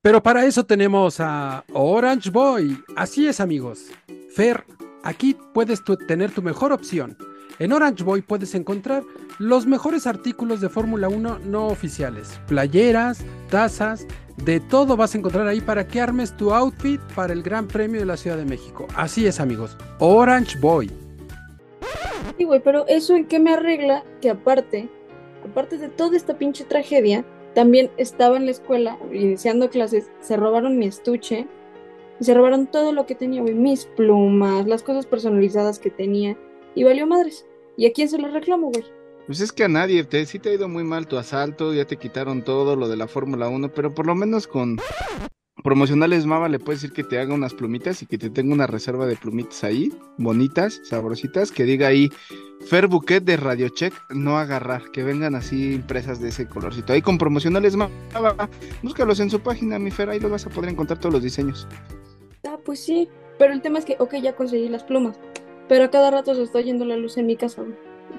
Pero 0.01 0.23
para 0.23 0.45
eso 0.45 0.65
tenemos 0.65 1.19
a 1.19 1.63
Orange 1.73 2.29
Boy. 2.31 2.77
Así 2.95 3.27
es, 3.27 3.39
amigos. 3.39 3.87
Fer, 4.35 4.63
aquí 5.03 5.37
puedes 5.53 5.83
tu- 5.83 5.97
tener 5.97 6.31
tu 6.31 6.41
mejor 6.41 6.71
opción. 6.71 7.17
En 7.59 7.73
Orange 7.73 8.03
Boy 8.03 8.21
puedes 8.23 8.55
encontrar 8.55 9.03
los 9.37 9.67
mejores 9.67 10.07
artículos 10.07 10.61
de 10.61 10.69
Fórmula 10.69 11.09
1 11.09 11.39
no 11.45 11.67
oficiales. 11.67 12.39
Playeras, 12.47 13.19
tazas, 13.51 14.07
de 14.37 14.59
todo 14.59 14.97
vas 14.97 15.13
a 15.13 15.19
encontrar 15.19 15.45
ahí 15.47 15.61
para 15.61 15.85
que 15.87 16.01
armes 16.01 16.35
tu 16.35 16.51
outfit 16.53 16.99
para 17.13 17.33
el 17.33 17.43
Gran 17.43 17.67
Premio 17.67 17.99
de 17.99 18.05
la 18.07 18.17
Ciudad 18.17 18.37
de 18.37 18.45
México. 18.45 18.87
Así 18.95 19.27
es, 19.27 19.39
amigos. 19.39 19.77
Orange 19.99 20.57
Boy. 20.59 20.89
Y, 22.39 22.45
güey, 22.45 22.61
pero 22.63 22.87
eso 22.87 23.15
en 23.15 23.25
qué 23.27 23.39
me 23.39 23.53
arregla 23.53 24.03
que 24.21 24.31
aparte, 24.31 24.89
aparte 25.43 25.77
de 25.77 25.89
toda 25.89 26.17
esta 26.17 26.37
pinche 26.37 26.63
tragedia, 26.63 27.25
también 27.53 27.91
estaba 27.97 28.37
en 28.37 28.45
la 28.45 28.51
escuela 28.51 28.97
iniciando 29.11 29.69
clases, 29.69 30.09
se 30.21 30.37
robaron 30.37 30.77
mi 30.77 30.85
estuche 30.85 31.47
y 32.19 32.23
se 32.23 32.33
robaron 32.33 32.67
todo 32.67 32.93
lo 32.93 33.05
que 33.05 33.15
tenía, 33.15 33.41
güey, 33.41 33.53
mis 33.53 33.85
plumas, 33.85 34.67
las 34.67 34.83
cosas 34.83 35.05
personalizadas 35.05 35.79
que 35.79 35.89
tenía 35.89 36.37
y 36.75 36.83
valió 36.83 37.05
madres. 37.07 37.45
¿Y 37.77 37.85
a 37.87 37.93
quién 37.93 38.09
se 38.09 38.17
lo 38.17 38.27
reclamo, 38.29 38.69
güey? 38.69 38.85
Pues 39.27 39.39
es 39.41 39.51
que 39.51 39.63
a 39.63 39.67
nadie, 39.67 40.03
te, 40.03 40.25
sí 40.25 40.39
te 40.39 40.49
ha 40.49 40.53
ido 40.53 40.67
muy 40.67 40.83
mal 40.83 41.07
tu 41.07 41.17
asalto, 41.17 41.73
ya 41.73 41.85
te 41.85 41.97
quitaron 41.97 42.43
todo 42.43 42.75
lo 42.75 42.87
de 42.87 42.97
la 42.97 43.07
Fórmula 43.07 43.49
1, 43.49 43.73
pero 43.73 43.93
por 43.93 44.05
lo 44.05 44.15
menos 44.15 44.47
con 44.47 44.77
promocionales 45.63 46.25
Mava 46.25 46.49
le 46.49 46.59
puedes 46.59 46.81
decir 46.81 46.93
que 46.93 47.03
te 47.03 47.19
haga 47.19 47.33
unas 47.33 47.53
plumitas 47.53 48.01
y 48.01 48.05
que 48.05 48.17
te 48.17 48.29
tenga 48.29 48.53
una 48.53 48.67
reserva 48.67 49.05
de 49.05 49.15
plumitas 49.15 49.63
ahí, 49.63 49.93
bonitas, 50.17 50.81
sabrositas, 50.83 51.51
que 51.51 51.63
diga 51.63 51.87
ahí 51.87 52.09
Fer 52.61 52.87
Bouquet 52.87 53.23
de 53.23 53.37
Radio 53.37 53.69
Check, 53.69 53.93
no 54.09 54.37
agarrar, 54.37 54.91
que 54.91 55.03
vengan 55.03 55.35
así 55.35 55.73
impresas 55.73 56.19
de 56.19 56.29
ese 56.29 56.47
colorcito. 56.47 56.93
Ahí 56.93 57.01
con 57.01 57.17
promocionales 57.17 57.75
Mava, 57.75 58.49
búscalos 58.83 59.19
en 59.19 59.29
su 59.29 59.39
página, 59.39 59.79
mi 59.79 59.91
Fer, 59.91 60.09
ahí 60.09 60.19
los 60.19 60.31
vas 60.31 60.45
a 60.45 60.49
poder 60.49 60.71
encontrar 60.71 60.99
todos 60.99 61.13
los 61.13 61.23
diseños. 61.23 61.67
Ah, 62.47 62.57
pues 62.63 62.83
sí, 62.83 63.07
pero 63.37 63.53
el 63.53 63.61
tema 63.61 63.79
es 63.79 63.85
que, 63.85 63.95
ok, 63.99 64.15
ya 64.15 64.35
conseguí 64.35 64.69
las 64.69 64.83
plumas, 64.83 65.19
pero 65.67 65.85
a 65.85 65.91
cada 65.91 66.11
rato 66.11 66.35
se 66.35 66.43
está 66.43 66.61
yendo 66.61 66.85
la 66.85 66.97
luz 66.97 67.17
en 67.17 67.27
mi 67.27 67.35
casa. 67.35 67.63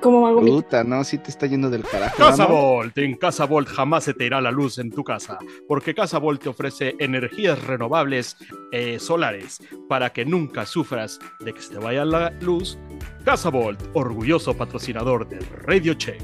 ¿Cómo 0.01 0.27
hago 0.27 0.41
mi... 0.41 0.51
Puta, 0.51 0.85
no, 0.85 1.05
sí 1.05 1.19
te 1.19 1.31
está 1.31 1.47
yendo 1.47 1.71
del 1.71 1.83
carajo. 1.83 2.17
Casa 2.17 2.47
¿no? 2.47 2.55
Volt, 2.55 2.97
en 2.99 3.15
Casa 3.17 3.45
Volt 3.47 3.69
jamás 3.69 4.05
se 4.05 4.15
te 4.15 4.27
irá 4.27 4.41
la 4.41 4.51
luz 4.51 4.79
en 4.79 4.91
tu 4.91 5.05
casa, 5.05 5.39
porque 5.69 5.95
Casa 5.95 6.19
Volt 6.19 6.43
te 6.43 6.49
ofrece 6.49 6.95
energías 6.99 7.65
renovables 7.65 8.37
eh, 8.73 8.99
solares 8.99 9.61
para 9.89 10.11
que 10.11 10.25
nunca 10.25 10.67
sufras 10.67 11.19
de 11.41 11.53
que 11.53 11.61
se 11.61 11.75
te 11.75 11.79
vaya 11.79 12.05
la 12.05 12.31
luz. 12.41 12.79
Casa 13.25 13.51
Volt, 13.51 13.81
orgulloso 13.95 14.55
patrocinador 14.55 15.29
de 15.29 15.39
Radio 15.65 15.95
Check. 15.95 16.23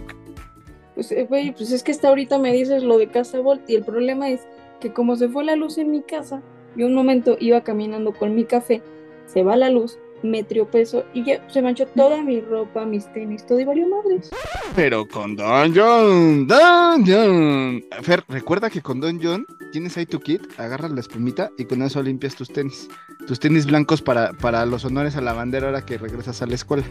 Pues, 0.94 1.12
eh, 1.12 1.26
güey, 1.28 1.54
pues 1.54 1.70
es 1.70 1.82
que 1.82 1.92
hasta 1.92 2.08
ahorita 2.08 2.38
me 2.38 2.52
dices 2.52 2.82
lo 2.82 2.98
de 2.98 3.08
Casa 3.08 3.38
Volt 3.38 3.68
y 3.70 3.76
el 3.76 3.84
problema 3.84 4.30
es 4.30 4.40
que 4.80 4.92
como 4.92 5.16
se 5.16 5.28
fue 5.28 5.44
la 5.44 5.56
luz 5.56 5.78
en 5.78 5.90
mi 5.90 6.02
casa, 6.02 6.42
yo 6.76 6.86
un 6.86 6.94
momento 6.94 7.36
iba 7.40 7.62
caminando 7.62 8.12
con 8.12 8.34
mi 8.34 8.44
café, 8.44 8.82
se 9.26 9.42
va 9.42 9.56
la 9.56 9.70
luz, 9.70 9.98
me 10.22 10.42
triopezo 10.42 11.04
y 11.14 11.24
ya 11.24 11.48
se 11.48 11.62
manchó 11.62 11.86
toda 11.86 12.22
mi 12.22 12.40
ropa, 12.40 12.84
mis 12.84 13.10
tenis, 13.12 13.44
todo 13.46 13.60
y 13.60 13.64
valió 13.64 13.86
madres. 13.88 14.30
Pero 14.74 15.06
con 15.06 15.36
Don 15.36 15.74
John, 15.74 16.46
Don 16.46 17.04
John. 17.06 17.84
Fer, 18.02 18.24
recuerda 18.28 18.70
que 18.70 18.82
con 18.82 19.00
Don 19.00 19.20
John 19.22 19.46
tienes 19.72 19.96
ahí 19.96 20.06
tu 20.06 20.20
kit, 20.20 20.42
agarras 20.58 20.90
la 20.90 21.00
espumita 21.00 21.50
y 21.58 21.64
con 21.64 21.82
eso 21.82 22.02
limpias 22.02 22.34
tus 22.36 22.52
tenis. 22.52 22.88
Tus 23.26 23.40
tenis 23.40 23.66
blancos 23.66 24.02
para, 24.02 24.32
para 24.32 24.64
los 24.66 24.84
honores 24.84 25.16
a 25.16 25.20
la 25.20 25.32
bandera 25.32 25.66
ahora 25.66 25.84
que 25.84 25.98
regresas 25.98 26.40
a 26.42 26.46
la 26.46 26.54
escuela. 26.54 26.84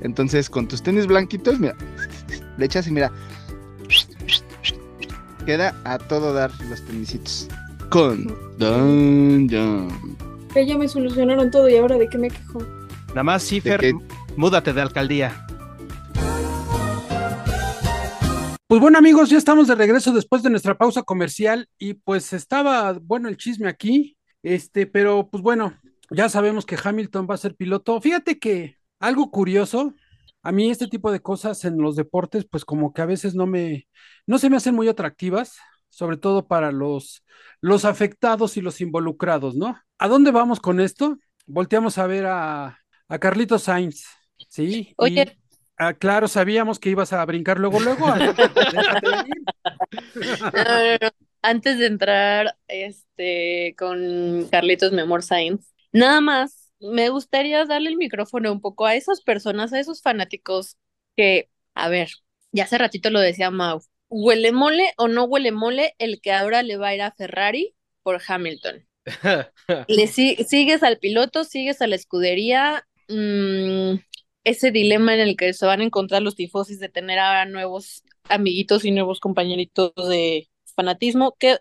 Entonces, 0.00 0.50
con 0.50 0.68
tus 0.68 0.82
tenis 0.82 1.06
blanquitos, 1.06 1.58
mira, 1.58 1.74
le 2.56 2.64
echas 2.64 2.86
y 2.86 2.92
mira. 2.92 3.10
Queda 5.46 5.74
a 5.84 5.98
todo 5.98 6.34
dar 6.34 6.50
los 6.68 6.84
tenisitos. 6.84 7.48
Con 7.90 8.26
Don 8.58 9.48
John. 9.50 10.27
Que 10.52 10.66
ya 10.66 10.76
me 10.78 10.88
solucionaron 10.88 11.50
todo 11.50 11.68
y 11.68 11.76
ahora 11.76 11.98
de 11.98 12.08
qué 12.08 12.18
me 12.18 12.28
quejo. 12.30 12.60
Nada 13.08 13.22
más, 13.22 13.42
sí, 13.42 13.60
¿De 13.60 13.70
Fer, 13.70 13.80
qué? 13.80 13.94
múdate 14.36 14.72
de 14.72 14.80
alcaldía. 14.82 15.44
Pues 18.66 18.80
bueno 18.82 18.98
amigos, 18.98 19.30
ya 19.30 19.38
estamos 19.38 19.66
de 19.66 19.74
regreso 19.74 20.12
después 20.12 20.42
de 20.42 20.50
nuestra 20.50 20.76
pausa 20.76 21.02
comercial 21.02 21.68
y 21.78 21.94
pues 21.94 22.34
estaba 22.34 22.92
bueno 22.92 23.28
el 23.30 23.38
chisme 23.38 23.66
aquí, 23.68 24.18
este, 24.42 24.86
pero 24.86 25.30
pues 25.30 25.42
bueno, 25.42 25.74
ya 26.10 26.28
sabemos 26.28 26.66
que 26.66 26.76
Hamilton 26.82 27.26
va 27.30 27.34
a 27.34 27.38
ser 27.38 27.54
piloto. 27.56 27.98
Fíjate 28.00 28.38
que 28.38 28.76
algo 29.00 29.30
curioso, 29.30 29.94
a 30.42 30.52
mí 30.52 30.70
este 30.70 30.86
tipo 30.86 31.10
de 31.10 31.20
cosas 31.20 31.64
en 31.64 31.78
los 31.78 31.96
deportes 31.96 32.46
pues 32.50 32.66
como 32.66 32.92
que 32.92 33.00
a 33.00 33.06
veces 33.06 33.34
no 33.34 33.46
me, 33.46 33.88
no 34.26 34.38
se 34.38 34.50
me 34.50 34.58
hacen 34.58 34.74
muy 34.74 34.86
atractivas, 34.88 35.56
sobre 35.88 36.18
todo 36.18 36.46
para 36.46 36.70
los, 36.70 37.24
los 37.62 37.86
afectados 37.86 38.58
y 38.58 38.60
los 38.60 38.82
involucrados, 38.82 39.56
¿no? 39.56 39.78
¿A 39.98 40.08
dónde 40.08 40.30
vamos 40.30 40.60
con 40.60 40.80
esto? 40.80 41.18
Volteamos 41.46 41.98
a 41.98 42.06
ver 42.06 42.26
a, 42.26 42.78
a 43.08 43.18
Carlitos 43.18 43.64
Sainz, 43.64 44.04
¿sí? 44.48 44.94
Oye. 44.96 45.34
Y- 45.34 45.48
Ah, 45.80 45.94
claro, 45.94 46.26
sabíamos 46.26 46.80
que 46.80 46.90
ibas 46.90 47.12
a 47.12 47.24
brincar 47.24 47.60
luego, 47.60 47.78
luego. 47.78 48.06
No, 50.52 50.98
no. 51.00 51.08
Antes 51.42 51.78
de 51.78 51.86
entrar 51.86 52.56
este, 52.66 53.76
con 53.78 54.48
Carlitos 54.50 54.92
Mi 54.92 55.02
Amor 55.02 55.22
Sainz, 55.22 55.72
nada 55.92 56.20
más 56.20 56.72
me 56.80 57.10
gustaría 57.10 57.64
darle 57.64 57.90
el 57.90 57.96
micrófono 57.96 58.50
un 58.52 58.60
poco 58.60 58.86
a 58.86 58.96
esas 58.96 59.20
personas, 59.20 59.72
a 59.72 59.78
esos 59.78 60.02
fanáticos 60.02 60.76
que, 61.16 61.48
a 61.74 61.88
ver, 61.88 62.10
ya 62.50 62.64
hace 62.64 62.76
ratito 62.78 63.10
lo 63.10 63.20
decía 63.20 63.52
Mau, 63.52 63.80
¿huele 64.08 64.50
mole 64.50 64.92
o 64.96 65.06
no 65.06 65.24
huele 65.26 65.52
mole 65.52 65.94
el 65.98 66.20
que 66.20 66.32
ahora 66.32 66.64
le 66.64 66.76
va 66.76 66.88
a 66.88 66.94
ir 66.96 67.02
a 67.02 67.12
Ferrari 67.12 67.76
por 68.02 68.20
Hamilton? 68.26 68.87
Le 69.86 70.06
si- 70.06 70.36
sigues 70.44 70.82
al 70.82 70.98
piloto, 70.98 71.44
sigues 71.44 71.80
a 71.82 71.86
la 71.86 71.96
escudería, 71.96 72.86
mm, 73.08 73.94
ese 74.44 74.70
dilema 74.70 75.14
en 75.14 75.20
el 75.20 75.36
que 75.36 75.52
se 75.54 75.66
van 75.66 75.80
a 75.80 75.84
encontrar 75.84 76.22
los 76.22 76.34
tifosis 76.36 76.78
de 76.80 76.88
tener 76.88 77.18
ahora 77.18 77.44
nuevos 77.46 78.02
amiguitos 78.28 78.84
y 78.84 78.90
nuevos 78.90 79.20
compañeritos 79.20 79.92
de 80.08 80.48
fanatismo. 80.76 81.36
¿Qué, 81.38 81.58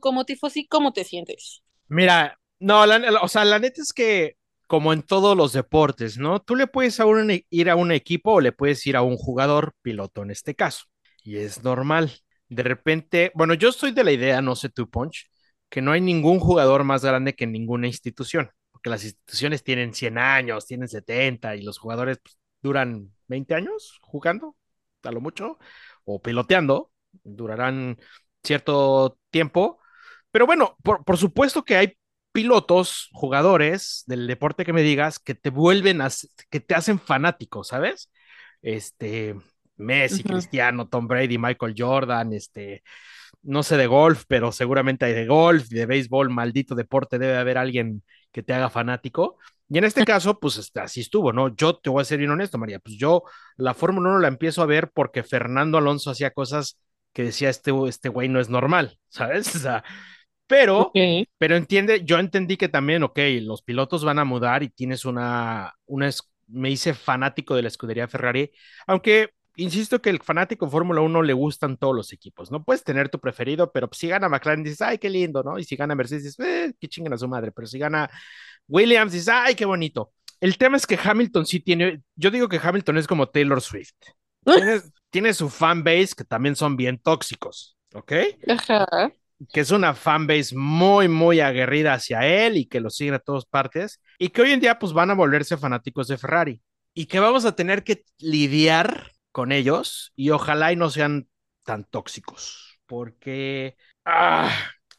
como 0.00 0.24
tifosi, 0.24 0.66
cómo 0.68 0.92
te 0.92 1.04
sientes? 1.04 1.62
Mira, 1.88 2.38
no, 2.60 2.86
la- 2.86 3.20
o 3.22 3.28
sea, 3.28 3.44
la 3.44 3.58
neta 3.58 3.82
es 3.82 3.92
que 3.92 4.36
como 4.66 4.92
en 4.92 5.02
todos 5.02 5.36
los 5.36 5.52
deportes, 5.52 6.16
¿no? 6.18 6.40
Tú 6.40 6.54
le 6.56 6.66
puedes 6.68 7.00
a 7.00 7.06
un 7.06 7.30
e- 7.30 7.46
ir 7.50 7.70
a 7.70 7.76
un 7.76 7.90
equipo 7.92 8.34
o 8.34 8.40
le 8.40 8.52
puedes 8.52 8.86
ir 8.86 8.96
a 8.96 9.02
un 9.02 9.16
jugador 9.16 9.74
piloto 9.82 10.22
en 10.22 10.30
este 10.30 10.54
caso. 10.54 10.84
Y 11.24 11.38
es 11.38 11.62
normal. 11.64 12.12
De 12.48 12.62
repente, 12.62 13.32
bueno, 13.34 13.54
yo 13.54 13.68
estoy 13.70 13.90
de 13.92 14.04
la 14.04 14.12
idea, 14.12 14.40
no 14.42 14.54
sé 14.56 14.68
tú, 14.68 14.88
Punch, 14.88 15.28
que 15.70 15.82
no 15.82 15.92
hay 15.92 16.00
ningún 16.00 16.40
jugador 16.40 16.84
más 16.84 17.04
grande 17.04 17.34
que 17.34 17.46
ninguna 17.46 17.86
institución, 17.86 18.50
porque 18.72 18.90
las 18.90 19.04
instituciones 19.04 19.62
tienen 19.64 19.94
100 19.94 20.18
años, 20.18 20.66
tienen 20.66 20.88
70 20.88 21.56
y 21.56 21.62
los 21.62 21.78
jugadores 21.78 22.18
pues, 22.22 22.38
duran 22.62 23.12
20 23.28 23.54
años 23.54 23.98
jugando, 24.02 24.56
a 25.04 25.12
lo 25.12 25.20
mucho, 25.20 25.58
o 26.04 26.20
piloteando, 26.20 26.90
durarán 27.24 27.98
cierto 28.42 29.18
tiempo. 29.30 29.80
Pero 30.30 30.46
bueno, 30.46 30.76
por, 30.82 31.04
por 31.04 31.16
supuesto 31.18 31.64
que 31.64 31.76
hay 31.76 31.96
pilotos, 32.32 33.08
jugadores 33.12 34.04
del 34.06 34.26
deporte 34.26 34.64
que 34.64 34.72
me 34.72 34.82
digas, 34.82 35.18
que 35.18 35.34
te 35.34 35.50
vuelven 35.50 36.00
a, 36.00 36.08
que 36.50 36.60
te 36.60 36.74
hacen 36.74 36.98
fanático, 36.98 37.64
¿sabes? 37.64 38.10
Este, 38.62 39.36
Messi, 39.80 40.24
Ujú. 40.24 40.32
Cristiano, 40.32 40.88
Tom 40.88 41.06
Brady, 41.08 41.38
Michael 41.38 41.74
Jordan, 41.76 42.32
este, 42.32 42.82
no 43.42 43.62
sé 43.62 43.76
de 43.76 43.86
golf, 43.86 44.24
pero 44.28 44.52
seguramente 44.52 45.04
hay 45.06 45.12
de 45.14 45.26
golf, 45.26 45.68
de 45.68 45.86
béisbol, 45.86 46.30
maldito 46.30 46.74
deporte, 46.74 47.18
debe 47.18 47.36
haber 47.36 47.58
alguien 47.58 48.02
que 48.32 48.42
te 48.42 48.52
haga 48.54 48.70
fanático. 48.70 49.38
Y 49.68 49.78
en 49.78 49.84
este 49.84 50.04
caso, 50.04 50.38
pues 50.38 50.56
este, 50.58 50.80
así 50.80 51.00
estuvo, 51.00 51.32
¿no? 51.32 51.54
Yo 51.56 51.76
te 51.76 51.90
voy 51.90 52.02
a 52.02 52.04
ser 52.04 52.18
bien 52.18 52.30
honesto, 52.30 52.58
María, 52.58 52.78
pues 52.80 52.96
yo 52.96 53.22
la 53.56 53.74
Fórmula 53.74 54.10
1 54.10 54.18
la 54.20 54.28
empiezo 54.28 54.62
a 54.62 54.66
ver 54.66 54.90
porque 54.92 55.22
Fernando 55.22 55.78
Alonso 55.78 56.10
hacía 56.10 56.32
cosas 56.32 56.78
que 57.12 57.24
decía 57.24 57.50
este, 57.50 57.72
este 57.88 58.08
güey 58.08 58.28
no 58.28 58.40
es 58.40 58.48
normal, 58.48 58.98
¿sabes? 59.08 59.54
O 59.56 59.58
sea, 59.58 59.84
pero, 60.46 60.98
pero 61.38 61.56
entiende, 61.56 62.04
yo 62.04 62.18
entendí 62.18 62.56
que 62.56 62.68
también, 62.68 63.02
ok, 63.02 63.18
los 63.42 63.62
pilotos 63.62 64.04
van 64.04 64.18
a 64.18 64.24
mudar 64.24 64.62
y 64.62 64.68
tienes 64.70 65.04
una, 65.04 65.72
una, 65.86 66.10
me 66.48 66.70
hice 66.70 66.94
fanático 66.94 67.54
de 67.54 67.62
la 67.62 67.68
escudería 67.68 68.08
Ferrari, 68.08 68.50
aunque 68.86 69.30
insisto 69.56 70.00
que 70.00 70.10
el 70.10 70.20
fanático 70.20 70.66
de 70.66 70.70
Fórmula 70.72 71.00
1 71.00 71.22
le 71.22 71.32
gustan 71.32 71.76
todos 71.76 71.94
los 71.94 72.12
equipos, 72.12 72.50
no 72.50 72.64
puedes 72.64 72.84
tener 72.84 73.08
tu 73.08 73.18
preferido, 73.18 73.72
pero 73.72 73.88
si 73.92 74.08
gana 74.08 74.28
McLaren 74.28 74.62
dices, 74.62 74.82
ay, 74.82 74.98
qué 74.98 75.10
lindo, 75.10 75.42
¿no? 75.42 75.58
Y 75.58 75.64
si 75.64 75.76
gana 75.76 75.94
Mercedes 75.94 76.24
dices, 76.24 76.46
eh, 76.46 76.74
qué 76.80 76.88
chingan 76.88 77.12
a 77.12 77.18
su 77.18 77.28
madre, 77.28 77.52
pero 77.52 77.66
si 77.66 77.78
gana 77.78 78.10
Williams 78.68 79.12
dices, 79.12 79.28
ay, 79.28 79.54
qué 79.54 79.64
bonito. 79.64 80.12
El 80.40 80.56
tema 80.56 80.76
es 80.76 80.86
que 80.86 80.98
Hamilton 81.02 81.46
sí 81.46 81.60
tiene, 81.60 82.02
yo 82.16 82.30
digo 82.30 82.48
que 82.48 82.60
Hamilton 82.62 82.98
es 82.98 83.06
como 83.06 83.28
Taylor 83.28 83.60
Swift. 83.60 83.94
Tiene, 84.44 84.80
tiene 85.10 85.34
su 85.34 85.50
fan 85.50 85.84
base 85.84 86.14
que 86.16 86.24
también 86.24 86.56
son 86.56 86.74
bien 86.74 86.98
tóxicos, 86.98 87.76
¿ok? 87.92 88.12
Ajá. 88.48 89.12
que 89.52 89.60
es 89.60 89.70
una 89.70 89.92
fanbase 89.92 90.56
muy, 90.56 91.08
muy 91.08 91.40
aguerrida 91.40 91.92
hacia 91.92 92.26
él 92.26 92.56
y 92.56 92.64
que 92.64 92.80
lo 92.80 92.88
siguen 92.88 93.14
a 93.14 93.18
todas 93.18 93.44
partes 93.44 94.00
y 94.18 94.30
que 94.30 94.40
hoy 94.40 94.52
en 94.52 94.60
día 94.60 94.78
pues 94.78 94.94
van 94.94 95.10
a 95.10 95.14
volverse 95.14 95.58
fanáticos 95.58 96.08
de 96.08 96.16
Ferrari 96.16 96.62
y 96.94 97.06
que 97.06 97.20
vamos 97.20 97.44
a 97.44 97.54
tener 97.54 97.84
que 97.84 98.04
lidiar 98.18 99.12
con 99.32 99.52
ellos 99.52 100.12
y 100.16 100.30
ojalá 100.30 100.72
y 100.72 100.76
no 100.76 100.90
sean 100.90 101.28
tan 101.64 101.84
tóxicos 101.84 102.80
porque, 102.86 103.76
ah, 104.04 104.50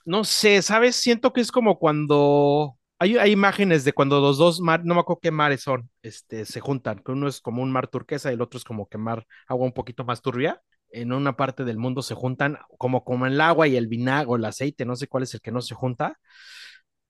no 0.05 0.23
sé, 0.23 0.61
¿sabes? 0.61 0.95
Siento 0.95 1.33
que 1.33 1.41
es 1.41 1.51
como 1.51 1.77
cuando 1.79 2.77
hay, 2.99 3.17
hay 3.17 3.31
imágenes 3.31 3.83
de 3.83 3.93
cuando 3.93 4.21
los 4.21 4.37
dos 4.37 4.61
mar, 4.61 4.81
no 4.85 4.93
me 4.95 5.01
acuerdo 5.01 5.19
qué 5.21 5.31
mares 5.31 5.61
son, 5.61 5.89
este, 6.01 6.45
se 6.45 6.59
juntan, 6.61 6.99
que 6.99 7.11
uno 7.11 7.27
es 7.27 7.41
como 7.41 7.61
un 7.63 7.71
mar 7.71 7.87
turquesa 7.87 8.31
y 8.31 8.35
el 8.35 8.41
otro 8.41 8.57
es 8.57 8.63
como 8.63 8.87
que 8.87 8.97
mar, 8.97 9.25
agua 9.47 9.65
un 9.65 9.73
poquito 9.73 10.05
más 10.05 10.21
turbia 10.21 10.61
en 10.91 11.13
una 11.13 11.35
parte 11.35 11.63
del 11.63 11.77
mundo 11.77 12.01
se 12.01 12.15
juntan, 12.15 12.57
como, 12.77 13.03
como 13.03 13.25
el 13.25 13.39
agua 13.41 13.67
y 13.67 13.75
el 13.77 13.87
vinagre 13.87 14.35
el 14.35 14.45
aceite, 14.45 14.85
no 14.85 14.95
sé 14.95 15.07
cuál 15.07 15.23
es 15.23 15.33
el 15.33 15.41
que 15.41 15.51
no 15.51 15.61
se 15.61 15.75
junta. 15.75 16.19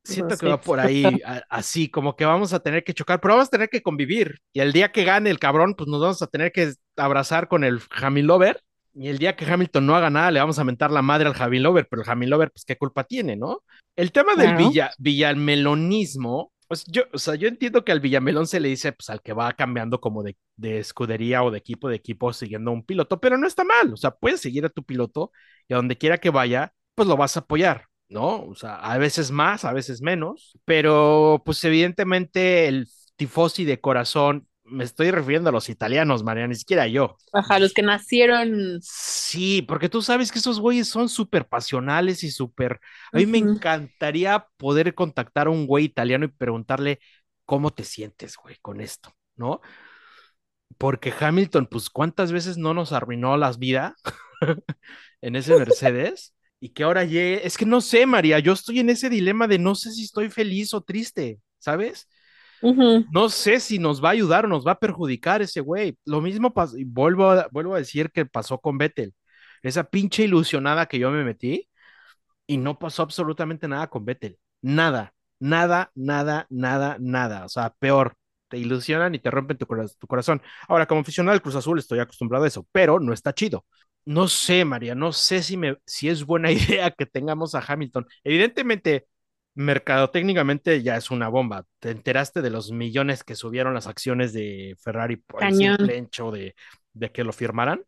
Siento 0.03 0.35
que 0.37 0.47
va 0.47 0.59
por 0.59 0.79
ahí 0.79 1.21
a- 1.25 1.43
así, 1.49 1.89
como 1.89 2.15
que 2.15 2.25
vamos 2.25 2.53
a 2.53 2.59
tener 2.59 2.83
que 2.83 2.93
chocar, 2.93 3.21
pero 3.21 3.35
vamos 3.35 3.47
a 3.47 3.51
tener 3.51 3.69
que 3.69 3.81
convivir. 3.81 4.39
Y 4.53 4.59
el 4.59 4.73
día 4.73 4.91
que 4.91 5.03
gane 5.03 5.29
el 5.29 5.39
cabrón, 5.39 5.75
pues 5.75 5.87
nos 5.87 6.01
vamos 6.01 6.21
a 6.21 6.27
tener 6.27 6.51
que 6.51 6.73
abrazar 6.97 7.47
con 7.47 7.63
el 7.63 7.81
Hamilover. 7.91 8.61
Y 8.93 9.07
el 9.07 9.19
día 9.19 9.35
que 9.37 9.45
Hamilton 9.45 9.85
no 9.85 9.95
haga 9.95 10.09
nada, 10.09 10.31
le 10.31 10.39
vamos 10.39 10.59
a 10.59 10.63
mentar 10.65 10.91
la 10.91 11.01
madre 11.01 11.29
al 11.29 11.41
Hamilover, 11.41 11.87
pero 11.89 12.01
el 12.01 12.09
Hamilover, 12.09 12.51
pues 12.51 12.65
qué 12.65 12.77
culpa 12.77 13.03
tiene, 13.05 13.37
¿no? 13.37 13.63
El 13.95 14.11
tema 14.11 14.35
del 14.35 14.47
Claro. 14.47 14.67
villa, 14.67 14.91
villamelonismo, 14.97 16.51
pues 16.67 16.85
yo, 16.87 17.03
o 17.13 17.17
sea, 17.17 17.35
yo 17.35 17.47
entiendo 17.47 17.83
que 17.83 17.91
al 17.91 17.99
villamelón 17.99 18.47
se 18.47 18.59
le 18.59 18.69
dice 18.69 18.91
pues 18.93 19.09
al 19.09 19.21
que 19.21 19.33
va 19.33 19.51
cambiando 19.53 19.99
como 20.01 20.23
de, 20.23 20.37
de 20.55 20.79
escudería 20.79 21.43
o 21.43 21.51
de 21.51 21.57
equipo 21.57 21.89
de 21.89 21.97
equipo 21.97 22.31
siguiendo 22.33 22.71
a 22.71 22.73
un 22.73 22.83
piloto, 22.85 23.19
pero 23.19 23.37
no 23.37 23.45
está 23.47 23.63
mal, 23.63 23.93
o 23.93 23.97
sea, 23.97 24.11
puedes 24.11 24.41
seguir 24.41 24.65
a 24.65 24.69
tu 24.69 24.83
piloto 24.83 25.31
y 25.67 25.73
a 25.73 25.77
donde 25.77 25.97
quiera 25.97 26.17
que 26.17 26.29
vaya, 26.29 26.73
pues 26.95 27.07
lo 27.07 27.17
vas 27.17 27.35
a 27.37 27.41
apoyar, 27.41 27.87
¿no? 28.11 28.43
O 28.43 28.55
sea, 28.55 28.75
a 28.75 28.97
veces 28.97 29.31
más, 29.31 29.65
a 29.65 29.73
veces 29.73 30.01
menos, 30.01 30.57
pero 30.65 31.41
pues 31.45 31.63
evidentemente 31.63 32.67
el 32.67 32.87
tifosi 33.15 33.65
de 33.65 33.79
corazón, 33.79 34.47
me 34.63 34.83
estoy 34.83 35.11
refiriendo 35.11 35.49
a 35.49 35.51
los 35.51 35.69
italianos, 35.69 36.23
María, 36.23 36.47
ni 36.47 36.55
siquiera 36.55 36.87
yo. 36.87 37.17
Ajá, 37.33 37.59
los 37.59 37.73
que 37.73 37.81
nacieron. 37.81 38.79
Sí, 38.81 39.61
porque 39.63 39.89
tú 39.89 40.01
sabes 40.01 40.31
que 40.31 40.39
esos 40.39 40.59
güeyes 40.59 40.87
son 40.87 41.09
súper 41.09 41.47
pasionales 41.47 42.23
y 42.23 42.31
súper... 42.31 42.79
A 43.11 43.17
mí 43.17 43.25
me 43.25 43.37
encantaría 43.37 44.45
poder 44.57 44.93
contactar 44.93 45.47
a 45.47 45.49
un 45.49 45.67
güey 45.67 45.85
italiano 45.85 46.25
y 46.25 46.29
preguntarle 46.29 46.99
cómo 47.45 47.71
te 47.71 47.83
sientes, 47.83 48.37
güey, 48.37 48.57
con 48.61 48.79
esto, 48.79 49.13
¿no? 49.35 49.61
Porque 50.77 51.13
Hamilton, 51.17 51.67
pues, 51.67 51.89
¿cuántas 51.89 52.31
veces 52.31 52.57
no 52.57 52.73
nos 52.73 52.91
arruinó 52.91 53.37
las 53.37 53.59
vidas 53.59 53.93
en 55.21 55.35
ese 55.35 55.55
Mercedes? 55.57 56.33
Y 56.61 56.69
que 56.69 56.83
ahora 56.83 57.03
llegue... 57.03 57.45
Es 57.45 57.57
que 57.57 57.65
no 57.65 57.81
sé, 57.81 58.05
María, 58.05 58.39
yo 58.39 58.53
estoy 58.53 58.79
en 58.79 58.89
ese 58.91 59.09
dilema 59.09 59.47
de 59.47 59.59
no 59.59 59.75
sé 59.75 59.91
si 59.91 60.03
estoy 60.03 60.29
feliz 60.29 60.73
o 60.73 60.81
triste, 60.81 61.39
¿sabes? 61.59 62.07
Ujú. 62.61 63.05
No 63.11 63.29
sé 63.29 63.59
si 63.59 63.79
nos 63.79 64.03
va 64.03 64.09
a 64.09 64.11
ayudar 64.11 64.45
o 64.45 64.47
nos 64.47 64.65
va 64.65 64.73
a 64.73 64.79
perjudicar 64.79 65.41
ese 65.41 65.59
güey. 65.59 65.97
Lo 66.05 66.21
mismo 66.21 66.53
pasó, 66.53 66.77
y 66.77 66.83
vuelvo 66.85 67.31
a, 67.31 67.47
vuelvo 67.51 67.75
a 67.75 67.79
decir 67.79 68.11
que 68.11 68.25
pasó 68.25 68.59
con 68.59 68.77
Vettel. 68.77 69.13
Esa 69.63 69.83
pinche 69.83 70.23
ilusionada 70.23 70.85
que 70.85 70.99
yo 70.99 71.11
me 71.11 71.23
metí 71.23 71.67
y 72.47 72.57
no 72.57 72.79
pasó 72.79 73.03
absolutamente 73.03 73.67
nada 73.67 73.87
con 73.89 74.05
Vettel. 74.05 74.37
Nada, 74.61 75.13
nada, 75.39 75.91
nada, 75.95 76.47
nada, 76.49 76.97
nada. 76.99 77.45
O 77.45 77.49
sea, 77.49 77.73
peor. 77.79 78.15
Te 78.49 78.57
ilusionan 78.57 79.15
y 79.15 79.19
te 79.19 79.31
rompen 79.31 79.57
tu, 79.57 79.65
tu 79.97 80.07
corazón. 80.07 80.41
Ahora, 80.67 80.85
como 80.85 81.01
aficionado 81.01 81.33
del 81.33 81.41
Cruz 81.41 81.55
Azul, 81.55 81.79
estoy 81.79 81.99
acostumbrado 81.99 82.43
a 82.45 82.47
eso, 82.49 82.67
pero 82.73 82.99
no 82.99 83.13
está 83.13 83.33
chido. 83.33 83.65
No 84.05 84.27
sé, 84.27 84.65
María, 84.65 84.95
no 84.95 85.13
sé 85.13 85.43
si, 85.43 85.57
me, 85.57 85.77
si 85.85 86.09
es 86.09 86.25
buena 86.25 86.51
idea 86.51 86.91
que 86.91 87.05
tengamos 87.05 87.55
a 87.55 87.63
Hamilton. 87.65 88.07
Evidentemente, 88.23 89.07
mercadotécnicamente 89.53 90.81
ya 90.81 90.97
es 90.97 91.11
una 91.11 91.27
bomba. 91.29 91.65
¿Te 91.79 91.91
enteraste 91.91 92.41
de 92.41 92.49
los 92.49 92.71
millones 92.71 93.23
que 93.23 93.35
subieron 93.35 93.73
las 93.73 93.87
acciones 93.87 94.33
de 94.33 94.75
Ferrari 94.81 95.17
por 95.17 95.43
el 95.43 95.53
simple 95.55 95.97
hecho 95.97 96.31
de, 96.31 96.55
de 96.93 97.11
que 97.11 97.23
lo 97.23 97.33
firmaran? 97.33 97.83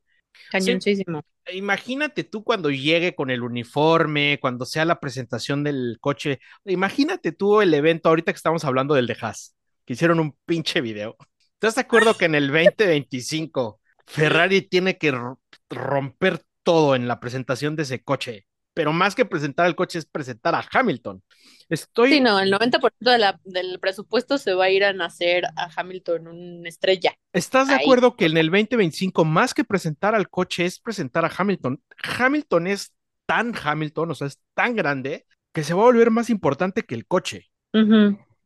Cañoncísimo. 0.51 1.21
Imagínate 1.51 2.23
tú 2.23 2.43
cuando 2.43 2.69
llegue 2.69 3.15
con 3.15 3.29
el 3.29 3.41
uniforme, 3.41 4.39
cuando 4.41 4.65
sea 4.65 4.85
la 4.85 4.99
presentación 4.99 5.63
del 5.63 5.97
coche. 5.99 6.39
Imagínate 6.65 7.31
tú 7.31 7.61
el 7.61 7.73
evento, 7.73 8.09
ahorita 8.09 8.31
que 8.31 8.37
estamos 8.37 8.63
hablando 8.63 8.93
del 8.93 9.07
de 9.07 9.17
Haas, 9.19 9.55
que 9.85 9.93
hicieron 9.93 10.19
un 10.19 10.37
pinche 10.45 10.79
video. 10.79 11.17
¿Estás 11.53 11.75
de 11.75 11.81
acuerdo 11.81 12.15
que 12.15 12.25
en 12.25 12.35
el 12.35 12.47
2025 12.51 13.81
Ferrari 14.05 14.61
tiene 14.61 14.97
que 14.97 15.11
ro- 15.11 15.39
romper 15.69 16.41
todo 16.63 16.95
en 16.95 17.07
la 17.07 17.19
presentación 17.19 17.75
de 17.75 17.83
ese 17.83 18.03
coche? 18.03 18.45
Pero 18.75 18.91
más 18.91 19.13
que 19.13 19.25
presentar 19.25 19.67
el 19.67 19.75
coche 19.75 19.99
es 19.99 20.05
presentar 20.05 20.55
a 20.55 20.65
Hamilton. 20.71 21.21
Estoy, 21.69 22.09
Sí, 22.13 22.21
no, 22.21 22.39
el 22.39 22.49
90% 22.51 23.11
de 23.11 23.19
la, 23.19 23.39
del 23.43 23.79
presupuesto 23.79 24.39
se 24.39 24.55
va 24.55 24.65
a 24.65 24.69
ir 24.71 24.83
a 24.83 24.93
nacer 24.93 25.45
a 25.55 25.69
Hamilton 25.75 26.27
una 26.27 26.69
estrella. 26.69 27.13
¿Estás 27.33 27.67
de 27.67 27.75
acuerdo 27.75 28.15
que 28.15 28.25
en 28.25 28.37
el 28.37 28.47
2025 28.49 29.25
más 29.25 29.53
que 29.53 29.63
presentar 29.63 30.15
al 30.15 30.29
coche 30.29 30.65
es 30.65 30.79
presentar 30.79 31.23
a 31.23 31.31
Hamilton? 31.37 31.83
Hamilton 32.17 32.67
es 32.67 32.93
tan 33.27 33.53
Hamilton, 33.55 34.11
o 34.11 34.15
sea, 34.15 34.27
es 34.27 34.39
tan 34.55 34.75
grande 34.75 35.25
que 35.53 35.63
se 35.63 35.75
va 35.75 35.81
a 35.83 35.85
volver 35.85 36.09
más 36.09 36.31
importante 36.31 36.81
que 36.81 36.95
el 36.95 37.05
coche. 37.05 37.51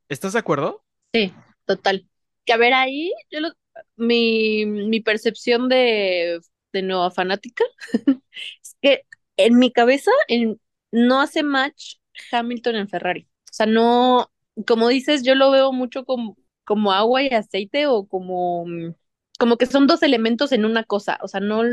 ¿Estás 0.09 0.33
de 0.33 0.39
acuerdo? 0.39 0.83
Sí, 1.13 1.33
total. 1.65 2.07
Que 2.45 2.53
a 2.53 2.57
ver, 2.57 2.73
ahí, 2.73 3.13
yo 3.31 3.39
lo- 3.39 3.53
mi, 3.95 4.65
mi 4.65 4.99
percepción 5.01 5.69
de, 5.69 6.39
de 6.73 6.81
nueva 6.83 7.11
fanática 7.11 7.63
es 8.61 8.75
que 8.81 9.03
en 9.37 9.57
mi 9.59 9.71
cabeza 9.71 10.11
en- 10.27 10.59
no 10.91 11.21
hace 11.21 11.43
match 11.43 11.95
Hamilton 12.31 12.75
en 12.77 12.87
Ferrari. 12.89 13.27
O 13.49 13.53
sea, 13.53 13.65
no, 13.65 14.31
como 14.67 14.87
dices, 14.89 15.23
yo 15.23 15.35
lo 15.35 15.51
veo 15.51 15.71
mucho 15.73 16.05
como, 16.05 16.37
como 16.65 16.91
agua 16.93 17.23
y 17.23 17.29
aceite 17.29 17.87
o 17.87 18.07
como, 18.07 18.65
mm, 18.65 18.93
como 19.39 19.57
que 19.57 19.65
son 19.65 19.87
dos 19.87 20.01
elementos 20.03 20.51
en 20.51 20.65
una 20.65 20.83
cosa. 20.83 21.19
O 21.21 21.27
sea, 21.27 21.39
no 21.41 21.63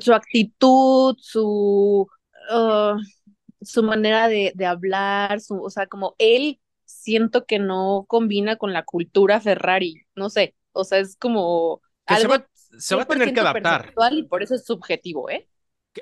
su 0.00 0.12
actitud, 0.14 1.16
su, 1.20 2.08
ah, 2.50 2.96
su 3.62 3.82
manera 3.82 4.28
de, 4.28 4.52
de 4.54 4.66
hablar, 4.66 5.40
su, 5.40 5.60
o 5.62 5.70
sea, 5.70 5.86
como 5.86 6.14
él 6.18 6.60
siento 6.84 7.46
que 7.46 7.58
no 7.58 8.04
combina 8.08 8.56
con 8.56 8.72
la 8.72 8.84
cultura 8.84 9.40
Ferrari, 9.40 10.06
no 10.16 10.30
sé, 10.30 10.56
o 10.80 10.84
sea, 10.84 10.98
es 10.98 11.16
como 11.16 11.80
se 12.06 12.26
va, 12.26 12.46
se 12.78 12.94
va 12.94 13.02
a 13.02 13.06
tener 13.06 13.32
que 13.32 13.40
100% 13.40 13.40
adaptar. 13.40 13.92
y 14.12 14.22
por 14.24 14.42
eso 14.42 14.54
es 14.54 14.64
subjetivo, 14.64 15.28
¿eh? 15.30 15.48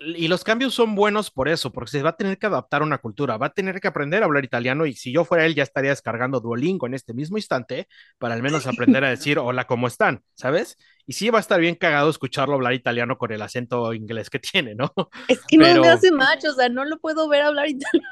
Y 0.00 0.28
los 0.28 0.44
cambios 0.44 0.74
son 0.74 0.94
buenos 0.94 1.30
por 1.30 1.48
eso, 1.48 1.72
porque 1.72 1.92
se 1.92 2.02
va 2.02 2.10
a 2.10 2.16
tener 2.16 2.36
que 2.36 2.46
adaptar 2.46 2.82
a 2.82 2.84
una 2.84 2.98
cultura, 2.98 3.38
va 3.38 3.46
a 3.46 3.52
tener 3.54 3.80
que 3.80 3.88
aprender 3.88 4.22
a 4.22 4.26
hablar 4.26 4.44
italiano 4.44 4.84
y 4.84 4.92
si 4.94 5.10
yo 5.10 5.24
fuera 5.24 5.46
él 5.46 5.54
ya 5.54 5.62
estaría 5.62 5.90
descargando 5.90 6.40
Duolingo 6.40 6.86
en 6.86 6.92
este 6.92 7.14
mismo 7.14 7.38
instante 7.38 7.88
para 8.18 8.34
al 8.34 8.42
menos 8.42 8.66
aprender 8.66 9.04
a 9.04 9.10
decir 9.10 9.38
hola, 9.38 9.66
¿cómo 9.66 9.86
están? 9.86 10.22
¿Sabes? 10.34 10.76
Y 11.06 11.14
sí 11.14 11.30
va 11.30 11.38
a 11.38 11.40
estar 11.40 11.60
bien 11.60 11.76
cagado 11.76 12.10
escucharlo 12.10 12.56
hablar 12.56 12.74
italiano 12.74 13.16
con 13.16 13.32
el 13.32 13.40
acento 13.40 13.94
inglés 13.94 14.28
que 14.28 14.38
tiene, 14.40 14.74
¿no? 14.74 14.92
Es 15.28 15.40
que 15.46 15.56
no 15.56 15.80
me 15.80 15.88
hace 15.88 16.10
match, 16.10 16.44
o 16.44 16.52
sea, 16.52 16.68
no 16.68 16.84
lo 16.84 16.98
puedo 16.98 17.28
ver 17.28 17.42
hablar 17.42 17.68
italiano. 17.68 18.08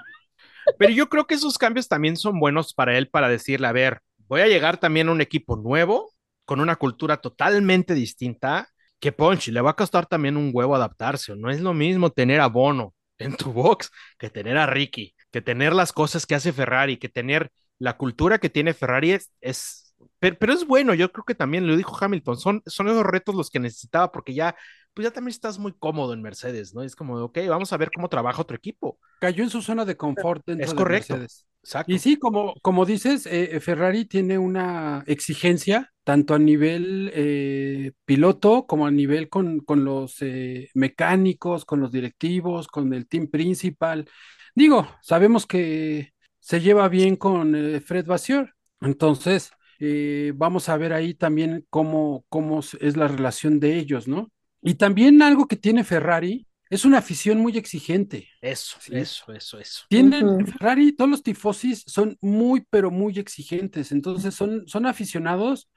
Pero 0.79 0.93
yo 0.93 1.09
creo 1.09 1.27
que 1.27 1.35
esos 1.35 1.59
cambios 1.59 1.89
también 1.89 2.17
son 2.17 2.41
buenos 2.41 2.73
para 2.73 2.97
él 2.97 3.09
para 3.09 3.29
decirle, 3.29 3.67
a 3.67 3.73
ver, 3.73 4.01
voy 4.29 4.41
a 4.41 4.47
llegar 4.47 4.79
también 4.79 5.09
a 5.09 5.13
un 5.13 5.21
equipo 5.21 5.57
nuevo, 5.57 6.14
con 6.45 6.61
una 6.61 6.77
cultura 6.77 7.17
totalmente 7.19 7.95
distinta, 7.95 8.69
que 9.01 9.13
Ponchi 9.13 9.51
le 9.51 9.61
va 9.61 9.71
a 9.71 9.77
costar 9.77 10.07
también 10.07 10.37
un 10.37 10.51
huevo 10.53 10.75
adaptarse. 10.75 11.35
No 11.37 11.51
es 11.51 11.61
lo 11.61 11.75
mismo 11.75 12.11
tener 12.11 12.41
a 12.41 12.47
Bono 12.49 12.95
en 13.19 13.37
tu 13.37 13.53
box 13.53 13.91
que 14.19 14.31
tener 14.31 14.57
a 14.57 14.67
Ricky, 14.67 15.15
que 15.31 15.43
tener 15.43 15.73
las 15.73 15.93
cosas 15.93 16.27
que 16.27 16.35
hace 16.35 16.53
Ferrari, 16.53 16.97
que 16.97 17.09
tener 17.09 17.51
la 17.79 17.97
cultura 17.97 18.39
que 18.39 18.51
tiene 18.51 18.75
Ferrari 18.75 19.13
es, 19.41 19.95
pero, 20.19 20.37
pero 20.39 20.53
es 20.53 20.67
bueno, 20.67 20.95
yo 20.95 21.13
creo 21.13 21.25
que 21.25 21.35
también 21.35 21.67
lo 21.67 21.77
dijo 21.77 21.97
Hamilton, 22.01 22.37
son, 22.39 22.63
son 22.67 22.89
esos 22.89 23.05
retos 23.05 23.35
los 23.35 23.51
que 23.51 23.61
necesitaba 23.61 24.11
porque 24.13 24.35
ya, 24.35 24.57
pues 24.95 25.05
ya 25.05 25.13
también 25.13 25.31
estás 25.33 25.59
muy 25.59 25.73
cómodo 25.75 26.13
en 26.13 26.23
Mercedes, 26.23 26.75
¿no? 26.75 26.83
Es 26.83 26.97
como, 26.97 27.17
ok, 27.17 27.39
vamos 27.49 27.73
a 27.73 27.77
ver 27.77 27.91
cómo 27.95 28.09
trabaja 28.09 28.43
otro 28.43 28.57
equipo. 28.57 28.99
Cayó 29.19 29.43
en 29.45 29.51
su 29.51 29.63
zona 29.63 29.85
de 29.85 29.97
confort 29.97 30.45
dentro 30.47 30.71
Es 30.71 30.75
de 30.75 30.77
correcto. 30.77 31.15
Mercedes. 31.15 31.47
Exacto. 31.63 31.93
Y 31.95 31.99
sí, 31.99 32.19
como, 32.19 32.55
como 32.63 32.87
dices, 32.87 33.27
eh, 33.27 33.61
Ferrari 33.61 34.07
tiene 34.07 34.39
una 34.39 35.05
exigencia 35.07 35.93
tanto 36.05 36.35
a 36.35 36.39
nivel 36.39 37.11
eh, 37.15 37.93
piloto 38.07 38.67
como 38.67 38.87
a 38.87 38.91
nivel 38.91 39.29
con, 39.29 39.61
con 39.61 39.85
los 39.85 40.17
eh, 40.23 40.71
mecánicos, 40.75 41.65
con 41.65 41.81
los 41.81 41.93
directivos, 41.93 42.69
con 42.69 42.93
el 42.95 43.07
team 43.09 43.29
principal. 43.29 44.07
Digo, 44.55 44.87
sabemos 45.03 45.47
que 45.47 46.13
se 46.41 46.61
lleva 46.61 46.89
bien 46.89 47.17
con 47.17 47.55
eh, 47.55 47.81
Fred 47.81 48.07
Vasseur, 48.07 48.55
entonces 48.81 49.51
eh, 49.81 50.33
vamos 50.37 50.69
a 50.69 50.77
ver 50.77 50.93
ahí 50.93 51.15
también 51.15 51.67
cómo, 51.71 52.25
cómo 52.29 52.61
es 52.61 52.97
la 52.97 53.09
relación 53.09 53.61
de 53.61 53.77
ellos, 53.79 54.09
¿no? 54.09 54.31
Y 54.65 54.75
también 54.75 55.23
algo 55.23 55.47
que 55.47 55.57
tiene 55.57 55.85
Ferrari 55.85 56.47
es 56.71 56.85
una 56.85 56.99
afición 56.99 57.39
muy 57.39 57.57
exigente. 57.57 58.29
Eso, 58.41 58.79
Sí. 58.81 58.97
eso, 58.97 59.33
eso, 59.33 59.59
eso. 59.61 59.85
Tienen. 59.89 60.47
Ferrari, 60.47 60.93
todos 60.93 61.11
los 61.11 61.23
tifosis 61.23 61.85
son 61.87 62.17
muy, 62.21 62.67
pero 62.71 62.91
muy 62.91 63.19
exigentes. 63.19 63.93
Entonces 63.93 64.35
son, 64.35 64.67
son 64.67 64.87
aficionados 64.87 65.71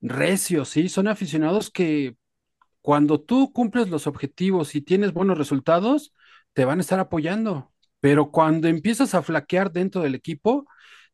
recios, 0.00 0.68
¿sí? 0.68 0.88
Son 0.88 1.08
aficionados 1.08 1.70
que 1.70 2.16
cuando 2.82 3.20
tú 3.20 3.52
cumples 3.52 3.88
los 3.88 4.06
objetivos 4.06 4.74
y 4.74 4.82
tienes 4.82 5.12
buenos 5.12 5.38
resultados, 5.38 6.12
te 6.52 6.64
van 6.64 6.78
a 6.78 6.82
estar 6.82 7.00
apoyando. 7.00 7.72
Pero 8.00 8.30
cuando 8.30 8.68
empiezas 8.68 9.14
a 9.14 9.22
flaquear 9.22 9.72
dentro 9.72 10.02
del 10.02 10.14
equipo, 10.14 10.66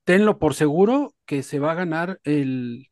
tenlo 0.05 0.39
por 0.39 0.55
seguro 0.55 1.14
que 1.26 1.43
se 1.43 1.61
va 1.61 1.72
a 1.72 1.74
ganar 1.76 2.20
el, 2.24 2.89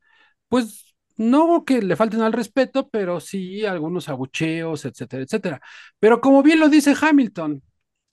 pues, 0.48 0.87
no 1.18 1.64
que 1.66 1.82
le 1.82 1.96
falten 1.96 2.22
al 2.22 2.32
respeto, 2.34 2.88
pero 2.90 3.20
sí 3.20 3.66
algunos 3.66 4.08
abucheos, 4.08 4.84
etcétera, 4.86 5.24
etcétera. 5.24 5.62
Pero 6.00 6.20
como 6.22 6.42
bien 6.42 6.60
lo 6.60 6.68
dice 6.70 6.94
Hamilton, 7.00 7.62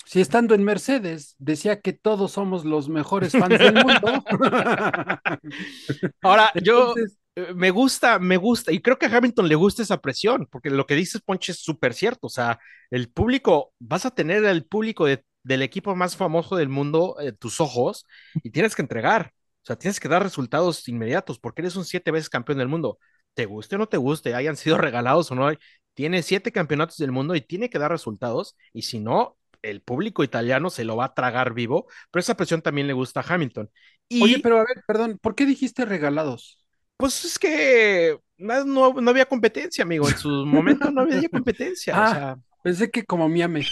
si 0.06 0.22
estando 0.22 0.56
en 0.56 0.64
Mercedes 0.64 1.36
decía 1.40 1.82
que 1.82 1.94
todos 1.94 2.34
somos 2.34 2.66
los 2.66 2.90
mejores 2.90 3.36
fans 3.36 3.60
del 3.60 3.76
mundo. 3.76 4.24
Ahora, 6.22 6.52
yo 6.62 6.96
Entonces, 6.96 7.18
eh, 7.36 7.54
me 7.56 7.72
gusta, 7.72 8.20
me 8.20 8.38
gusta, 8.38 8.72
y 8.72 8.82
creo 8.82 8.98
que 8.98 9.06
a 9.08 9.18
Hamilton 9.18 9.48
le 9.50 9.56
gusta 9.56 9.84
esa 9.84 10.02
presión, 10.02 10.48
porque 10.52 10.70
lo 10.70 10.86
que 10.88 10.96
dices, 10.96 11.22
Ponche, 11.22 11.52
es 11.52 11.60
súper 11.60 11.94
cierto. 11.94 12.28
O 12.28 12.30
sea, 12.30 12.60
el 12.92 13.10
público, 13.10 13.74
vas 13.80 14.06
a 14.06 14.12
tener 14.12 14.44
el 14.46 14.66
público 14.66 15.06
de- 15.06 15.24
del 15.44 15.62
equipo 15.62 15.96
más 15.96 16.16
famoso 16.18 16.56
del 16.56 16.70
mundo 16.70 17.18
en 17.20 17.36
tus 17.38 17.62
ojos 17.62 18.06
y 18.44 18.50
tienes 18.52 18.76
que 18.76 18.82
entregar. 18.82 19.32
O 19.66 19.68
sea, 19.68 19.76
tienes 19.78 20.00
que 20.00 20.08
dar 20.08 20.22
resultados 20.22 20.88
inmediatos, 20.88 21.40
porque 21.40 21.62
eres 21.64 21.76
un 21.76 21.86
siete 21.86 22.12
veces 22.12 22.30
campeón 22.30 22.60
del 22.60 22.68
mundo. 22.68 23.00
Te 23.34 23.46
guste 23.48 23.76
o 23.76 23.80
no 23.80 23.88
te 23.88 23.98
guste, 23.98 24.36
hayan 24.36 24.56
sido 24.58 24.78
regalados 24.78 25.32
o 25.32 25.36
no, 25.36 25.50
tiene 25.96 26.22
siete 26.24 26.52
campeonatos 26.52 26.98
del 26.98 27.12
mundo 27.12 27.36
y 27.36 27.42
tiene 27.42 27.70
que 27.70 27.80
dar 27.80 27.92
resultados, 27.92 28.56
y 28.74 28.84
si 28.84 29.00
no, 29.00 29.38
el 29.64 29.82
público 29.82 30.24
italiano 30.24 30.70
se 30.70 30.84
lo 30.84 30.96
va 30.98 31.06
a 31.06 31.14
tragar 31.16 31.54
vivo, 31.56 31.88
pero 32.12 32.20
esa 32.20 32.38
presión 32.38 32.62
también 32.62 32.86
le 32.86 32.94
gusta 32.94 33.22
a 33.22 33.34
Hamilton. 33.34 33.70
Y 34.08 34.22
oye, 34.22 34.40
pero 34.44 34.58
a 34.60 34.66
ver, 34.66 34.84
perdón, 34.88 35.18
¿por 35.20 35.34
qué 35.36 35.46
dijiste 35.46 35.84
regalados? 35.86 36.60
pues 36.98 37.26
es 37.26 37.38
que 37.40 38.18
no, 38.38 38.64
no, 38.64 38.94
no 38.94 39.10
había 39.12 39.26
competencia, 39.26 39.84
amigo. 39.84 40.08
En 40.08 40.18
su 40.18 40.30
momento 40.46 40.92
no 40.92 41.02
había 41.02 41.28
competencia. 41.28 41.94
o 41.94 42.02
Ah. 42.02 42.12
sea, 42.14 42.36
Pensé 42.64 42.90
que 42.92 43.04
como 43.04 43.28
Miami. 43.28 43.64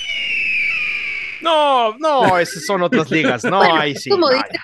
no, 1.42 1.98
no, 1.98 2.38
esas 2.40 2.66
son 2.66 2.82
otras 2.84 3.10
ligas. 3.12 3.44
No, 3.44 3.58
Bueno, 3.58 3.76
ahí 3.78 3.96
sí. 3.96 4.10
como 4.10 4.30
no, 4.30 4.36
dice-. 4.36 4.60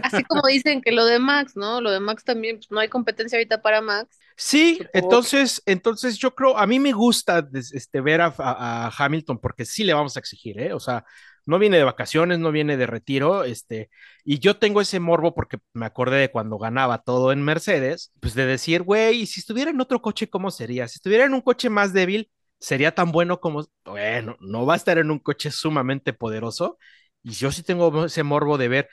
Así 0.00 0.24
como 0.24 0.46
dicen 0.48 0.82
que 0.82 0.92
lo 0.92 1.04
de 1.06 1.18
Max, 1.18 1.56
¿no? 1.56 1.80
Lo 1.80 1.90
de 1.90 2.00
Max 2.00 2.24
también, 2.24 2.56
pues 2.58 2.70
no 2.70 2.80
hay 2.80 2.88
competencia 2.88 3.36
ahorita 3.38 3.62
para 3.62 3.80
Max. 3.80 4.22
Sí, 4.36 4.88
Supongo 4.92 4.92
entonces, 4.92 5.62
entonces 5.64 6.18
yo 6.18 6.34
creo, 6.34 6.58
a 6.58 6.66
mí 6.66 6.80
me 6.80 6.92
gusta 6.92 7.48
este, 7.52 8.00
ver 8.00 8.20
a, 8.20 8.34
a- 8.38 8.86
a 8.88 8.92
Hamilton 8.98 9.38
porque 9.38 9.64
sí 9.64 9.84
le 9.84 9.94
vamos 9.94 10.16
a 10.16 10.20
exigir, 10.20 10.58
¿eh? 10.60 10.72
O 10.74 10.80
sea, 10.80 11.04
no 11.46 11.58
viene 11.58 11.76
de 11.76 11.84
vacaciones, 11.84 12.38
no 12.40 12.50
viene 12.50 12.76
de 12.76 12.86
retiro, 12.86 13.44
este, 13.44 13.90
y 14.24 14.40
yo 14.40 14.56
tengo 14.58 14.80
ese 14.80 14.98
morbo 14.98 15.34
porque 15.34 15.58
me 15.72 15.86
acordé 15.86 16.16
de 16.18 16.30
cuando 16.32 16.58
ganaba 16.58 16.98
todo 17.02 17.30
en 17.32 17.42
Mercedes, 17.44 18.12
pues 18.20 18.34
de 18.34 18.46
decir, 18.46 18.82
güey, 18.82 19.20
y 19.22 19.26
si 19.26 19.38
estuviera 19.40 19.70
en 19.70 19.80
otro 19.80 20.02
coche, 20.02 20.28
¿cómo 20.28 20.50
sería? 20.50 20.88
Si 20.88 20.96
estuviera 20.96 21.24
en 21.26 21.34
un 21.34 21.40
coche 21.42 21.70
más 21.70 21.92
débil, 21.92 22.30
sería 22.58 22.92
tan 22.94 23.12
bueno 23.12 23.40
como, 23.40 23.64
bueno, 23.84 24.36
no 24.40 24.66
va 24.66 24.74
a 24.74 24.76
estar 24.76 24.98
en 24.98 25.10
un 25.12 25.18
coche 25.20 25.50
sumamente 25.52 26.12
poderoso, 26.12 26.78
y 27.22 27.32
yo 27.32 27.52
sí 27.52 27.62
tengo 27.62 28.04
ese 28.06 28.22
morbo 28.22 28.58
de 28.58 28.68
ver 28.68 28.88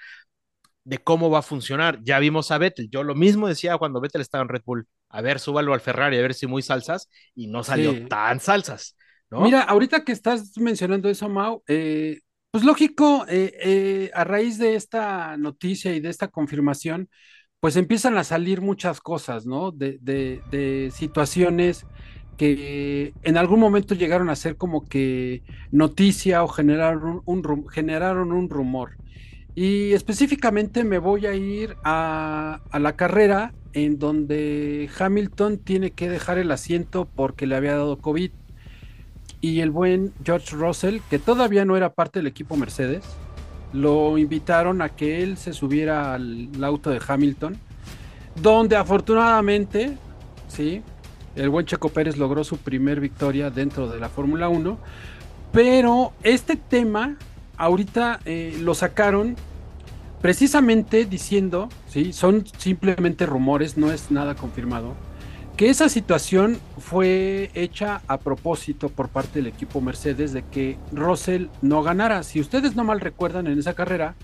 de 0.84 0.98
cómo 1.00 1.30
va 1.30 1.40
a 1.40 1.42
funcionar. 1.42 2.00
Ya 2.04 2.20
vimos 2.20 2.52
a 2.52 2.58
Vettel, 2.58 2.90
yo 2.90 3.04
lo 3.04 3.16
mismo 3.16 3.48
decía 3.48 3.78
cuando 3.78 4.02
Vettel 4.02 4.22
estaba 4.22 4.42
en 4.44 4.50
Red 4.50 4.64
Bull, 4.66 4.88
a 5.10 5.22
ver, 5.22 5.40
súbalo 5.40 5.74
al 5.74 5.82
Ferrari, 5.82 6.18
a 6.18 6.22
ver 6.22 6.34
si 6.34 6.48
muy 6.48 6.62
salsas, 6.62 7.10
y 7.36 7.48
no 7.48 7.64
salió 7.64 7.98
Sí. 7.98 8.08
tan 8.08 8.40
salsas, 8.40 8.96
¿no? 9.30 9.52
Mira, 9.52 9.62
ahorita 9.64 10.04
que 10.04 10.12
estás 10.12 10.58
mencionando 10.58 11.10
eso, 11.10 11.28
Mau, 11.30 11.64
eh, 11.68 12.20
pues 12.52 12.64
lógico, 12.64 13.26
eh, 13.30 13.54
eh, 13.64 14.12
a 14.14 14.24
raíz 14.24 14.58
de 14.58 14.76
esta 14.76 15.38
noticia 15.38 15.94
y 15.96 16.00
de 16.00 16.10
esta 16.10 16.28
confirmación, 16.28 17.10
pues 17.60 17.76
empiezan 17.76 18.18
a 18.18 18.24
salir 18.24 18.62
muchas 18.62 19.02
cosas, 19.02 19.46
¿no? 19.46 19.72
De, 19.72 19.98
de, 20.02 20.42
de 20.52 20.92
situaciones 20.94 21.86
que 22.38 23.16
en 23.24 23.38
algún 23.38 23.60
momento 23.60 23.96
llegaron 23.96 24.30
a 24.30 24.36
ser 24.36 24.58
como 24.58 24.88
que 24.88 25.44
noticia 25.72 26.44
o 26.44 26.48
generaron 26.48 27.22
un, 27.26 27.70
generaron 27.70 28.32
un 28.32 28.50
rumor. 28.50 28.98
Y 29.56 29.93
específicamente 29.93 30.84
me 30.84 30.97
voy 30.97 31.26
a 31.26 31.34
ir 31.34 31.76
a, 31.84 32.60
la 32.74 32.95
carrera 32.95 33.54
en 33.74 33.99
donde 33.99 34.89
Hamilton 34.97 35.58
tiene 35.58 35.91
que 35.91 36.10
dejar 36.10 36.38
el 36.38 36.52
asiento 36.52 37.06
porque 37.06 37.47
le 37.47 37.56
había 37.56 37.76
dado 37.76 37.97
COVID. 37.97 38.32
y 39.43 39.62
el 39.62 39.72
buen 39.72 40.14
George 40.24 40.56
Russell, 40.56 40.99
que 41.10 41.18
todavía 41.18 41.66
no 41.66 41.76
era 41.76 41.93
parte 41.93 42.20
del 42.20 42.28
equipo 42.28 42.56
Mercedes, 42.56 43.04
lo 43.74 44.18
invitaron 44.20 44.82
a 44.82 44.89
que 44.89 45.24
él 45.24 45.36
se 45.38 45.54
subiera 45.54 46.14
al 46.14 46.49
auto 46.64 46.91
de 46.91 47.02
Hamilton, 47.06 47.58
donde 48.39 48.76
afortunadamente, 48.76 49.97
sí, 50.47 50.84
el 51.36 51.49
buen 51.49 51.66
Checo 51.66 51.89
Pérez 51.89 52.18
logró 52.18 52.43
su 52.43 52.58
primer 52.58 52.99
victoria 52.99 53.49
dentro 53.49 53.89
de 53.89 53.99
la 53.99 54.10
Fórmula 54.10 54.49
1, 54.49 54.78
pero 55.52 56.14
este 56.24 56.56
tema 56.56 57.18
ahorita 57.62 58.20
eh, 58.26 58.57
lo 58.59 58.74
sacaron 58.74 59.36
precisamente 60.20 61.05
diciendo, 61.05 61.70
sí, 61.88 62.12
son 62.12 62.43
simplemente 62.57 63.28
rumores, 63.28 63.78
no 63.78 63.91
es 63.91 64.09
nada 64.09 64.34
confirmado, 64.34 64.95
que 65.57 65.70
esa 65.70 65.88
situación 65.88 66.57
fue 66.80 67.51
hecha 67.53 68.01
a 68.07 68.18
propósito 68.18 68.89
por 68.89 69.09
parte 69.09 69.39
del 69.39 69.47
equipo 69.47 69.80
Mercedes 69.80 70.34
de 70.34 70.43
que 70.43 70.80
Russell 70.91 71.47
no 71.62 71.84
ganara. 71.84 72.24
Si 72.24 72.39
ustedes 72.39 72.76
no 72.76 72.84
mal 72.84 72.99
recuerdan 72.99 73.45
en 73.45 73.59
esa 73.59 73.76
carrera, 73.76 74.16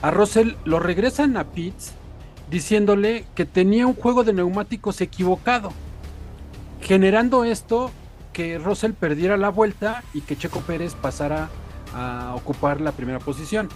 a 0.00 0.12
Russell 0.12 0.52
lo 0.64 0.78
regresan 0.78 1.36
a 1.36 1.44
Pitts 1.50 1.94
diciéndole 2.48 3.24
que 3.34 3.44
tenía 3.44 3.88
un 3.88 3.94
juego 3.94 4.22
de 4.22 4.34
neumáticos 4.34 5.00
equivocado, 5.00 5.72
generando 6.80 7.42
esto 7.44 7.90
que 8.32 8.58
Russell 8.58 8.92
perdiera 8.92 9.36
la 9.36 9.48
vuelta 9.48 10.04
y 10.14 10.20
que 10.20 10.36
Checo 10.36 10.60
Pérez 10.60 10.94
pasara 10.94 11.48
a 11.94 12.34
ocupar 12.34 12.80
la 12.80 12.92
primera 12.92 13.18
posición. 13.18 13.68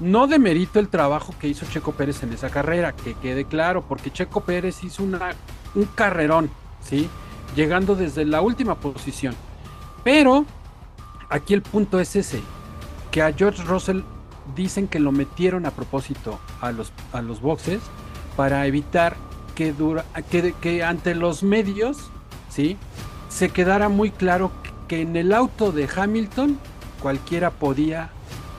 No 0.00 0.26
demerito 0.26 0.78
el 0.80 0.88
trabajo 0.88 1.34
que 1.38 1.48
hizo 1.48 1.66
Checo 1.66 1.92
Pérez 1.92 2.22
en 2.22 2.32
esa 2.32 2.50
carrera, 2.50 2.92
que 2.92 3.14
quede 3.14 3.44
claro, 3.44 3.82
porque 3.82 4.10
Checo 4.10 4.40
Pérez 4.40 4.82
hizo 4.84 5.02
una, 5.02 5.34
un 5.74 5.84
carrerón, 5.84 6.50
¿sí? 6.80 7.08
Llegando 7.54 7.94
desde 7.94 8.24
la 8.24 8.40
última 8.40 8.76
posición. 8.76 9.34
Pero 10.02 10.44
aquí 11.28 11.54
el 11.54 11.62
punto 11.62 12.00
es 12.00 12.16
ese, 12.16 12.42
que 13.10 13.22
a 13.22 13.32
George 13.32 13.62
Russell 13.62 14.00
dicen 14.56 14.88
que 14.88 14.98
lo 14.98 15.12
metieron 15.12 15.66
a 15.66 15.70
propósito 15.70 16.40
a 16.60 16.72
los, 16.72 16.92
a 17.12 17.22
los 17.22 17.40
boxes 17.40 17.80
para 18.36 18.66
evitar 18.66 19.16
que, 19.54 19.72
dura, 19.72 20.04
que, 20.30 20.54
que 20.60 20.82
ante 20.82 21.14
los 21.14 21.42
medios, 21.42 22.10
¿sí? 22.48 22.76
Se 23.28 23.50
quedara 23.50 23.88
muy 23.88 24.10
claro 24.10 24.50
que 24.88 25.02
en 25.02 25.16
el 25.16 25.32
auto 25.32 25.72
de 25.72 25.88
Hamilton 25.94 26.58
cualquiera 27.02 27.50
podía 27.50 28.10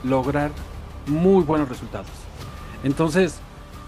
lograr 0.04 0.50
muy 1.06 1.44
buenos 1.44 1.68
resultados. 1.68 2.10
Entonces, 2.84 3.40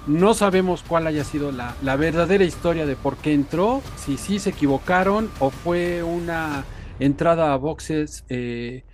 no 0.07 0.35
sabemos 0.35 0.83
cuál 0.87 1.07
haya 1.07 1.25
sido 1.25 1.53
la, 1.53 1.77
la, 1.83 1.97
verdadera 1.97 2.45
historia 2.45 2.87
de 2.87 2.97
por 2.97 3.17
qué 3.17 3.33
entró, 3.33 3.83
si 3.97 4.17
sí 4.17 4.39
se 4.39 4.51
equivocaron 4.51 5.31
o 5.41 5.51
fue 5.51 6.03
una 6.03 6.65
entrada 6.99 7.53
a 7.53 7.57
boxes 7.57 8.25
eh, 8.29 8.85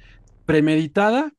premeditada 0.47 1.33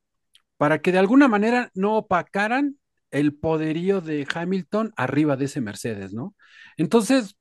para 0.57 0.80
que 0.80 0.91
de 0.91 0.99
alguna 0.99 1.28
manera 1.28 1.71
no 1.74 1.97
opacaran 1.97 2.78
el 3.11 3.36
poderío 3.36 4.01
de 4.01 4.28
Hamilton 4.34 4.93
arriba 4.95 5.36
de 5.36 5.45
ese 5.45 5.61
Mercedes, 5.61 6.13
¿no? 6.13 6.36
Entonces, 6.78 7.36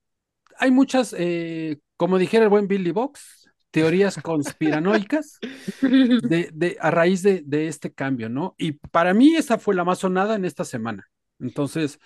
hay 0.59 0.71
muchas, 0.71 1.15
eh, 1.19 1.79
como 1.97 2.19
dijera 2.19 2.45
el 2.45 2.51
buen 2.51 2.69
Billy 2.69 2.91
Box, 2.91 3.42
teorías 3.73 4.21
conspiranoicas 4.23 5.41
de, 5.81 6.51
de, 6.53 6.77
a 6.81 6.91
raíz 6.93 7.23
de, 7.23 7.43
de, 7.45 7.67
este 7.67 7.93
cambio, 7.93 8.29
¿no? 8.29 8.55
Y 8.59 8.73
para 8.73 9.15
mí 9.15 9.35
esa 9.35 9.59
fue 9.59 9.75
la 9.75 9.85
más 9.85 9.99
sonada 9.99 10.37
en 10.37 10.45
esta 10.45 10.65
semana. 10.65 11.09
Entonces, 11.41 11.99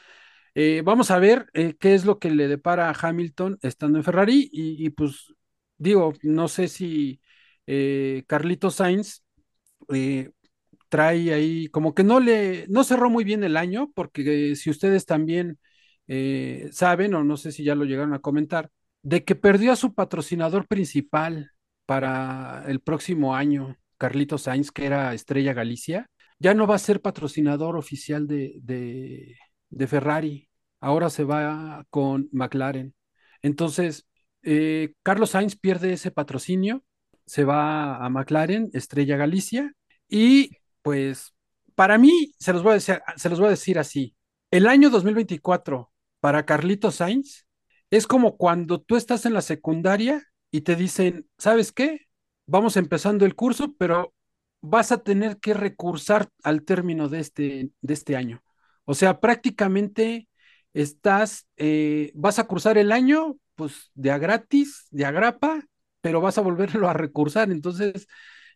eh, 0.55 0.81
vamos 0.83 1.11
a 1.11 1.19
ver 1.19 1.51
eh, 1.53 1.75
qué 1.79 1.95
es 1.95 2.07
lo 2.07 2.19
que 2.19 2.31
le 2.31 2.49
depara 2.49 2.89
a 2.89 2.97
Hamilton 2.99 3.59
estando 3.61 3.99
en 3.99 4.05
Ferrari 4.05 4.49
y, 4.51 4.89
pues 4.91 5.35
digo, 5.77 6.15
no 6.23 6.49
sé 6.49 6.69
si 6.69 7.21
eh, 7.67 8.25
Carlito 8.27 8.71
Sainz 8.71 9.23
trae 10.89 11.35
ahí, 11.35 11.69
como 11.69 11.95
que 11.95 12.05
no 12.05 12.21
le, 12.21 12.67
no 12.69 12.85
cerró 12.85 13.11
muy 13.11 13.25
bien 13.25 13.45
el 13.45 13.57
año, 13.57 13.91
porque 13.95 14.57
si 14.57 14.71
ustedes 14.71 15.05
también 15.05 15.59
saben, 16.73 17.15
o 17.15 17.25
no 17.25 17.37
sé 17.37 17.53
si 17.53 17.65
ya 17.65 17.75
lo 17.75 17.85
llegaron 17.85 18.15
a 18.15 18.21
comentar, 18.21 18.71
de 19.03 19.25
que 19.25 19.35
perdió 19.35 19.73
a 19.73 19.77
su 19.77 19.95
patrocinador 19.95 20.67
principal 20.67 21.53
para 21.87 22.65
el 22.69 22.81
próximo 22.81 23.35
año, 23.35 23.77
Carlito 23.99 24.39
Sainz, 24.39 24.71
que 24.73 24.87
era 24.87 25.15
Estrella 25.15 25.55
Galicia, 25.55 26.11
ya 26.39 26.55
no 26.55 26.67
va 26.67 26.77
a 26.77 26.79
ser 26.79 27.01
patrocinador 27.01 27.77
oficial 27.77 28.27
de, 28.27 28.55
de, 29.71 29.87
Ferrari, 29.87 30.49
ahora 30.81 31.11
se 31.11 31.25
va 31.25 31.87
con 31.91 32.29
McLaren. 32.33 32.95
Entonces, 33.43 34.07
eh, 34.43 34.95
Carlos 35.03 35.31
Sainz 35.31 35.57
pierde 35.57 35.93
ese 35.93 36.11
patrocinio, 36.11 36.85
se 37.25 37.45
va 37.45 38.05
a 38.05 38.09
McLaren, 38.11 38.71
Estrella 38.73 39.17
Galicia, 39.17 39.73
y 40.09 40.51
pues 40.83 41.35
para 41.75 41.99
mí, 41.99 42.33
se 42.39 42.53
los 42.53 42.63
voy 42.63 42.73
a 42.73 42.75
decir, 42.75 43.01
se 43.17 43.29
los 43.29 43.39
voy 43.39 43.49
a 43.49 43.51
decir 43.51 43.79
así, 43.79 44.17
el 44.51 44.67
año 44.67 44.91
2024 44.91 45.93
para 46.21 46.47
Carlito 46.47 46.91
Sainz 46.91 47.47
es 47.91 48.07
como 48.07 48.37
cuando 48.37 48.81
tú 48.81 48.97
estás 48.97 49.27
en 49.27 49.35
la 49.35 49.43
secundaria 49.43 50.23
y 50.57 50.63
te 50.63 50.75
dicen, 50.77 51.29
¿sabes 51.39 51.71
qué? 51.73 52.07
Vamos 52.47 52.77
empezando 52.79 53.27
el 53.27 53.35
curso, 53.35 53.75
pero 53.79 54.15
vas 54.63 54.91
a 54.91 55.03
tener 55.03 55.39
que 55.39 55.53
recursar 55.55 56.31
al 56.43 56.65
término 56.65 57.09
de 57.11 57.21
este, 57.21 57.71
de 57.83 57.95
este 57.95 58.17
año. 58.17 58.43
O 58.87 58.95
sea, 58.95 59.21
prácticamente 59.21 60.29
estás, 60.73 61.47
eh, 61.59 62.11
vas 62.15 62.39
a 62.39 62.47
cursar 62.47 62.79
el 62.79 62.91
año, 62.91 63.37
pues 63.55 63.91
de 63.95 64.11
a 64.13 64.19
gratis, 64.19 64.87
de 64.91 65.05
a 65.05 65.11
grapa, 65.11 65.63
pero 66.01 66.23
vas 66.23 66.39
a 66.39 66.41
volverlo 66.43 66.89
a 66.89 66.95
recursar. 66.95 67.51
Entonces, 67.51 68.07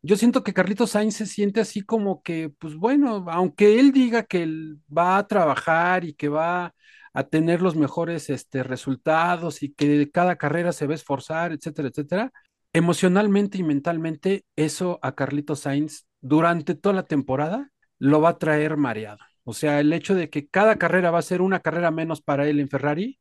yo 0.03 0.17
siento 0.17 0.43
que 0.43 0.55
Carlitos 0.55 0.93
Sainz 0.93 1.17
se 1.17 1.27
siente 1.27 1.61
así 1.61 1.83
como 1.83 2.23
que, 2.23 2.51
pues 2.59 2.75
bueno, 2.77 3.25
aunque 3.29 3.79
él 3.79 3.93
diga 3.93 4.25
que 4.25 4.49
va 4.97 5.19
a 5.19 5.27
trabajar 5.27 6.05
y 6.05 6.15
que 6.15 6.29
va 6.29 6.75
a 7.13 7.25
tener 7.25 7.61
los 7.61 7.77
mejores 7.77 8.31
este, 8.31 8.63
resultados 8.63 9.63
y 9.63 9.73
que 9.75 10.11
cada 10.11 10.37
carrera 10.37 10.73
se 10.73 10.87
va 10.87 10.93
a 10.93 10.97
esforzar, 10.97 11.53
etcétera, 11.53 11.89
etcétera, 11.89 12.33
emocionalmente 12.73 13.59
y 13.59 13.63
mentalmente 13.63 14.45
eso 14.57 14.99
a 15.03 15.15
Carlitos 15.15 15.61
Sainz 15.61 16.07
durante 16.21 16.75
toda 16.75 16.95
la 16.95 17.03
temporada 17.05 17.71
lo 17.99 18.21
va 18.21 18.31
a 18.31 18.39
traer 18.39 18.77
mareado. 18.77 19.19
O 19.45 19.53
sea, 19.55 19.81
el 19.81 19.93
hecho 19.93 20.15
de 20.15 20.31
que 20.31 20.49
cada 20.49 20.77
carrera 20.77 21.11
va 21.11 21.19
a 21.19 21.23
ser 21.23 21.43
una 21.43 21.61
carrera 21.61 21.91
menos 21.91 22.23
para 22.23 22.49
él 22.49 22.61
en 22.61 22.69
Ferrari, 22.69 23.19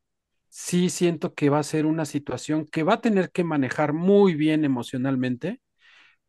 sí 0.49 0.89
siento 0.89 1.33
que 1.33 1.49
va 1.49 1.59
a 1.59 1.63
ser 1.63 1.85
una 1.85 2.05
situación 2.05 2.65
que 2.65 2.83
va 2.83 2.95
a 2.95 3.01
tener 3.01 3.31
que 3.31 3.43
manejar 3.43 3.93
muy 3.93 4.35
bien 4.35 4.65
emocionalmente, 4.65 5.61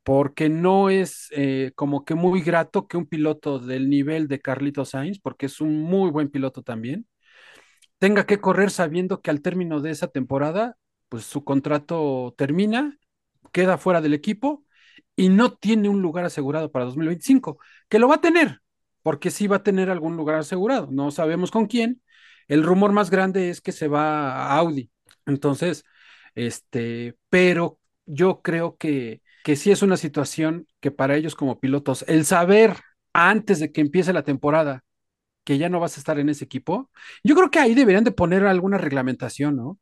porque 0.02 0.48
no 0.48 0.90
es 0.90 1.28
eh, 1.32 1.72
como 1.76 2.04
que 2.04 2.14
muy 2.14 2.42
grato 2.42 2.88
que 2.88 2.96
un 2.96 3.06
piloto 3.06 3.58
del 3.58 3.88
nivel 3.90 4.28
de 4.28 4.40
Carlitos 4.40 4.90
Sainz, 4.90 5.20
porque 5.20 5.46
es 5.46 5.60
un 5.60 5.80
muy 5.82 6.10
buen 6.10 6.30
piloto 6.30 6.62
también, 6.62 7.06
tenga 7.98 8.26
que 8.26 8.40
correr 8.40 8.70
sabiendo 8.70 9.20
que 9.20 9.30
al 9.30 9.42
término 9.42 9.80
de 9.80 9.90
esa 9.90 10.08
temporada, 10.08 10.76
pues 11.08 11.24
su 11.24 11.44
contrato 11.44 12.34
termina, 12.36 12.98
queda 13.52 13.78
fuera 13.78 14.00
del 14.00 14.14
equipo 14.14 14.64
y 15.16 15.28
no 15.28 15.54
tiene 15.54 15.88
un 15.88 16.02
lugar 16.02 16.24
asegurado 16.24 16.70
para 16.70 16.86
2025, 16.86 17.58
que 17.88 17.98
lo 17.98 18.08
va 18.08 18.16
a 18.16 18.20
tener, 18.20 18.60
porque 19.02 19.30
sí 19.30 19.46
va 19.46 19.56
a 19.56 19.62
tener 19.62 19.90
algún 19.90 20.16
lugar 20.16 20.36
asegurado, 20.38 20.88
no 20.90 21.10
sabemos 21.10 21.50
con 21.50 21.66
quién. 21.66 22.02
El 22.48 22.64
rumor 22.64 22.92
más 22.92 23.10
grande 23.10 23.50
es 23.50 23.60
que 23.60 23.72
se 23.72 23.88
va 23.88 24.32
a 24.32 24.56
Audi. 24.58 24.90
Entonces, 25.26 25.84
este, 26.34 27.16
pero 27.28 27.78
yo 28.06 28.42
creo 28.42 28.76
que, 28.76 29.22
que 29.42 29.56
sí 29.56 29.70
es 29.70 29.82
una 29.82 29.96
situación 29.96 30.66
que 30.80 30.90
para 30.90 31.16
ellos 31.16 31.34
como 31.34 31.60
pilotos, 31.60 32.04
el 32.08 32.24
saber 32.26 32.76
antes 33.12 33.60
de 33.60 33.72
que 33.72 33.80
empiece 33.80 34.12
la 34.12 34.24
temporada 34.24 34.82
que 35.44 35.58
ya 35.58 35.68
no 35.68 35.80
vas 35.80 35.96
a 35.96 36.00
estar 36.00 36.18
en 36.18 36.28
ese 36.28 36.44
equipo, 36.44 36.90
yo 37.24 37.34
creo 37.34 37.50
que 37.50 37.58
ahí 37.58 37.74
deberían 37.74 38.04
de 38.04 38.12
poner 38.12 38.46
alguna 38.46 38.78
reglamentación, 38.78 39.56
¿no? 39.56 39.78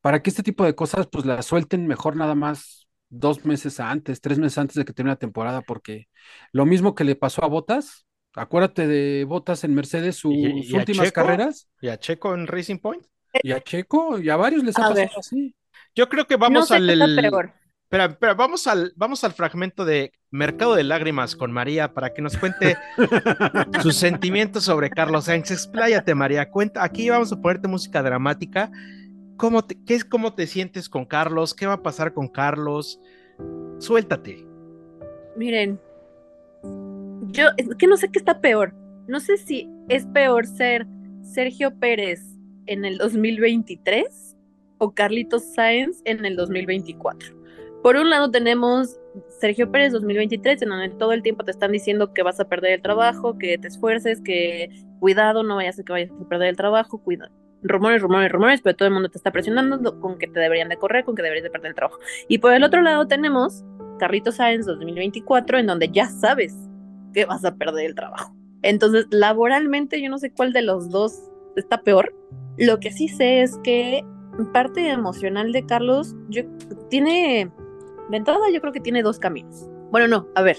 Para 0.00 0.22
que 0.22 0.30
este 0.30 0.42
tipo 0.42 0.64
de 0.64 0.74
cosas 0.74 1.06
pues 1.10 1.24
las 1.26 1.46
suelten 1.46 1.86
mejor 1.86 2.16
nada 2.16 2.34
más 2.34 2.88
dos 3.08 3.44
meses 3.44 3.80
antes, 3.80 4.20
tres 4.20 4.38
meses 4.38 4.58
antes 4.58 4.76
de 4.76 4.84
que 4.84 4.92
termine 4.92 5.12
la 5.14 5.18
temporada, 5.18 5.62
porque 5.62 6.08
lo 6.52 6.66
mismo 6.66 6.94
que 6.94 7.04
le 7.04 7.16
pasó 7.16 7.44
a 7.44 7.48
Botas, 7.48 8.06
acuérdate 8.34 8.86
de 8.86 9.24
Botas 9.24 9.64
en 9.64 9.74
Mercedes, 9.74 10.16
sus 10.16 10.72
¿Y, 10.72 10.80
y 10.80 10.84
últimas 10.84 11.12
Checo? 11.12 11.12
carreras, 11.12 11.68
¿Y 11.80 11.88
a 11.88 11.98
Checo 11.98 12.34
en 12.34 12.46
Racing 12.48 12.78
Point? 12.78 13.06
y 13.42 13.52
a 13.52 13.60
Checo, 13.62 14.18
y 14.18 14.30
a 14.30 14.36
varios 14.36 14.64
les 14.64 14.78
ha 14.78 14.86
A 14.86 14.86
pasado 14.86 15.10
ver. 15.10 15.10
así. 15.18 15.54
Yo 15.96 16.08
creo 16.10 16.26
que 16.26 16.36
no 16.46 16.62
vamos 16.62 16.70
sé 16.70 16.76
al... 16.76 16.84
qué 16.84 16.92
está 16.92 17.08
el- 17.08 17.30
peor. 17.30 17.54
Espera, 17.92 18.06
espera, 18.06 18.32
vamos 18.32 18.66
al, 18.66 18.94
vamos 18.96 19.22
al 19.22 19.32
fragmento 19.32 19.84
de 19.84 20.12
Mercado 20.30 20.76
de 20.76 20.82
Lágrimas 20.82 21.36
con 21.36 21.52
María 21.52 21.92
para 21.92 22.14
que 22.14 22.22
nos 22.22 22.38
cuente 22.38 22.78
sus 23.82 23.96
sentimientos 23.96 24.64
sobre 24.64 24.88
Carlos 24.88 25.26
Sainz. 25.26 25.50
Expláyate, 25.50 26.14
María. 26.14 26.48
Cuenta, 26.48 26.82
aquí 26.84 27.10
vamos 27.10 27.30
a 27.34 27.36
ponerte 27.42 27.68
música 27.68 28.02
dramática. 28.02 28.70
¿Cómo 29.36 29.66
te, 29.66 29.76
qué 29.84 29.94
es, 29.94 30.06
¿Cómo 30.06 30.32
te 30.32 30.46
sientes 30.46 30.88
con 30.88 31.04
Carlos? 31.04 31.52
¿Qué 31.52 31.66
va 31.66 31.74
a 31.74 31.82
pasar 31.82 32.14
con 32.14 32.28
Carlos? 32.28 32.98
Suéltate. 33.78 34.42
Miren, 35.36 35.78
yo 37.32 37.48
es 37.58 37.68
que 37.76 37.86
no 37.86 37.98
sé 37.98 38.08
qué 38.10 38.18
está 38.18 38.40
peor. 38.40 38.72
No 39.06 39.20
sé 39.20 39.36
si 39.36 39.68
es 39.90 40.06
peor 40.06 40.46
ser 40.46 40.86
Sergio 41.20 41.78
Pérez 41.78 42.22
en 42.64 42.86
el 42.86 42.96
2023 42.96 44.34
o 44.78 44.94
Carlitos 44.94 45.44
Sáenz 45.52 46.00
en 46.06 46.24
el 46.24 46.36
2024. 46.36 47.41
Por 47.82 47.96
un 47.96 48.10
lado 48.10 48.30
tenemos 48.30 48.96
Sergio 49.40 49.70
Pérez 49.70 49.92
2023, 49.92 50.62
en 50.62 50.68
donde 50.68 50.88
todo 50.90 51.12
el 51.12 51.22
tiempo 51.22 51.44
te 51.44 51.50
están 51.50 51.72
diciendo 51.72 52.14
que 52.14 52.22
vas 52.22 52.38
a 52.38 52.48
perder 52.48 52.72
el 52.72 52.82
trabajo, 52.82 53.38
que 53.38 53.58
te 53.58 53.68
esfuerces, 53.68 54.20
que 54.20 54.70
cuidado, 55.00 55.42
no 55.42 55.56
vayas 55.56 55.78
a 55.78 55.82
que 55.82 55.92
vayas 55.92 56.10
a 56.10 56.28
perder 56.28 56.48
el 56.48 56.56
trabajo, 56.56 57.02
cuidado. 57.02 57.32
Rumores, 57.62 58.00
rumores, 58.00 58.30
rumores, 58.30 58.60
pero 58.62 58.76
todo 58.76 58.88
el 58.88 58.94
mundo 58.94 59.08
te 59.08 59.18
está 59.18 59.30
presionando 59.30 60.00
con 60.00 60.18
que 60.18 60.28
te 60.28 60.40
deberían 60.40 60.68
de 60.68 60.76
correr, 60.76 61.04
con 61.04 61.14
que 61.14 61.22
deberías 61.22 61.44
de 61.44 61.50
perder 61.50 61.70
el 61.70 61.74
trabajo. 61.74 61.98
Y 62.28 62.38
por 62.38 62.52
el 62.52 62.62
otro 62.64 62.82
lado 62.82 63.06
tenemos 63.06 63.64
Carlitos 63.98 64.36
Sáenz 64.36 64.66
2024, 64.66 65.58
en 65.58 65.66
donde 65.66 65.88
ya 65.88 66.06
sabes 66.06 66.56
que 67.12 67.24
vas 67.24 67.44
a 67.44 67.54
perder 67.56 67.86
el 67.86 67.94
trabajo. 67.94 68.34
Entonces, 68.62 69.06
laboralmente 69.10 70.00
yo 70.00 70.08
no 70.08 70.18
sé 70.18 70.30
cuál 70.32 70.52
de 70.52 70.62
los 70.62 70.90
dos 70.90 71.18
está 71.56 71.82
peor. 71.82 72.14
Lo 72.58 72.78
que 72.78 72.92
sí 72.92 73.08
sé 73.08 73.42
es 73.42 73.58
que 73.64 74.04
parte 74.52 74.88
emocional 74.88 75.52
de 75.52 75.66
Carlos 75.66 76.14
yo, 76.28 76.42
tiene, 76.88 77.50
de 78.12 78.18
entrada 78.18 78.50
yo 78.52 78.60
creo 78.60 78.72
que 78.72 78.80
tiene 78.80 79.02
dos 79.02 79.18
caminos. 79.18 79.68
Bueno, 79.90 80.06
no, 80.06 80.28
a 80.34 80.42
ver, 80.42 80.56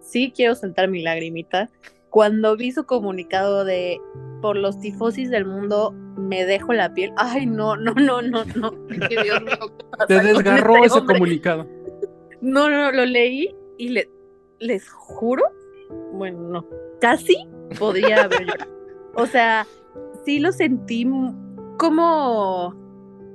sí 0.00 0.32
quiero 0.34 0.54
saltar 0.54 0.88
mi 0.88 1.00
lagrimita. 1.00 1.70
Cuando 2.10 2.56
vi 2.56 2.72
su 2.72 2.84
comunicado 2.84 3.64
de 3.64 4.00
por 4.40 4.56
los 4.56 4.80
tifosis 4.80 5.30
del 5.30 5.44
mundo 5.46 5.92
me 6.16 6.44
dejo 6.44 6.72
la 6.72 6.92
piel. 6.92 7.12
Ay, 7.16 7.46
no, 7.46 7.76
no, 7.76 7.92
no, 7.94 8.20
no, 8.22 8.44
no. 8.44 8.72
Qué 9.08 9.22
Dios 9.22 9.42
mío, 9.42 9.58
¿qué 9.78 9.84
pasa 9.90 10.06
Te 10.06 10.20
desgarró 10.20 10.74
este 10.76 10.86
ese 10.86 10.98
hombre? 10.98 11.16
comunicado. 11.16 11.66
No, 12.40 12.68
no, 12.68 12.76
no, 12.84 12.92
lo 12.92 13.04
leí 13.04 13.54
y 13.78 13.90
le, 13.90 14.10
les 14.58 14.88
juro, 14.90 15.44
bueno, 16.12 16.40
no, 16.40 16.66
casi 17.00 17.36
podría 17.78 18.24
haber 18.24 18.44
llorado. 18.46 18.70
O 19.14 19.26
sea, 19.26 19.66
sí 20.24 20.38
lo 20.38 20.52
sentí 20.52 21.06
como... 21.78 22.87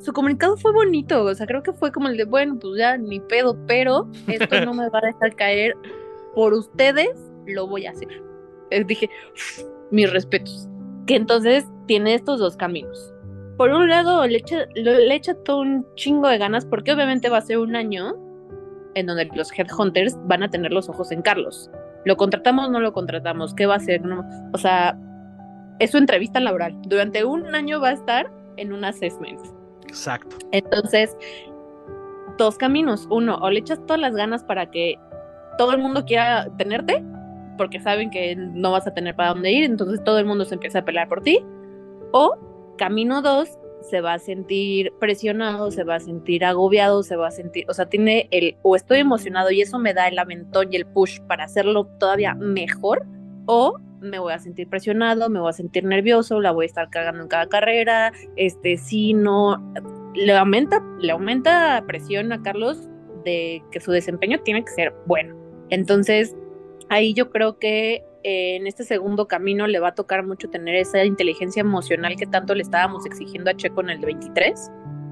Su 0.04 0.12
comunicado 0.12 0.58
fue 0.58 0.74
bonito, 0.74 1.24
o 1.24 1.34
sea, 1.34 1.48
creo 1.48 1.64
que 1.64 1.72
fue 1.72 1.94
como 1.94 2.10
el 2.10 2.18
de, 2.18 2.26
bueno, 2.26 2.58
pues 2.60 2.78
ya 2.78 2.98
ni 2.98 3.22
pedo, 3.22 3.58
pero 3.68 4.10
esto 4.28 4.66
no 4.66 4.74
me 4.74 4.90
va 4.90 5.00
a 5.00 5.08
dejar 5.08 5.34
caer. 5.38 5.78
Por 6.36 6.54
ustedes 6.54 7.18
lo 7.48 7.68
voy 7.68 7.86
a 7.86 7.92
hacer. 7.92 8.10
Eh, 8.70 8.84
dije, 8.84 9.10
mis 9.92 10.12
respetos. 10.12 10.68
Que 11.08 11.16
entonces 11.16 11.66
tiene 11.88 12.16
estos 12.16 12.40
dos 12.40 12.58
caminos. 12.58 13.14
Por 13.58 13.70
un 13.70 13.88
lado, 13.88 14.28
le 14.28 14.40
echa, 14.40 14.66
le 14.76 15.16
echa 15.16 15.36
todo 15.36 15.62
un 15.62 15.88
chingo 15.96 16.28
de 16.28 16.38
ganas 16.38 16.66
porque 16.66 16.92
obviamente 16.92 17.30
va 17.30 17.38
a 17.38 17.42
ser 17.42 17.60
un 17.60 17.78
año 17.78 18.14
en 18.96 19.06
donde 19.06 19.30
los 19.34 19.58
headhunters 19.58 20.18
van 20.26 20.44
a 20.44 20.50
tener 20.50 20.74
los 20.74 20.90
ojos 20.90 21.14
en 21.14 21.22
Carlos. 21.22 21.72
¿Lo 22.04 22.18
contratamos 22.18 22.70
no 22.70 22.82
lo 22.82 22.92
contratamos? 22.92 23.54
¿Qué 23.54 23.68
va 23.68 23.76
a 23.76 23.78
hacer? 23.78 24.04
No, 24.04 24.22
o 24.52 24.58
sea, 24.58 25.00
es 25.80 25.92
su 25.92 25.98
entrevista 25.98 26.42
laboral. 26.42 26.76
Durante 26.88 27.24
un 27.24 27.56
año 27.56 27.80
va 27.80 27.90
a 27.90 27.94
estar 27.94 28.30
en 28.58 28.74
un 28.74 28.84
assessment. 28.84 29.40
Exacto. 29.94 30.36
Entonces, 30.52 31.16
dos 32.38 32.58
caminos. 32.58 33.08
Uno, 33.12 33.38
o 33.38 33.50
le 33.50 33.60
echas 33.60 33.80
todas 33.86 34.02
las 34.02 34.16
ganas 34.16 34.44
para 34.44 34.72
que 34.72 34.96
todo 35.58 35.72
el 35.72 35.78
mundo 35.78 36.04
quiera 36.04 36.50
tenerte, 36.58 37.04
porque 37.58 37.80
saben 37.80 38.10
que 38.10 38.36
no 38.36 38.72
vas 38.72 38.88
a 38.88 38.94
tener 38.94 39.16
para 39.16 39.30
dónde 39.30 39.52
ir, 39.52 39.64
entonces 39.64 40.04
todo 40.04 40.18
el 40.18 40.26
mundo 40.26 40.46
se 40.46 40.56
empieza 40.56 40.80
a 40.80 40.86
pelear 40.86 41.08
por 41.08 41.22
ti. 41.22 41.46
O 42.12 42.36
camino 42.78 43.22
dos, 43.22 43.50
se 43.82 44.02
va 44.02 44.14
a 44.14 44.20
sentir 44.20 44.92
presionado, 45.00 45.70
se 45.70 45.84
va 45.84 45.96
a 45.96 46.00
sentir 46.00 46.44
agobiado, 46.44 47.04
se 47.04 47.16
va 47.16 47.28
a 47.28 47.32
sentir, 47.32 47.66
o 47.70 47.74
sea, 47.74 47.86
tiene 47.86 48.28
el, 48.32 48.58
o 48.64 48.76
estoy 48.76 49.00
emocionado 49.00 49.52
y 49.52 49.62
eso 49.62 49.78
me 49.78 49.94
da 49.94 50.08
el 50.08 50.18
aventón 50.18 50.72
y 50.72 50.78
el 50.78 50.88
push 50.88 51.20
para 51.28 51.44
hacerlo 51.44 51.86
todavía 52.00 52.34
mejor, 52.34 53.06
o 53.46 53.78
me 54.04 54.20
voy 54.20 54.34
a 54.34 54.40
sentir 54.40 54.70
presionado, 54.70 55.30
me 55.30 55.40
voy 55.40 55.50
a 55.50 55.54
sentir 55.54 55.84
nervioso, 55.84 56.40
la 56.42 56.52
voy 56.52 56.66
a 56.66 56.68
estar 56.68 56.90
cagando 56.90 57.24
en 57.24 57.28
cada 57.28 57.48
carrera, 57.48 58.12
este, 58.36 58.78
sí, 58.78 59.14
no, 59.14 59.62
le 60.14 60.36
aumenta, 60.36 60.84
le 61.00 61.12
aumenta 61.12 61.84
presión 61.88 62.32
a 62.32 62.42
Carlos 62.42 62.90
de 63.24 63.64
que 63.72 63.80
su 63.80 63.92
desempeño 63.92 64.40
tiene 64.42 64.64
que 64.64 64.72
ser 64.72 64.94
bueno. 65.06 65.36
Entonces, 65.70 66.36
ahí 66.90 67.14
yo 67.14 67.30
creo 67.30 67.58
que 67.58 68.04
eh, 68.24 68.56
en 68.56 68.68
este 68.68 68.84
segundo 68.84 69.28
camino 69.28 69.68
le 69.68 69.80
va 69.80 69.90
a 69.90 69.96
tocar 69.96 70.26
mucho 70.26 70.50
tener 70.50 70.76
esa 70.76 71.04
inteligencia 71.04 71.62
emocional 71.62 72.16
que 72.16 72.26
tanto 72.26 72.56
le 72.56 72.64
estábamos 72.64 73.06
exigiendo 73.06 73.50
a 73.50 73.56
Checo 73.56 73.82
en 73.82 73.90
el 73.90 74.00
23, 74.00 74.72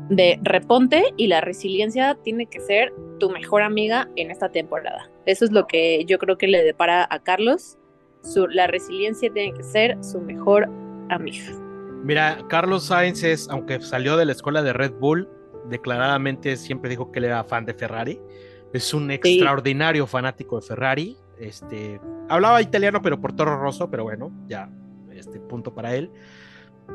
de 0.10 0.40
reponte 0.44 1.14
y 1.16 1.28
la 1.28 1.40
resiliencia 1.40 2.18
tiene 2.24 2.46
que 2.46 2.60
ser 2.60 2.94
tu 3.20 3.30
mejor 3.30 3.62
amiga 3.62 4.10
en 4.18 4.30
esta 4.30 4.50
temporada. 4.50 5.10
Eso 5.26 5.46
es 5.46 5.52
lo 5.52 5.68
que 5.68 6.04
yo 6.06 6.20
creo 6.20 6.38
que 6.38 6.48
le 6.48 6.64
depara 6.64 7.08
a 7.10 7.20
Carlos. 7.20 7.78
Su, 8.24 8.48
la 8.48 8.68
resiliencia 8.68 9.32
tiene 9.32 9.54
que 9.54 9.64
ser 9.64 9.98
su 10.04 10.20
mejor 10.22 10.70
amiga. 11.10 11.52
Mira, 12.04 12.40
Carlos 12.50 12.86
Sainz 12.86 13.24
es, 13.24 13.50
aunque 13.50 13.80
salió 13.82 14.18
de 14.18 14.26
la 14.26 14.32
escuela 14.32 14.64
de 14.64 14.74
Red 14.74 14.94
Bull, 14.94 15.28
declaradamente 15.70 16.58
siempre 16.58 16.90
dijo 16.90 17.12
que 17.12 17.20
él 17.20 17.26
era 17.26 17.44
fan 17.44 17.66
de 17.66 17.74
Ferrari. 17.74 18.20
Es 18.74 18.94
un 18.94 19.12
extraordinario 19.12 20.08
fanático 20.08 20.60
de 20.60 20.66
Ferrari. 20.66 21.18
Este, 21.40 22.00
hablaba 22.30 22.62
italiano, 22.62 23.02
pero 23.02 23.20
por 23.20 23.34
Toro 23.34 23.58
Rosso, 23.58 23.90
pero 23.90 24.04
bueno, 24.04 24.32
ya, 24.48 24.70
este 25.14 25.40
punto 25.40 25.74
para 25.74 25.96
él. 25.96 26.12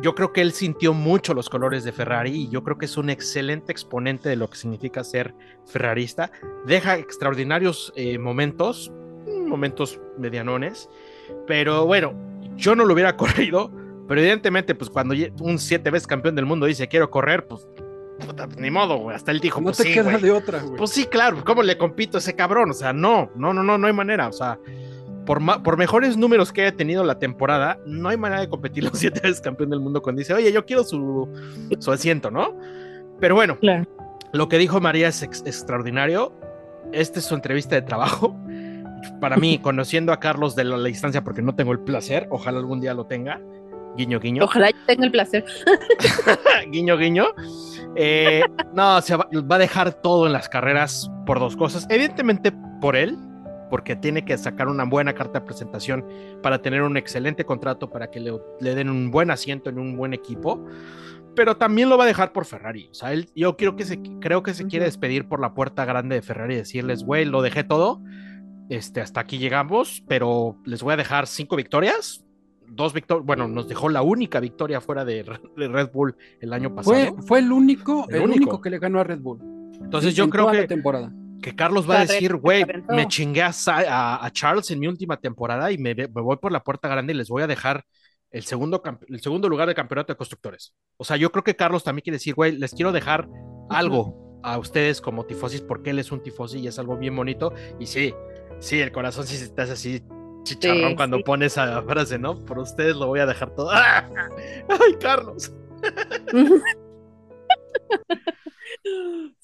Yo 0.02 0.14
creo 0.14 0.32
que 0.32 0.42
él 0.42 0.52
sintió 0.52 0.92
mucho 0.92 1.32
los 1.34 1.48
colores 1.48 1.84
de 1.84 1.92
Ferrari 1.92 2.42
y 2.42 2.48
yo 2.50 2.62
creo 2.62 2.76
que 2.76 2.84
es 2.84 2.96
un 2.96 3.08
excelente 3.08 3.72
exponente 3.72 4.28
de 4.28 4.36
lo 4.36 4.50
que 4.50 4.58
significa 4.58 5.02
ser 5.04 5.34
ferrarista. 5.64 6.30
Deja 6.66 6.98
extraordinarios 6.98 7.92
eh, 7.96 8.18
momentos, 8.18 8.92
momentos 9.46 10.00
medianones, 10.18 10.90
pero 11.46 11.86
bueno, 11.86 12.12
yo 12.56 12.74
no 12.74 12.84
lo 12.84 12.94
hubiera 12.94 13.16
corrido, 13.16 13.70
pero 14.08 14.20
evidentemente, 14.20 14.74
pues 14.74 14.90
cuando 14.90 15.14
un 15.40 15.58
siete 15.58 15.90
veces 15.90 16.06
campeón 16.06 16.34
del 16.36 16.46
mundo 16.46 16.66
dice 16.66 16.88
quiero 16.88 17.10
correr, 17.10 17.46
pues 17.46 17.66
puta, 18.26 18.48
ni 18.58 18.70
modo, 18.70 18.96
güey. 18.98 19.14
Hasta 19.16 19.30
él 19.30 19.40
dijo, 19.40 19.60
No 19.60 19.66
pues 19.66 19.78
te 19.78 19.82
sí, 19.84 19.92
queda 19.94 20.10
güey. 20.12 20.22
de 20.22 20.30
otra, 20.32 20.62
güey. 20.62 20.76
Pues 20.76 20.90
sí, 20.90 21.04
claro, 21.06 21.42
¿cómo 21.44 21.62
le 21.62 21.76
compito 21.76 22.16
a 22.16 22.20
ese 22.20 22.34
cabrón? 22.34 22.70
O 22.70 22.74
sea, 22.74 22.92
no, 22.92 23.30
no, 23.36 23.52
no, 23.52 23.62
no, 23.62 23.76
no 23.76 23.86
hay 23.86 23.92
manera. 23.92 24.28
O 24.28 24.32
sea, 24.32 24.58
por, 25.26 25.40
ma- 25.40 25.62
por 25.62 25.76
mejores 25.76 26.16
números 26.16 26.52
que 26.52 26.62
haya 26.62 26.74
tenido 26.76 27.04
la 27.04 27.18
temporada, 27.18 27.78
no 27.84 28.08
hay 28.08 28.16
manera 28.16 28.40
de 28.40 28.48
competir 28.48 28.84
los 28.88 28.98
siete 28.98 29.20
veces 29.20 29.40
campeón 29.40 29.68
del 29.70 29.80
mundo 29.80 30.00
cuando 30.00 30.20
dice, 30.20 30.32
oye, 30.32 30.50
yo 30.52 30.64
quiero 30.64 30.82
su, 30.84 31.28
su 31.78 31.92
asiento, 31.92 32.30
¿no? 32.30 32.56
Pero 33.20 33.34
bueno, 33.34 33.58
Claro. 33.58 33.84
lo 34.32 34.48
que 34.48 34.56
dijo 34.58 34.80
María 34.80 35.08
es 35.08 35.22
ex- 35.22 35.42
extraordinario. 35.44 36.32
Esta 36.92 37.18
es 37.18 37.24
su 37.26 37.34
entrevista 37.34 37.74
de 37.74 37.82
trabajo. 37.82 38.34
Para 39.20 39.36
mí, 39.36 39.58
conociendo 39.58 40.12
a 40.12 40.20
Carlos 40.20 40.56
de 40.56 40.64
la, 40.64 40.76
la 40.76 40.88
distancia, 40.88 41.22
porque 41.22 41.42
no 41.42 41.54
tengo 41.54 41.72
el 41.72 41.80
placer, 41.80 42.26
ojalá 42.30 42.58
algún 42.58 42.80
día 42.80 42.94
lo 42.94 43.06
tenga. 43.06 43.40
Guiño, 43.96 44.20
guiño. 44.20 44.44
Ojalá 44.44 44.70
yo 44.70 44.76
tenga 44.86 45.06
el 45.06 45.10
placer. 45.10 45.44
guiño, 46.70 46.98
guiño. 46.98 47.26
Eh, 47.94 48.42
no, 48.74 49.00
se 49.00 49.16
va, 49.16 49.26
va 49.50 49.56
a 49.56 49.58
dejar 49.58 49.94
todo 49.94 50.26
en 50.26 50.32
las 50.32 50.48
carreras 50.48 51.10
por 51.24 51.40
dos 51.40 51.56
cosas. 51.56 51.86
Evidentemente 51.88 52.52
por 52.80 52.94
él, 52.94 53.16
porque 53.70 53.96
tiene 53.96 54.24
que 54.24 54.36
sacar 54.36 54.68
una 54.68 54.84
buena 54.84 55.14
carta 55.14 55.40
de 55.40 55.46
presentación 55.46 56.04
para 56.42 56.60
tener 56.60 56.82
un 56.82 56.96
excelente 56.96 57.44
contrato, 57.44 57.90
para 57.90 58.10
que 58.10 58.20
le, 58.20 58.32
le 58.60 58.74
den 58.74 58.90
un 58.90 59.10
buen 59.10 59.30
asiento 59.30 59.70
en 59.70 59.78
un 59.78 59.96
buen 59.96 60.12
equipo. 60.12 60.64
Pero 61.34 61.56
también 61.56 61.88
lo 61.88 61.98
va 61.98 62.04
a 62.04 62.06
dejar 62.06 62.32
por 62.32 62.44
Ferrari. 62.44 62.88
O 62.90 62.94
sea, 62.94 63.12
él, 63.12 63.30
yo 63.34 63.56
creo 63.56 63.76
que, 63.76 63.84
se, 63.84 64.00
creo 64.20 64.42
que 64.42 64.54
se 64.54 64.66
quiere 64.66 64.86
despedir 64.86 65.28
por 65.28 65.40
la 65.40 65.54
puerta 65.54 65.84
grande 65.84 66.16
de 66.16 66.22
Ferrari 66.22 66.54
y 66.54 66.58
decirles, 66.58 67.02
güey, 67.02 67.24
lo 67.24 67.42
dejé 67.42 67.64
todo. 67.64 68.02
Este, 68.68 69.00
hasta 69.00 69.20
aquí 69.20 69.38
llegamos, 69.38 70.02
pero 70.08 70.56
les 70.64 70.82
voy 70.82 70.94
a 70.94 70.96
dejar 70.96 71.26
cinco 71.26 71.56
victorias. 71.56 72.24
Dos 72.68 72.92
victorias, 72.92 73.24
bueno, 73.24 73.46
nos 73.46 73.68
dejó 73.68 73.88
la 73.88 74.02
única 74.02 74.40
victoria 74.40 74.80
fuera 74.80 75.04
de, 75.04 75.22
de 75.56 75.68
Red 75.68 75.90
Bull 75.92 76.16
el 76.40 76.52
año 76.52 76.74
pasado. 76.74 76.96
Fue, 76.96 77.22
fue 77.22 77.38
el 77.38 77.52
único, 77.52 78.06
El 78.08 78.16
el, 78.16 78.22
único. 78.22 78.36
único. 78.38 78.60
que 78.60 78.70
le 78.70 78.78
ganó 78.80 78.98
a 78.98 79.04
Red 79.04 79.20
Bull. 79.20 79.38
Entonces 79.80 80.10
Sí, 80.10 80.16
yo 80.16 80.24
en 80.24 80.30
creo 80.30 80.50
que, 80.50 80.66
temporada. 80.66 81.12
que 81.40 81.54
Carlos 81.54 81.88
va 81.88 81.98
a 81.98 82.06
decir, 82.06 82.34
güey, 82.36 82.64
me 82.88 83.06
chingué 83.06 83.42
a, 83.42 83.52
a- 83.66 84.26
a 84.26 84.30
Charles 84.32 84.68
en 84.72 84.80
mi 84.80 84.88
última 84.88 85.16
temporada 85.18 85.70
y 85.70 85.78
me, 85.78 85.94
me 85.94 86.06
voy 86.06 86.36
por 86.38 86.50
la 86.50 86.64
puerta 86.64 86.88
grande 86.88 87.12
y 87.12 87.16
les 87.16 87.28
voy 87.28 87.42
a 87.42 87.46
dejar 87.46 87.84
el 88.32 88.42
segundo, 88.42 88.82
el 89.08 89.20
segundo 89.20 89.48
lugar 89.48 89.68
de 89.68 89.74
campeonato 89.74 90.12
de 90.12 90.16
constructores. 90.16 90.74
O 90.96 91.04
sea, 91.04 91.16
yo 91.16 91.30
creo 91.30 91.44
que 91.44 91.54
Carlos 91.54 91.84
también 91.84 92.02
quiere 92.02 92.16
decir, 92.16 92.34
güey, 92.34 92.52
les 92.58 92.74
quiero 92.74 92.90
dejar 92.90 93.28
algo 93.70 94.40
a 94.42 94.58
ustedes 94.58 95.00
como 95.00 95.24
tifosis 95.24 95.60
porque 95.60 95.90
él 95.90 95.98
es 96.00 96.10
un 96.12 96.22
tifosi 96.22 96.58
y 96.58 96.66
es 96.66 96.78
algo 96.80 96.96
bien 96.96 97.14
bonito. 97.14 97.52
Y 97.78 97.86
sí, 97.86 98.12
sí, 98.58 98.80
el 98.80 98.92
corazón 98.92 99.26
sí 99.26 99.36
se 99.36 99.48
te 99.50 99.62
hace 99.62 99.72
así 99.72 100.02
chicharrón 100.44 100.94
Sí, 100.94 100.96
cuando 100.96 101.18
sí. 101.18 101.24
pone 101.24 101.46
esa 101.46 101.82
frase, 101.82 102.18
¿no? 102.18 102.44
Por 102.44 102.58
ustedes 102.60 102.96
lo 102.96 103.06
voy 103.08 103.20
a 103.20 103.26
dejar 103.26 103.54
todo. 103.54 103.70
¡Ah! 103.72 104.08
¡Ay, 104.68 104.94
Carlos! 105.00 105.52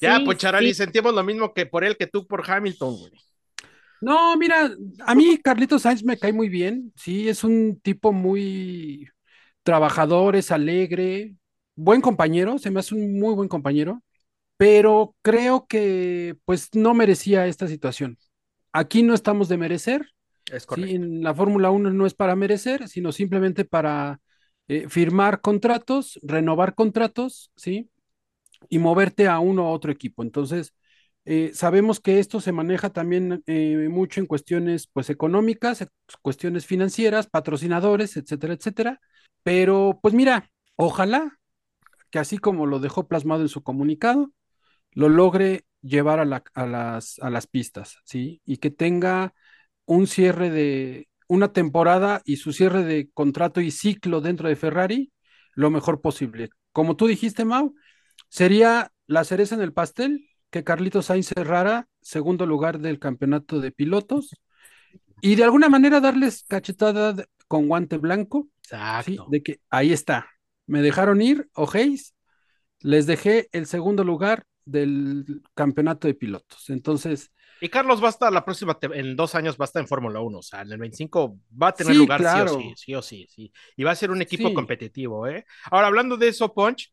Ya, 0.01 0.21
Sí, 0.25 0.25
Poncharali, 0.25 0.75
sí. 0.75 0.75
sentimos 0.75 1.15
lo 1.15 1.23
mismo 1.25 1.55
que 1.55 1.67
por 1.67 1.85
él 1.85 1.97
que 1.97 2.07
tú 2.07 2.27
por 2.27 2.49
Hamilton, 2.49 2.97
güey. 2.99 3.13
No, 4.01 4.37
mira, 4.37 4.71
a 5.07 5.15
mí 5.15 5.39
Carlitos 5.39 5.83
Sainz 5.83 6.03
me 6.05 6.19
cae 6.19 6.33
muy 6.33 6.49
bien. 6.49 6.93
Sí, 6.97 7.29
es 7.29 7.45
un 7.45 7.81
tipo 7.81 8.13
muy 8.13 9.09
trabajador, 9.65 10.37
es 10.37 10.53
alegre, 10.53 11.37
buen 11.77 12.01
compañero, 12.01 12.59
se 12.59 12.71
me 12.71 12.81
hace 12.81 12.95
un 12.97 13.21
muy 13.21 13.35
buen 13.35 13.49
compañero, 13.49 14.03
pero 14.57 15.17
creo 15.23 15.67
que 15.69 16.37
pues 16.47 16.71
no 16.75 16.95
merecía 16.95 17.47
esta 17.49 17.69
situación. 17.69 18.19
Aquí 18.73 19.03
no 19.03 19.15
estamos 19.15 19.49
de 19.49 19.59
merecer, 19.59 20.09
Es 20.53 20.67
Sí, 20.67 20.67
correcto. 20.67 20.97
en 20.97 21.23
la 21.23 21.35
Fórmula 21.35 21.71
1 21.71 21.93
no 21.93 22.07
es 22.07 22.15
para 22.15 22.37
merecer, 22.37 22.89
sino 22.89 23.13
simplemente 23.13 23.65
para 23.67 24.21
eh, 24.69 24.89
firmar 24.89 25.41
contratos, 25.43 26.19
renovar 26.23 26.75
contratos, 26.75 27.51
¿sí? 27.57 27.91
Y 28.71 28.79
moverte 28.81 29.29
a 29.29 29.39
uno 29.41 29.65
u 29.65 29.67
otro 29.75 29.93
equipo. 29.93 30.23
Entonces, 30.23 30.75
Eh, 31.27 31.53
sabemos 31.55 32.01
que 32.01 32.21
esto 32.21 32.41
se 32.41 32.53
maneja 32.53 32.91
también 32.91 33.43
eh, 33.47 33.89
mucho 33.91 34.21
en 34.21 34.27
cuestiones 34.27 34.89
pues 34.93 35.11
económicas, 35.11 35.87
cuestiones 36.23 36.67
financieras, 36.67 37.29
patrocinadores, 37.29 38.17
etcétera, 38.17 38.55
etcétera. 38.55 39.01
Pero 39.45 40.01
pues 40.03 40.15
mira, 40.15 40.51
ojalá 40.77 41.39
que 42.11 42.19
así 42.19 42.39
como 42.39 42.67
lo 42.67 42.79
dejó 42.81 43.09
plasmado 43.09 43.43
en 43.43 43.49
su 43.49 43.63
comunicado, 43.63 44.31
lo 44.93 45.09
logre 45.09 45.65
llevar 45.83 46.21
a, 46.21 46.25
la- 46.25 46.45
a 46.55 46.67
las, 46.67 47.19
a 47.21 47.31
las 47.31 47.47
pistas, 47.47 47.99
¿sí? 48.05 48.41
Y 48.45 48.59
que 48.59 48.71
tenga 48.71 49.35
un 49.87 50.07
cierre 50.07 50.51
de 50.51 51.09
una 51.29 51.53
temporada 51.53 52.23
y 52.25 52.37
su 52.37 52.53
cierre 52.53 52.85
de 52.85 53.11
contrato 53.13 53.61
y 53.61 53.71
ciclo 53.71 54.21
dentro 54.21 54.49
de 54.49 54.57
Ferrari 54.57 55.13
lo 55.55 55.71
mejor 55.71 56.01
posible. 56.01 56.51
Como 56.73 56.97
tú 56.97 57.07
dijiste, 57.07 57.45
Mau, 57.45 57.75
sería 58.29 58.93
la 59.07 59.25
cereza 59.25 59.55
en 59.55 59.63
el 59.63 59.73
pastel 59.73 60.29
que 60.51 60.65
Carlitos 60.65 61.07
Sainz 61.07 61.29
cerrara 61.29 61.89
segundo 62.03 62.47
lugar 62.47 62.79
del 62.81 62.99
campeonato 62.99 63.61
de 63.61 63.73
pilotos 63.73 64.31
y 65.21 65.37
de 65.37 65.45
alguna 65.45 65.69
manera 65.69 66.01
darles 66.01 66.45
cachetada 66.45 67.15
con 67.49 67.69
guante 67.69 67.99
blanco, 67.99 68.49
¿sí? 68.97 69.23
De 69.27 69.43
que 69.43 69.61
ahí 69.71 69.93
está, 69.93 70.29
me 70.67 70.83
dejaron 70.83 71.23
ir, 71.23 71.49
ojéis, 71.55 72.15
les 72.81 73.07
dejé 73.07 73.49
el 73.53 73.67
segundo 73.67 74.05
lugar 74.05 74.45
del 74.65 75.43
campeonato 75.55 76.09
de 76.09 76.15
pilotos. 76.15 76.71
Entonces, 76.71 77.31
Y 77.61 77.69
Carlos 77.69 78.03
va 78.03 78.09
a 78.09 78.11
estar 78.11 78.33
la 78.33 78.45
próxima, 78.45 78.77
en 78.83 79.15
dos 79.15 79.35
años 79.37 79.57
va 79.57 79.65
a 79.65 79.67
estar 79.67 79.81
en 79.81 79.87
Fórmula 79.89 80.21
1, 80.21 80.39
o 80.39 80.43
sea, 80.43 80.63
en 80.63 80.73
el 80.73 80.79
25 80.79 81.39
va 81.61 81.69
a 81.69 81.77
tener 81.77 81.95
Sí, 81.95 81.97
lugar 81.97 82.21
claro. 82.21 82.51
sí 82.51 82.73
o 82.73 82.75
sí, 82.75 82.75
sí 82.77 82.95
o 82.95 83.03
sí, 83.03 83.27
sí. 83.31 83.53
Y 83.77 83.85
va 83.85 83.93
a 83.93 83.95
ser 83.95 84.11
un 84.11 84.21
equipo 84.21 84.49
Sí. 84.49 84.55
competitivo, 84.55 85.29
¿eh? 85.29 85.45
Ahora, 85.71 85.87
hablando 85.87 86.17
de 86.17 86.29
eso, 86.29 86.53
Punch, 86.53 86.93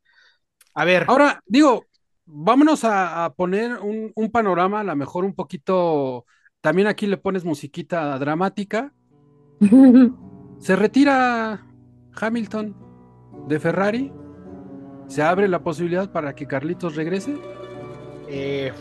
a 0.75 0.85
ver, 0.85 1.07
Ahora, 1.07 1.41
digo, 1.45 1.89
vámonos 2.25 2.83
a, 2.83 3.25
a 3.25 3.33
poner 3.33 3.77
un, 3.79 4.11
un 4.15 4.31
panorama, 4.31 4.81
a 4.81 4.83
lo 4.83 4.95
mejor 4.95 5.25
un 5.25 5.33
poquito, 5.35 6.25
también 6.61 6.87
aquí 6.87 7.07
le 7.07 7.17
pones 7.17 7.43
musiquita 7.45 8.17
dramática. 8.19 8.93
Se 10.59 10.75
retira 10.75 11.65
Hamilton 12.13 12.75
de 13.47 13.59
Ferrari. 13.59 14.13
Se 15.07 15.21
abre 15.23 15.47
la 15.47 15.63
posibilidad 15.63 16.11
para 16.11 16.35
que 16.35 16.47
Carlitos 16.47 16.95
regrese. 16.95 17.43
Eh, 18.29 18.71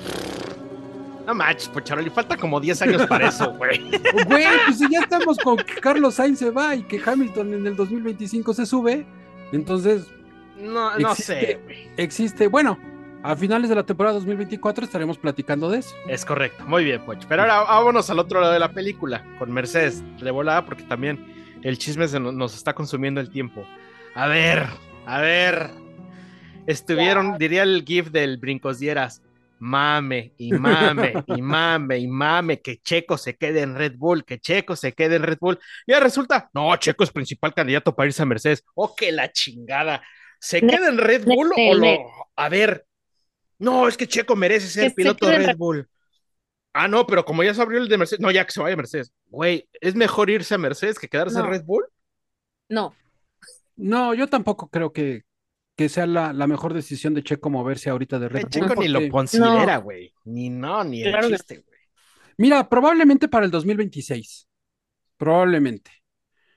no 1.27 1.35
manches, 1.35 1.69
Poncharoli, 1.69 2.11
falta 2.11 2.37
como 2.37 2.59
10 2.61 2.83
años 2.83 3.07
para 3.07 3.29
eso, 3.29 3.53
güey. 3.59 3.91
Güey, 4.27 4.45
pues 4.67 4.79
si 4.79 4.89
ya 4.91 5.01
estamos 5.01 5.37
con 5.39 5.57
que 5.59 5.75
Carlos 5.81 6.15
Sainz 6.15 6.39
se 6.39 6.51
va 6.51 6.75
y 6.75 6.83
que 6.85 7.01
Hamilton 7.05 7.55
en 7.55 7.67
el 7.67 7.77
2025 7.77 8.55
se 8.55 8.65
sube, 8.67 9.07
entonces 9.53 10.07
No, 10.59 10.97
no 10.99 11.11
Existe- 11.11 11.23
sé, 11.41 11.61
güey. 11.65 11.89
existe, 11.97 12.47
bueno, 12.49 12.79
a 13.23 13.35
finales 13.37 13.69
de 13.69 13.75
la 13.75 13.85
temporada 13.85 14.15
2024 14.17 14.85
estaremos 14.85 15.19
platicando 15.19 15.69
de 15.69 15.79
eso. 15.81 15.95
Es 16.09 16.25
correcto, 16.25 16.65
muy 16.67 16.85
bien, 16.85 17.05
Ponch. 17.05 17.27
Pero 17.29 17.43
ahora 17.43 17.61
vámonos 17.63 18.09
al 18.11 18.19
otro 18.21 18.41
lado 18.41 18.53
de 18.53 18.59
la 18.61 18.73
película, 18.73 19.25
con 19.39 19.51
Mercedes 19.53 20.03
de 20.23 20.31
volada, 20.31 20.65
porque 20.65 20.85
también 20.85 21.35
el 21.63 21.77
chisme 21.79 22.07
se 22.09 22.21
no- 22.21 22.33
nos 22.33 22.55
está 22.55 22.75
consumiendo 22.75 23.21
el 23.21 23.29
tiempo. 23.29 23.67
A 24.15 24.29
ver, 24.29 24.67
a 25.05 25.21
ver. 25.21 25.71
Estuvieron, 26.67 27.39
diría 27.39 27.63
el 27.63 27.83
GIF 27.87 28.11
del 28.11 28.37
Brincos 28.37 28.79
Dieras, 28.79 29.23
mame 29.61 30.35
y 30.39 30.53
mame 30.53 31.15
y 31.27 31.43
mame 31.43 31.99
y 31.99 32.07
mame 32.07 32.61
que 32.61 32.79
Checo 32.79 33.19
se 33.19 33.37
quede 33.37 33.61
en 33.63 33.75
Red 33.75 33.97
Bull, 33.97 34.25
que 34.25 34.39
Checo 34.39 34.77
se 34.77 34.93
quede 34.93 35.17
en 35.17 35.23
Red 35.23 35.39
Bull. 35.41 35.59
Y 35.87 35.93
ahora 35.93 36.05
resulta, 36.05 36.51
no, 36.55 36.75
Checo 36.77 37.05
es 37.05 37.11
principal 37.11 37.55
candidato 37.55 37.95
para 37.95 38.07
irse 38.07 38.23
a 38.23 38.27
Mercedes. 38.27 38.65
Oh, 38.75 38.95
que 38.95 39.13
la 39.13 39.33
chingada. 39.33 40.03
¿Se 40.41 40.61
queda 40.61 40.89
en 40.89 40.99
Red 40.99 41.25
Bull 41.25 41.53
o 41.57 41.75
lo... 41.75 41.99
A 42.37 42.49
ver, 42.49 42.87
no, 43.59 43.89
es 43.89 43.97
que 43.97 44.07
Checo 44.07 44.37
merece 44.37 44.69
ser 44.69 44.91
se 44.91 44.95
piloto 44.95 45.27
de 45.27 45.39
Red 45.39 45.57
Bull. 45.57 45.89
Ah, 46.73 46.87
no, 46.87 47.07
pero 47.07 47.25
como 47.25 47.43
ya 47.43 47.55
se 47.55 47.63
abrió 47.63 47.81
el 47.81 47.89
de 47.89 47.99
Mercedes, 47.99 48.21
no, 48.21 48.31
ya 48.31 48.45
que 48.45 48.53
se 48.53 48.61
vaya 48.61 48.75
a 48.75 48.77
Mercedes. 48.77 49.13
Güey, 49.27 49.69
¿es 49.81 49.97
mejor 49.97 50.31
irse 50.31 50.55
a 50.55 50.59
Mercedes 50.59 50.99
que 50.99 51.09
quedarse 51.09 51.39
en. 51.39 51.47
Red 51.47 51.65
Bull? 51.65 51.85
No, 52.69 52.95
No, 53.75 54.15
yo 54.15 54.29
tampoco 54.29 54.69
creo 54.69 54.93
que, 54.93 55.23
que 55.79 55.89
sea 55.89 56.09
la, 56.09 56.33
la 56.33 56.49
mejor 56.49 56.75
decisión 56.75 57.15
de 57.15 57.23
Checo 57.23 57.51
moverse 57.51 57.89
ahorita 57.89 58.19
de 58.19 58.29
Red 58.29 58.41
Bull. 58.43 58.51
Checo 58.51 58.75
ni 58.75 58.89
lo 58.89 59.09
considera, 59.09 59.77
güey. 59.77 60.13
Ni 60.25 60.51
no, 60.51 60.83
ni 60.83 61.05
el 61.05 61.13
Claro 61.13 61.29
que- 61.29 61.37
chiste, 61.37 61.55
güey. 61.65 61.79
Mira, 62.37 62.69
probablemente 62.69 63.29
para 63.29 63.45
el 63.45 63.53
2026. 63.53 64.49
Probablemente. 65.17 65.93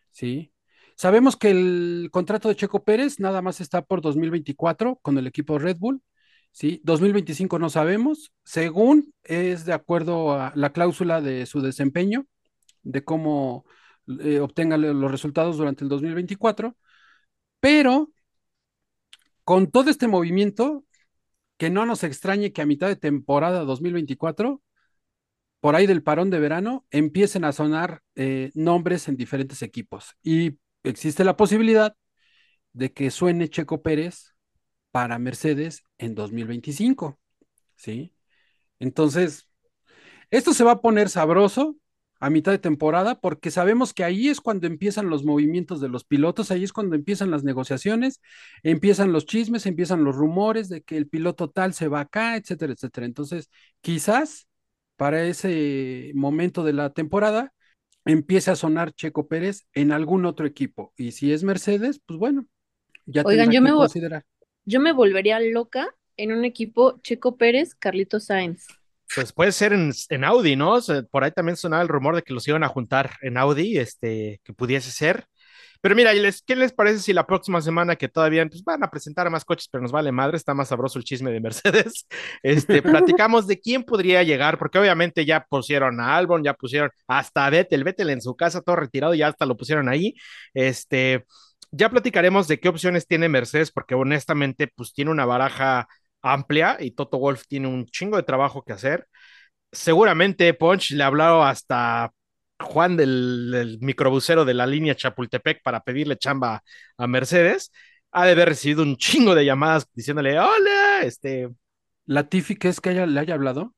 Sí. 0.10 0.52
Sabemos 0.96 1.38
que 1.38 1.52
el 1.52 2.10
contrato 2.12 2.50
de 2.50 2.56
Checo 2.56 2.84
Pérez 2.84 3.20
nada 3.20 3.44
más 3.44 3.62
está 3.62 3.84
por 3.84 4.02
2024 4.02 4.98
con 5.04 5.20
el 5.20 5.28
equipo 5.28 5.60
Red 5.60 5.78
Bull. 5.78 6.02
Sí, 6.52 6.82
2025 6.84 7.60
no 7.60 7.70
sabemos, 7.70 8.34
según 8.44 9.14
es 9.24 9.66
de 9.66 9.74
acuerdo 9.74 10.34
a 10.34 10.52
la 10.56 10.74
cláusula 10.74 11.22
de 11.22 11.46
su 11.46 11.62
desempeño, 11.62 12.26
de 12.82 13.04
cómo 13.04 13.66
eh, 14.20 14.40
obtenga 14.40 14.78
los 14.78 15.12
resultados 15.12 15.58
durante 15.58 15.84
el 15.84 15.90
2024, 15.90 16.76
pero 17.60 18.10
con 19.44 19.72
todo 19.72 19.90
este 19.90 20.08
movimiento, 20.08 20.86
que 21.58 21.70
no 21.70 21.86
nos 21.86 22.04
extrañe 22.04 22.54
que 22.54 22.62
a 22.62 22.66
mitad 22.66 22.88
de 22.88 22.96
temporada 22.96 23.64
2024 23.64 24.62
por 25.60 25.76
ahí 25.76 25.86
del 25.86 26.04
parón 26.04 26.30
de 26.32 26.40
verano 26.40 26.86
empiecen 26.90 27.46
a 27.46 27.52
sonar 27.54 28.02
eh, 28.16 28.52
nombres 28.56 29.08
en 29.08 29.16
diferentes 29.16 29.62
equipos. 29.62 30.16
Y 30.24 30.58
existe 30.84 31.24
la 31.24 31.38
posibilidad 31.38 31.96
de 32.74 32.92
que 32.92 33.12
suene 33.12 33.50
Checo 33.50 33.82
Pérez 33.84 34.34
para 34.92 35.20
Mercedes 35.20 35.84
en 36.00 36.16
2025. 36.16 37.20
¿Sí? 37.76 38.14
Entonces, 38.80 39.48
esto 40.32 40.54
se 40.54 40.64
va 40.64 40.72
a 40.72 40.82
poner 40.82 41.10
sabroso 41.10 41.78
a 42.22 42.30
mitad 42.30 42.54
de 42.54 42.60
temporada 42.60 43.20
porque 43.20 43.52
sabemos 43.52 43.94
que 43.94 44.04
ahí 44.06 44.30
es 44.30 44.42
cuando 44.42 44.68
empiezan 44.68 45.10
los 45.10 45.26
movimientos 45.26 45.82
de 45.82 45.90
los 45.90 46.06
pilotos, 46.06 46.52
ahí 46.52 46.64
es 46.64 46.74
cuando 46.74 46.96
empiezan 46.96 47.32
las 47.32 47.44
negociaciones, 47.44 48.22
empiezan 48.64 49.12
los 49.12 49.26
chismes, 49.26 49.66
empiezan 49.66 50.04
los 50.06 50.16
rumores 50.16 50.70
de 50.70 50.84
que 50.84 50.98
el 50.98 51.08
piloto 51.10 51.50
tal 51.50 51.74
se 51.74 51.90
va 51.90 52.02
acá, 52.02 52.38
etcétera, 52.38 52.74
etcétera. 52.74 53.08
Entonces, 53.08 53.50
quizás 53.82 54.48
para 54.98 55.24
ese 55.26 56.12
momento 56.16 56.64
de 56.64 56.74
la 56.74 56.92
temporada 56.94 57.54
empiece 58.06 58.52
a 58.52 58.56
sonar 58.56 58.94
Checo 58.94 59.28
Pérez 59.28 59.68
en 59.74 59.92
algún 59.92 60.26
otro 60.26 60.46
equipo. 60.46 60.94
Y 60.98 61.12
si 61.14 61.34
es 61.34 61.44
Mercedes, 61.44 62.02
pues 62.06 62.20
bueno, 62.20 62.48
ya 63.06 63.24
Oigan, 63.26 63.52
yo 63.52 63.62
que 63.62 63.62
me 63.62 63.72
considerar. 63.72 64.26
yo 64.66 64.80
me 64.80 64.94
volvería 64.94 65.40
loca 65.40 65.88
en 66.18 66.32
un 66.32 66.46
equipo 66.46 67.00
Checo 67.02 67.38
Pérez, 67.38 67.76
Carlitos 67.76 68.26
Sainz. 68.26 68.68
Pues 69.14 69.34
puede 69.34 69.52
ser 69.52 69.74
en, 69.74 69.92
en 70.10 70.24
Audi, 70.24 70.56
¿no? 70.56 70.78
Por 71.12 71.24
ahí 71.24 71.32
también 71.32 71.58
sonaba 71.58 71.82
el 71.84 71.90
rumor 71.90 72.16
de 72.16 72.22
que 72.24 72.34
los 72.34 72.48
iban 72.48 72.64
a 72.64 72.70
juntar 72.70 73.12
en 73.22 73.38
Audi, 73.38 73.78
este, 73.78 74.40
que 74.44 74.54
pudiese 74.54 74.90
ser. 74.92 75.26
Pero 75.82 75.96
mira, 75.96 76.14
¿y 76.14 76.20
les- 76.22 76.44
¿qué 76.44 76.56
les 76.56 76.74
parece 76.74 77.00
si 77.00 77.14
la 77.14 77.28
próxima 77.28 77.62
semana 77.62 77.96
que 77.98 78.08
todavía 78.10 78.46
pues, 78.48 78.64
van 78.64 78.84
a 78.84 78.92
presentar 78.92 79.30
más 79.32 79.46
coches, 79.46 79.68
pero 79.72 79.82
nos 79.82 79.92
vale 79.92 80.12
madre, 80.12 80.38
está 80.38 80.54
más 80.54 80.70
sabroso 80.70 81.00
el 81.00 81.06
chisme 81.06 81.32
de 81.32 81.42
Mercedes? 81.42 82.08
Este, 82.44 82.82
platicamos 82.84 83.48
de 83.48 83.60
quién 83.60 83.84
podría 83.84 84.24
llegar, 84.24 84.58
porque 84.60 84.80
obviamente 84.80 85.26
ya 85.26 85.46
pusieron 85.50 86.00
a 86.02 86.18
Albon, 86.18 86.44
ya 86.44 86.54
pusieron 86.56 86.92
hasta 87.08 87.46
a 87.46 87.50
Vettel, 87.52 87.84
Vettel 87.84 88.12
en 88.12 88.22
su 88.22 88.36
casa, 88.36 88.62
todo 88.62 88.76
retirado, 88.78 89.14
ya 89.16 89.28
hasta 89.30 89.46
lo 89.48 89.58
pusieron 89.58 89.90
ahí. 89.90 90.16
Este, 90.54 91.26
ya 91.72 91.90
platicaremos 91.90 92.48
de 92.48 92.60
qué 92.60 92.70
opciones 92.70 93.08
tiene 93.08 93.30
Mercedes, 93.30 93.72
porque 93.72 93.96
honestamente, 93.96 94.68
pues 94.68 94.94
tiene 94.94 95.12
una 95.12 95.26
baraja 95.26 95.88
amplia 96.22 96.78
y 96.80 96.92
Toto 96.92 97.18
Wolf 97.20 97.44
tiene 97.48 97.68
un 97.68 97.86
chingo 97.86 98.18
de 98.18 98.24
trabajo 98.24 98.64
que 98.64 98.74
hacer. 98.74 99.08
Seguramente 99.72 100.54
Ponch 100.54 100.92
le 100.92 101.04
habló 101.04 101.44
hasta 101.44 102.12
Juan 102.60 102.98
del, 102.98 103.50
del 103.52 103.80
microbusero 103.82 104.46
de 104.46 104.54
la 104.54 104.68
línea 104.68 104.96
Chapultepec 104.96 105.62
para 105.64 105.82
pedirle 105.82 106.18
chamba 106.18 106.62
a 106.98 107.08
Mercedes. 107.08 107.72
Ha 108.12 108.26
de 108.26 108.32
haber 108.34 108.50
recibido 108.50 108.84
un 108.84 108.98
chingo 108.98 109.34
de 109.36 109.46
llamadas 109.46 109.88
diciéndole, 109.94 110.38
hola, 110.38 111.00
este, 111.04 111.50
La 112.06 112.28
Tiffy, 112.28 112.56
que 112.58 112.68
es 112.68 112.82
que 112.82 112.90
haya- 112.90 113.06
le 113.06 113.20
haya 113.20 113.34
hablado. 113.36 113.74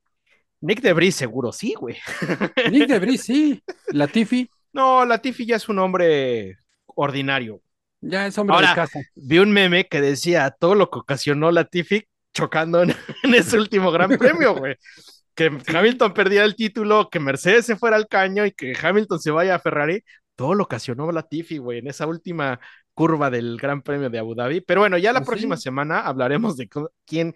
Nick 0.61 0.81
Debris 0.81 1.15
seguro, 1.15 1.51
sí, 1.51 1.73
güey. 1.77 1.97
Nick 2.71 2.87
Debris, 2.87 3.21
sí. 3.21 3.61
La 3.89 4.07
Tiffy, 4.07 4.49
No, 4.71 5.05
Latifi 5.05 5.45
ya 5.45 5.57
es 5.57 5.69
un 5.69 5.77
hombre 5.79 6.55
ordinario. 6.87 7.61
ya 8.01 8.25
es 8.25 8.37
hombre 8.37 8.55
Ahora, 8.55 8.69
de 8.69 8.75
casa. 8.75 8.99
Vi 9.15 9.37
un 9.39 9.51
meme 9.51 9.85
que 9.87 10.01
decía 10.01 10.49
todo 10.57 10.73
lo 10.73 10.89
que 10.89 10.99
ocasionó 10.99 11.51
Latifi 11.51 12.03
chocando 12.33 12.81
en, 12.83 12.91
en 13.23 13.33
ese 13.35 13.57
último 13.57 13.91
gran 13.91 14.17
premio, 14.17 14.55
güey. 14.55 14.75
Que 15.35 15.51
Hamilton 15.67 16.13
perdiera 16.13 16.45
el 16.45 16.55
título, 16.55 17.09
que 17.09 17.19
Mercedes 17.19 17.65
se 17.65 17.75
fuera 17.75 17.95
al 17.95 18.07
caño 18.07 18.45
y 18.45 18.51
que 18.51 18.73
Hamilton 18.79 19.19
se 19.19 19.31
vaya 19.31 19.55
a 19.55 19.59
Ferrari. 19.59 20.03
Todo 20.35 20.53
lo 20.55 20.63
ocasionó 20.65 21.11
Latifi, 21.11 21.57
güey, 21.57 21.79
en 21.79 21.87
esa 21.87 22.07
última 22.07 22.59
curva 22.93 23.29
del 23.31 23.57
Gran 23.57 23.81
Premio 23.81 24.09
de 24.09 24.19
Abu 24.19 24.35
Dhabi. 24.35 24.61
Pero 24.61 24.81
bueno, 24.81 24.97
ya 24.97 25.13
la 25.13 25.19
Pues 25.19 25.27
próxima 25.27 25.57
semana 25.57 26.01
hablaremos 26.01 26.57
de 26.57 26.69
quién, 27.05 27.35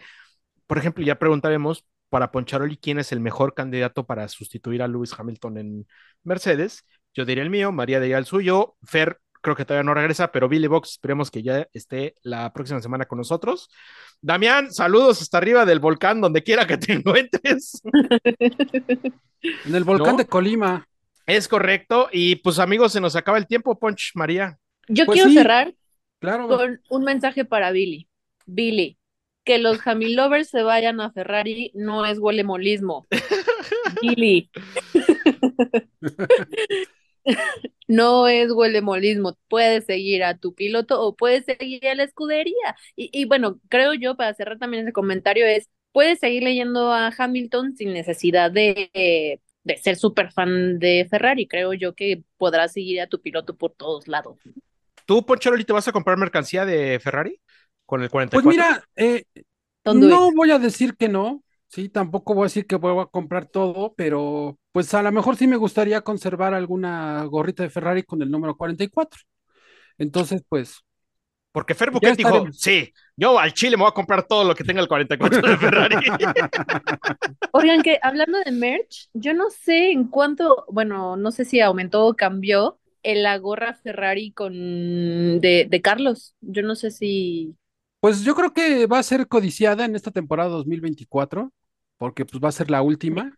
por 0.68 0.78
ejemplo, 0.78 1.04
ya 1.04 1.20
preguntaremos 1.20 1.86
para 2.10 2.32
Poncharoli 2.32 2.78
quién 2.78 3.00
es 3.00 3.12
el 3.12 3.20
mejor 3.20 3.54
candidato 3.54 4.06
para 4.06 4.28
sustituir 4.28 4.82
a 4.82 4.88
Lewis 4.88 5.14
Hamilton 5.18 5.58
en 5.58 5.88
Mercedes. 6.24 6.86
Yo 7.14 7.26
diría 7.26 7.44
el 7.44 7.50
mío, 7.50 7.72
María 7.72 8.00
diría 8.00 8.18
el 8.18 8.26
suyo, 8.26 8.76
Fer 8.84 9.20
creo 9.48 9.56
que 9.56 9.64
todavía 9.64 9.86
no 9.86 9.94
regresa, 9.94 10.30
pero 10.30 10.50
Billy 10.50 10.68
Box 10.68 10.92
esperemos 10.92 11.32
que 11.32 11.42
ya 11.42 11.70
esté 11.72 12.16
la 12.22 12.52
próxima 12.52 12.82
semana 12.82 13.06
con 13.06 13.18
nosotros. 13.18 13.70
Damián, 14.22 14.74
saludos 14.74 15.22
hasta 15.22 15.38
arriba 15.38 15.64
del 15.64 15.80
volcán, 15.80 16.20
donde 16.20 16.44
quiera 16.44 16.68
que 16.68 16.78
te 16.78 16.92
encuentres. 16.94 17.82
En 18.34 19.74
el 19.74 19.86
volcán 19.86 20.14
¿No? 20.14 20.18
de 20.18 20.28
Colima. 20.28 20.86
Es 21.26 21.48
correcto. 21.48 22.10
Y 22.12 22.36
pues 22.36 22.60
amigos, 22.60 22.92
se 22.92 23.00
nos 23.00 23.16
acaba 23.16 23.38
el 23.38 23.48
tiempo, 23.48 23.80
Ponch 23.80 24.12
María. 24.16 24.58
Yo 24.90 25.06
Pues 25.06 25.16
quiero 25.16 25.30
sí. 25.30 25.36
cerrar 25.38 25.74
Claro. 26.20 26.50
con 26.50 26.82
un 26.90 27.04
mensaje 27.06 27.46
para 27.46 27.72
Billy. 27.72 28.10
Billy, 28.46 28.98
que 29.46 29.60
los 29.60 29.80
Hamilovers 29.88 30.50
se 30.50 30.62
vayan 30.62 31.00
a 31.00 31.10
Ferrari 31.14 31.72
no 31.74 32.06
es 32.06 32.20
huelemolismo. 32.20 33.08
Billy. 34.02 34.52
No 37.88 38.28
es 38.28 38.52
huelemolismo. 38.52 39.38
Puedes 39.48 39.86
seguir 39.86 40.24
a 40.24 40.38
tu 40.38 40.54
piloto 40.54 41.02
o 41.02 41.16
puedes 41.16 41.46
seguir 41.46 41.88
a 41.88 41.96
la 41.96 42.04
escudería. 42.04 42.76
Y, 42.96 43.10
y 43.14 43.26
bueno, 43.26 43.60
creo 43.70 43.94
yo, 43.94 44.16
para 44.18 44.34
cerrar 44.34 44.60
también 44.60 44.84
ese 44.84 44.94
comentario, 44.94 45.46
es, 45.46 45.70
puedes 45.92 46.20
seguir 46.20 46.44
leyendo 46.44 46.92
a 46.94 47.14
Hamilton 47.18 47.76
sin 47.76 47.94
necesidad 47.94 48.52
de, 48.52 49.42
de 49.64 49.78
ser 49.78 49.96
súper 49.96 50.32
fan 50.32 50.80
de 50.80 51.08
Ferrari. 51.10 51.48
Creo 51.48 51.74
yo 51.74 51.96
que 51.96 52.24
podrás 52.38 52.74
seguir 52.74 53.02
a 53.02 53.08
tu 53.08 53.22
piloto 53.22 53.56
por 53.56 53.72
todos 53.74 54.08
lados. 54.08 54.38
¿Tú, 55.06 55.26
Poncharoli, 55.26 55.64
te 55.64 55.74
vas 55.74 55.88
a 55.88 55.92
comprar 55.92 56.18
mercancía 56.18 56.66
de 56.66 57.00
Ferrari 57.00 57.40
con 57.86 58.04
el 58.04 58.10
44? 58.10 58.44
Pues 58.44 58.58
mira, 58.58 58.84
eh, 58.96 59.24
no 59.86 60.32
voy 60.34 60.52
a 60.52 60.60
decir 60.60 60.96
que 60.98 61.08
no, 61.08 61.44
sí, 61.68 61.90
tampoco 61.90 62.34
voy 62.34 62.44
a 62.44 62.46
decir 62.46 62.66
que 62.68 62.76
voy 62.76 63.02
a 63.02 63.06
comprar 63.08 63.48
todo, 63.48 63.94
pero 63.96 64.58
pues 64.72 64.94
a 64.94 65.02
lo 65.04 65.12
mejor 65.12 65.36
sí 65.38 65.48
me 65.48 65.56
gustaría 65.58 66.02
conservar 66.02 66.54
alguna 66.54 67.24
gorrita 67.26 67.64
de 67.64 67.70
Ferrari 67.70 68.04
con 68.04 68.22
el 68.22 68.32
número 68.32 68.56
44. 68.56 69.22
Entonces, 69.98 70.44
pues, 70.50 70.80
Porque 71.54 71.76
Fer 71.76 71.92
Ya 71.92 71.92
Buquet 71.92 72.16
dijo, 72.18 72.50
estaremos. 72.50 72.58
sí, 72.58 72.94
yo 73.18 73.40
al 73.40 73.54
Chile 73.54 73.78
me 73.78 73.84
voy 73.84 73.92
a 73.92 73.94
comprar 73.96 74.28
todo 74.28 74.44
lo 74.46 74.56
que 74.56 74.64
tenga 74.66 74.82
el 74.82 74.88
44 74.90 75.50
de 75.50 75.58
Ferrari. 75.58 75.98
Oigan, 77.52 77.82
que 77.82 77.98
hablando 78.04 78.38
de 78.40 78.52
merch, 78.52 79.10
yo 79.14 79.34
no 79.34 79.50
sé 79.50 79.92
en 79.92 80.08
cuánto, 80.08 80.66
bueno, 80.70 81.16
no 81.18 81.32
sé 81.32 81.46
si 81.46 81.60
aumentó 81.62 82.06
o 82.08 82.16
cambió 82.16 82.80
en 83.04 83.24
la 83.24 83.38
gorra 83.38 83.74
Ferrari 83.74 84.32
con 84.32 84.54
de, 85.42 85.66
de 85.70 85.82
Carlos. 85.82 86.36
Yo 86.42 86.62
no 86.62 86.76
sé 86.76 86.92
si 86.92 87.56
pues 88.00 88.24
yo 88.24 88.36
creo 88.36 88.54
que 88.54 88.86
va 88.86 89.00
a 89.00 89.04
ser 89.04 89.28
codiciada 89.28 89.86
en 89.86 89.96
esta 89.96 90.12
temporada 90.12 90.50
2024, 90.50 91.52
porque 91.98 92.26
pues 92.26 92.42
va 92.44 92.50
a 92.50 92.54
ser 92.54 92.70
la 92.70 92.82
última. 92.82 93.34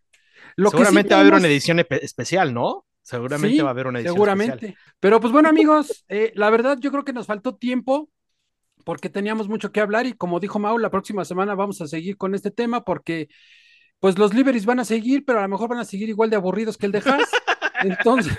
Lo 0.56 0.70
sí 0.70 0.76
Seguramente 0.76 1.14
va 1.14 1.18
a 1.18 1.20
haber 1.22 1.34
una 1.34 1.48
edición 1.48 1.80
especial, 1.80 2.54
¿no? 2.54 2.86
Seguramente 3.02 3.56
Sí, 3.56 3.62
va 3.62 3.68
a 3.68 3.70
haber 3.72 3.86
una 3.86 3.98
edición 3.98 4.14
seguramente. 4.14 4.54
especial. 4.66 4.94
Pero 5.00 5.20
pues 5.20 5.32
bueno, 5.32 5.48
amigos, 5.48 6.04
eh, 6.08 6.32
la 6.34 6.50
verdad 6.50 6.78
yo 6.80 6.90
creo 6.90 7.04
que 7.04 7.12
nos 7.12 7.26
faltó 7.26 7.56
tiempo 7.56 8.10
porque 8.84 9.08
teníamos 9.10 9.48
mucho 9.48 9.72
que 9.72 9.80
hablar 9.80 10.06
y 10.06 10.12
como 10.14 10.40
dijo 10.40 10.58
Mau, 10.58 10.78
la 10.78 10.90
próxima 10.90 11.24
semana 11.24 11.54
vamos 11.54 11.80
a 11.80 11.86
seguir 11.86 12.16
con 12.16 12.34
este 12.34 12.50
tema 12.50 12.84
porque 12.84 13.28
pues 14.00 14.18
los 14.18 14.34
liveries 14.34 14.66
van 14.66 14.80
a 14.80 14.84
seguir, 14.84 15.24
pero 15.24 15.38
a 15.40 15.42
lo 15.42 15.48
mejor 15.48 15.68
van 15.68 15.78
a 15.78 15.84
seguir 15.84 16.08
igual 16.08 16.30
de 16.30 16.36
aburridos 16.36 16.78
que 16.78 16.86
el 16.86 16.92
de 16.92 16.98
Haas. 16.98 17.30
Entonces, 17.82 18.36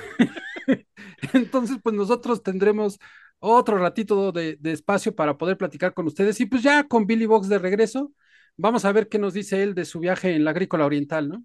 entonces 1.34 1.78
pues 1.82 1.96
nosotros 1.96 2.44
tendremos 2.44 3.00
otro 3.42 3.78
ratito 3.78 4.32
de, 4.32 4.56
de 4.58 4.72
espacio 4.72 5.14
para 5.16 5.38
poder 5.38 5.58
platicar 5.58 5.94
con 5.94 6.08
ustedes 6.08 6.40
y 6.40 6.46
pues 6.46 6.64
ya 6.64 6.86
con 6.88 7.06
Billy 7.06 7.26
Box 7.26 7.50
de 7.50 7.60
regreso. 7.60 8.14
Vamos 8.58 8.86
a 8.86 8.92
ver 8.92 9.08
qué 9.08 9.18
nos 9.18 9.34
dice 9.34 9.64
él 9.64 9.74
de 9.74 9.86
su 9.86 10.00
viaje 10.00 10.36
en 10.36 10.44
la 10.44 10.52
agrícola 10.52 10.86
oriental, 10.86 11.30
¿no? 11.30 11.44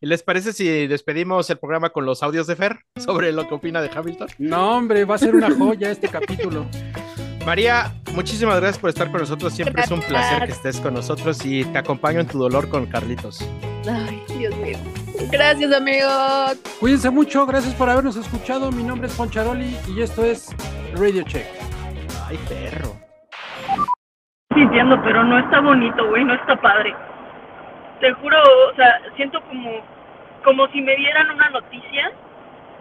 ¿Y 0.00 0.06
¿Les 0.06 0.22
parece 0.22 0.52
si 0.52 0.86
despedimos 0.86 1.48
el 1.50 1.58
programa 1.58 1.90
con 1.90 2.04
los 2.04 2.22
audios 2.22 2.46
de 2.46 2.56
Fer 2.56 2.78
sobre 2.96 3.32
lo 3.32 3.48
que 3.48 3.54
opina 3.54 3.80
de 3.80 3.90
Hamilton? 3.94 4.28
No, 4.38 4.76
hombre, 4.76 5.04
va 5.04 5.14
a 5.14 5.18
ser 5.18 5.34
una 5.34 5.50
joya 5.50 5.90
este 5.90 6.08
capítulo. 6.08 6.66
María, 7.46 7.94
muchísimas 8.12 8.56
gracias 8.56 8.78
por 8.78 8.90
estar 8.90 9.08
con 9.10 9.20
nosotros. 9.20 9.52
Siempre 9.52 9.84
es 9.84 9.90
un 9.92 10.00
placer 10.00 10.46
que 10.46 10.52
estés 10.52 10.80
con 10.80 10.94
nosotros 10.94 11.44
y 11.46 11.64
te 11.64 11.78
acompaño 11.78 12.18
en 12.18 12.26
tu 12.26 12.38
dolor 12.38 12.68
con 12.68 12.86
Carlitos. 12.86 13.38
Ay, 13.88 14.20
Dios 14.36 14.54
mío. 14.56 14.76
Gracias, 15.30 15.72
amigos. 15.72 16.58
Cuídense 16.80 17.08
mucho, 17.08 17.46
gracias 17.46 17.72
por 17.74 17.88
habernos 17.88 18.16
escuchado. 18.16 18.72
Mi 18.72 18.82
nombre 18.82 19.06
es 19.06 19.14
Poncharoli 19.14 19.76
y 19.96 20.02
esto 20.02 20.24
es 20.24 20.48
Radio 20.98 21.22
Check. 21.24 21.46
Ay, 22.28 22.38
perro. 22.48 22.92
Sí, 24.54 24.60
entiendo, 24.62 25.00
pero 25.04 25.22
no 25.24 25.38
está 25.38 25.60
bonito, 25.60 26.06
güey, 26.08 26.24
no 26.24 26.34
está 26.34 26.56
padre. 26.56 26.94
Te 28.00 28.12
juro, 28.14 28.36
o 28.70 28.74
sea, 28.74 29.00
siento 29.16 29.40
como, 29.42 29.70
como 30.44 30.66
si 30.68 30.80
me 30.80 30.96
dieran 30.96 31.30
una 31.30 31.50
noticia 31.50 32.12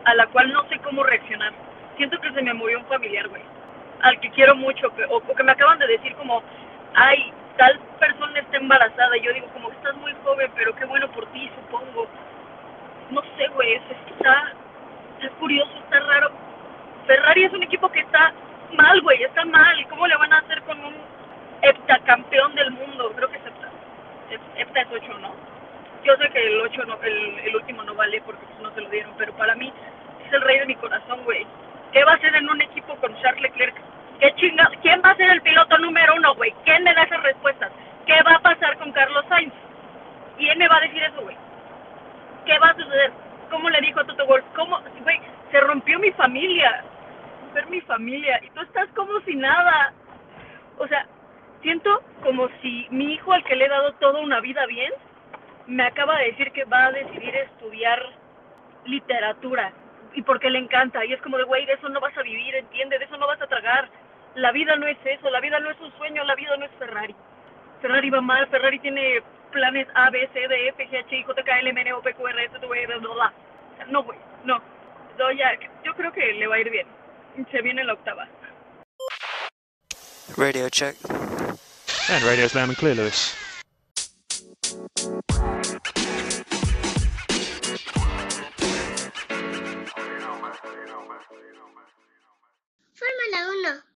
a 0.06 0.14
la 0.16 0.28
cual 0.28 0.52
no 0.54 0.64
sé 0.70 0.80
cómo 0.80 1.04
reaccionar. 1.04 1.52
Siento 1.98 2.20
que 2.22 2.32
se 2.32 2.42
me 2.42 2.54
murió 2.54 2.80
un 2.80 2.86
familiar, 2.86 3.28
güey, 3.30 3.42
al 4.02 4.20
que 4.20 4.30
quiero 4.32 4.56
mucho, 4.56 4.94
que- 4.96 5.06
o, 5.06 5.18
o 5.18 5.36
que 5.36 5.44
me 5.44 5.52
acaban 5.52 5.80
de 5.80 5.88
decir 5.88 6.16
como, 6.16 6.42
ay, 6.96 7.34
tal 7.58 7.80
persona 8.00 8.40
está 8.40 8.58
embarazada. 8.58 9.18
Y 9.18 9.22
yo 9.22 9.34
digo 9.34 9.48
como, 9.54 9.70
estás 9.72 9.96
muy 9.98 10.14
joven, 10.24 10.52
pero 10.56 10.76
qué 10.76 10.86
bueno 10.86 11.10
por 11.12 11.26
ti, 11.28 11.50
supongo. 11.56 12.08
No 13.12 13.22
sé, 13.38 13.48
güey, 13.54 13.74
es, 13.74 13.82
es 13.92 13.98
que 14.06 14.12
está, 14.14 14.54
está 15.22 15.36
curioso, 15.38 15.72
está 15.84 16.00
raro. 16.00 16.32
Ferrari 17.08 17.44
es 17.46 17.54
un 17.54 17.64
equipo 17.64 17.90
que 17.90 18.00
está 18.02 18.34
mal, 18.74 19.02
güey, 19.02 19.24
está 19.24 19.46
mal. 19.46 19.80
¿Y 19.80 19.86
cómo 19.86 20.08
le 20.08 20.16
van 20.18 20.34
a 20.34 20.40
hacer 20.40 20.62
con 20.64 20.84
un 20.84 20.96
heptacampeón 21.62 22.56
del 22.56 22.72
mundo? 22.72 23.12
Creo 23.16 23.30
que 23.30 23.38
es 23.38 23.46
hepta. 23.46 23.70
Hep- 24.32 24.62
Hepta 24.62 24.82
es 24.82 24.88
8, 24.92 25.18
¿no? 25.20 25.34
Yo 26.04 26.16
sé 26.18 26.30
que 26.30 26.48
el 26.48 26.62
8 26.62 26.84
no, 26.86 26.98
el, 27.02 27.40
el 27.40 27.56
último 27.56 27.84
no 27.84 27.96
vale 27.96 28.22
porque 28.22 28.46
pues, 28.46 28.60
no 28.60 28.72
se 28.74 28.82
lo 28.82 28.90
dieron, 28.90 29.14
pero 29.18 29.34
para 29.34 29.56
mí 29.56 29.72
es 30.28 30.34
el 30.34 30.42
rey 30.42 30.60
de 30.60 30.66
mi 30.66 30.76
corazón, 30.76 31.24
güey. 31.24 31.46
¿Qué 31.92 32.04
va 32.04 32.12
a 32.12 32.16
hacer 32.16 32.36
en 32.36 32.50
un 32.50 32.62
equipo 32.62 32.96
con 32.98 33.16
Charles 33.22 33.42
Leclerc? 33.42 33.76
¿Qué 34.20 34.34
chinga? 34.36 34.70
¿Quién 34.82 35.02
va 35.04 35.12
a 35.12 35.16
ser 35.16 35.30
el 35.32 35.42
piloto 35.42 35.78
número 35.80 36.16
uno, 36.16 36.36
güey? 36.36 36.54
¿Quién 36.64 36.84
me 36.84 36.94
da 36.94 37.04
esas 37.04 37.22
respuestas? 37.24 37.72
¿Qué 38.06 38.22
va 38.24 38.36
a 38.36 38.40
pasar 38.40 38.78
con 38.78 38.92
Carlos 38.92 39.26
Sainz? 39.30 39.54
¿Quién 40.38 40.58
me 40.58 40.68
va 40.68 40.78
a 40.78 40.82
decir 40.82 41.02
eso, 41.04 41.22
güey? 41.22 41.36
¿Qué 42.46 42.58
va 42.60 42.68
a 42.70 42.76
suceder? 42.76 43.12
¿Cómo 43.50 43.70
le 43.70 43.80
dijo 43.82 44.00
a 44.00 44.06
Toto 44.06 44.26
Wolff? 44.26 44.46
¿Cómo? 44.56 44.80
Güey, 45.02 45.20
se 45.52 45.60
rompió 45.62 45.98
mi 46.00 46.12
familia. 46.12 46.84
Ver 47.56 47.68
mi 47.68 47.80
familia. 47.82 48.40
Y 48.44 48.50
tú 48.50 48.62
estás 48.62 48.90
como 48.90 49.18
si 49.22 49.34
nada. 49.34 49.94
O 50.78 50.88
sea, 50.88 51.08
siento 51.62 52.04
como 52.22 52.50
si 52.62 52.86
mi 52.92 53.14
hijo 53.14 53.32
al 53.32 53.46
que 53.46 53.56
le 53.56 53.66
he 53.66 53.70
dado 53.70 53.94
toda 53.94 54.20
una 54.20 54.42
vida 54.42 54.66
bien, 54.66 54.92
me 55.66 55.84
acaba 55.84 56.18
de 56.18 56.26
decir 56.26 56.52
que 56.52 56.66
va 56.66 56.88
a 56.88 56.92
decidir 56.92 57.34
estudiar 57.34 58.00
literatura. 58.84 59.72
Y 60.14 60.22
porque 60.24 60.50
le 60.50 60.60
encanta. 60.60 61.06
Y 61.06 61.14
es 61.14 61.22
como 61.22 61.38
de, 61.38 61.46
güey, 61.46 61.66
de 61.66 61.74
eso 61.74 61.88
no 61.88 62.02
vas 62.02 62.18
a 62.18 62.24
vivir, 62.24 62.56
entiende, 62.56 63.00
de 63.00 63.06
eso 63.06 63.16
no 63.16 63.26
vas 63.26 63.42
a 63.42 63.48
tragar. 63.48 63.88
La 64.36 64.52
vida 64.52 64.76
no 64.76 64.86
es 64.86 64.98
eso, 65.06 65.30
la 65.30 65.40
vida 65.40 65.58
no 65.62 65.72
es 65.72 65.80
un 65.80 65.94
sueño, 65.94 66.26
la 66.26 66.36
vida 66.36 66.58
no 66.58 66.66
es 66.66 66.72
Ferrari. 66.78 67.16
Ferrari 67.82 68.10
va 68.10 68.20
mal, 68.20 68.48
Ferrari 68.48 68.80
tiene 68.80 69.24
planes 69.52 69.88
A, 69.94 70.10
B, 70.10 70.30
C, 70.34 70.46
D, 70.46 70.68
F, 70.68 70.90
G, 70.90 71.00
H, 71.00 71.16
I, 71.16 71.24
J, 71.24 71.42
K, 71.42 71.60
L, 71.60 71.70
M, 71.70 71.82
N, 71.82 71.94
O, 71.94 72.02
P, 72.02 72.14
Q, 72.14 72.28
R, 72.28 72.44
S, 72.44 72.60
T, 72.60 72.66
V, 72.66 72.88
bla, 72.88 72.98
bla, 72.98 73.14
bla. 73.14 73.34
No, 73.88 74.04
güey, 74.04 74.20
no. 74.44 74.62
No, 75.18 75.32
ya, 75.32 75.58
yo 75.86 75.94
creo 75.96 76.12
que 76.12 76.34
le 76.34 76.48
va 76.48 76.56
a 76.56 76.60
ir 76.60 76.70
bien. 76.70 76.88
Se 77.36 77.62
viene 77.62 77.84
la 77.84 77.94
octava. 77.94 78.28
Radio 80.38 80.70
check. 80.70 80.96
And 82.10 82.24
radio's 82.24 82.56
loud 82.56 82.70
and 82.70 82.78
clear, 82.78 82.96
Lewis. 82.96 83.36
Fórmula 92.94 93.82
1. 93.82 93.95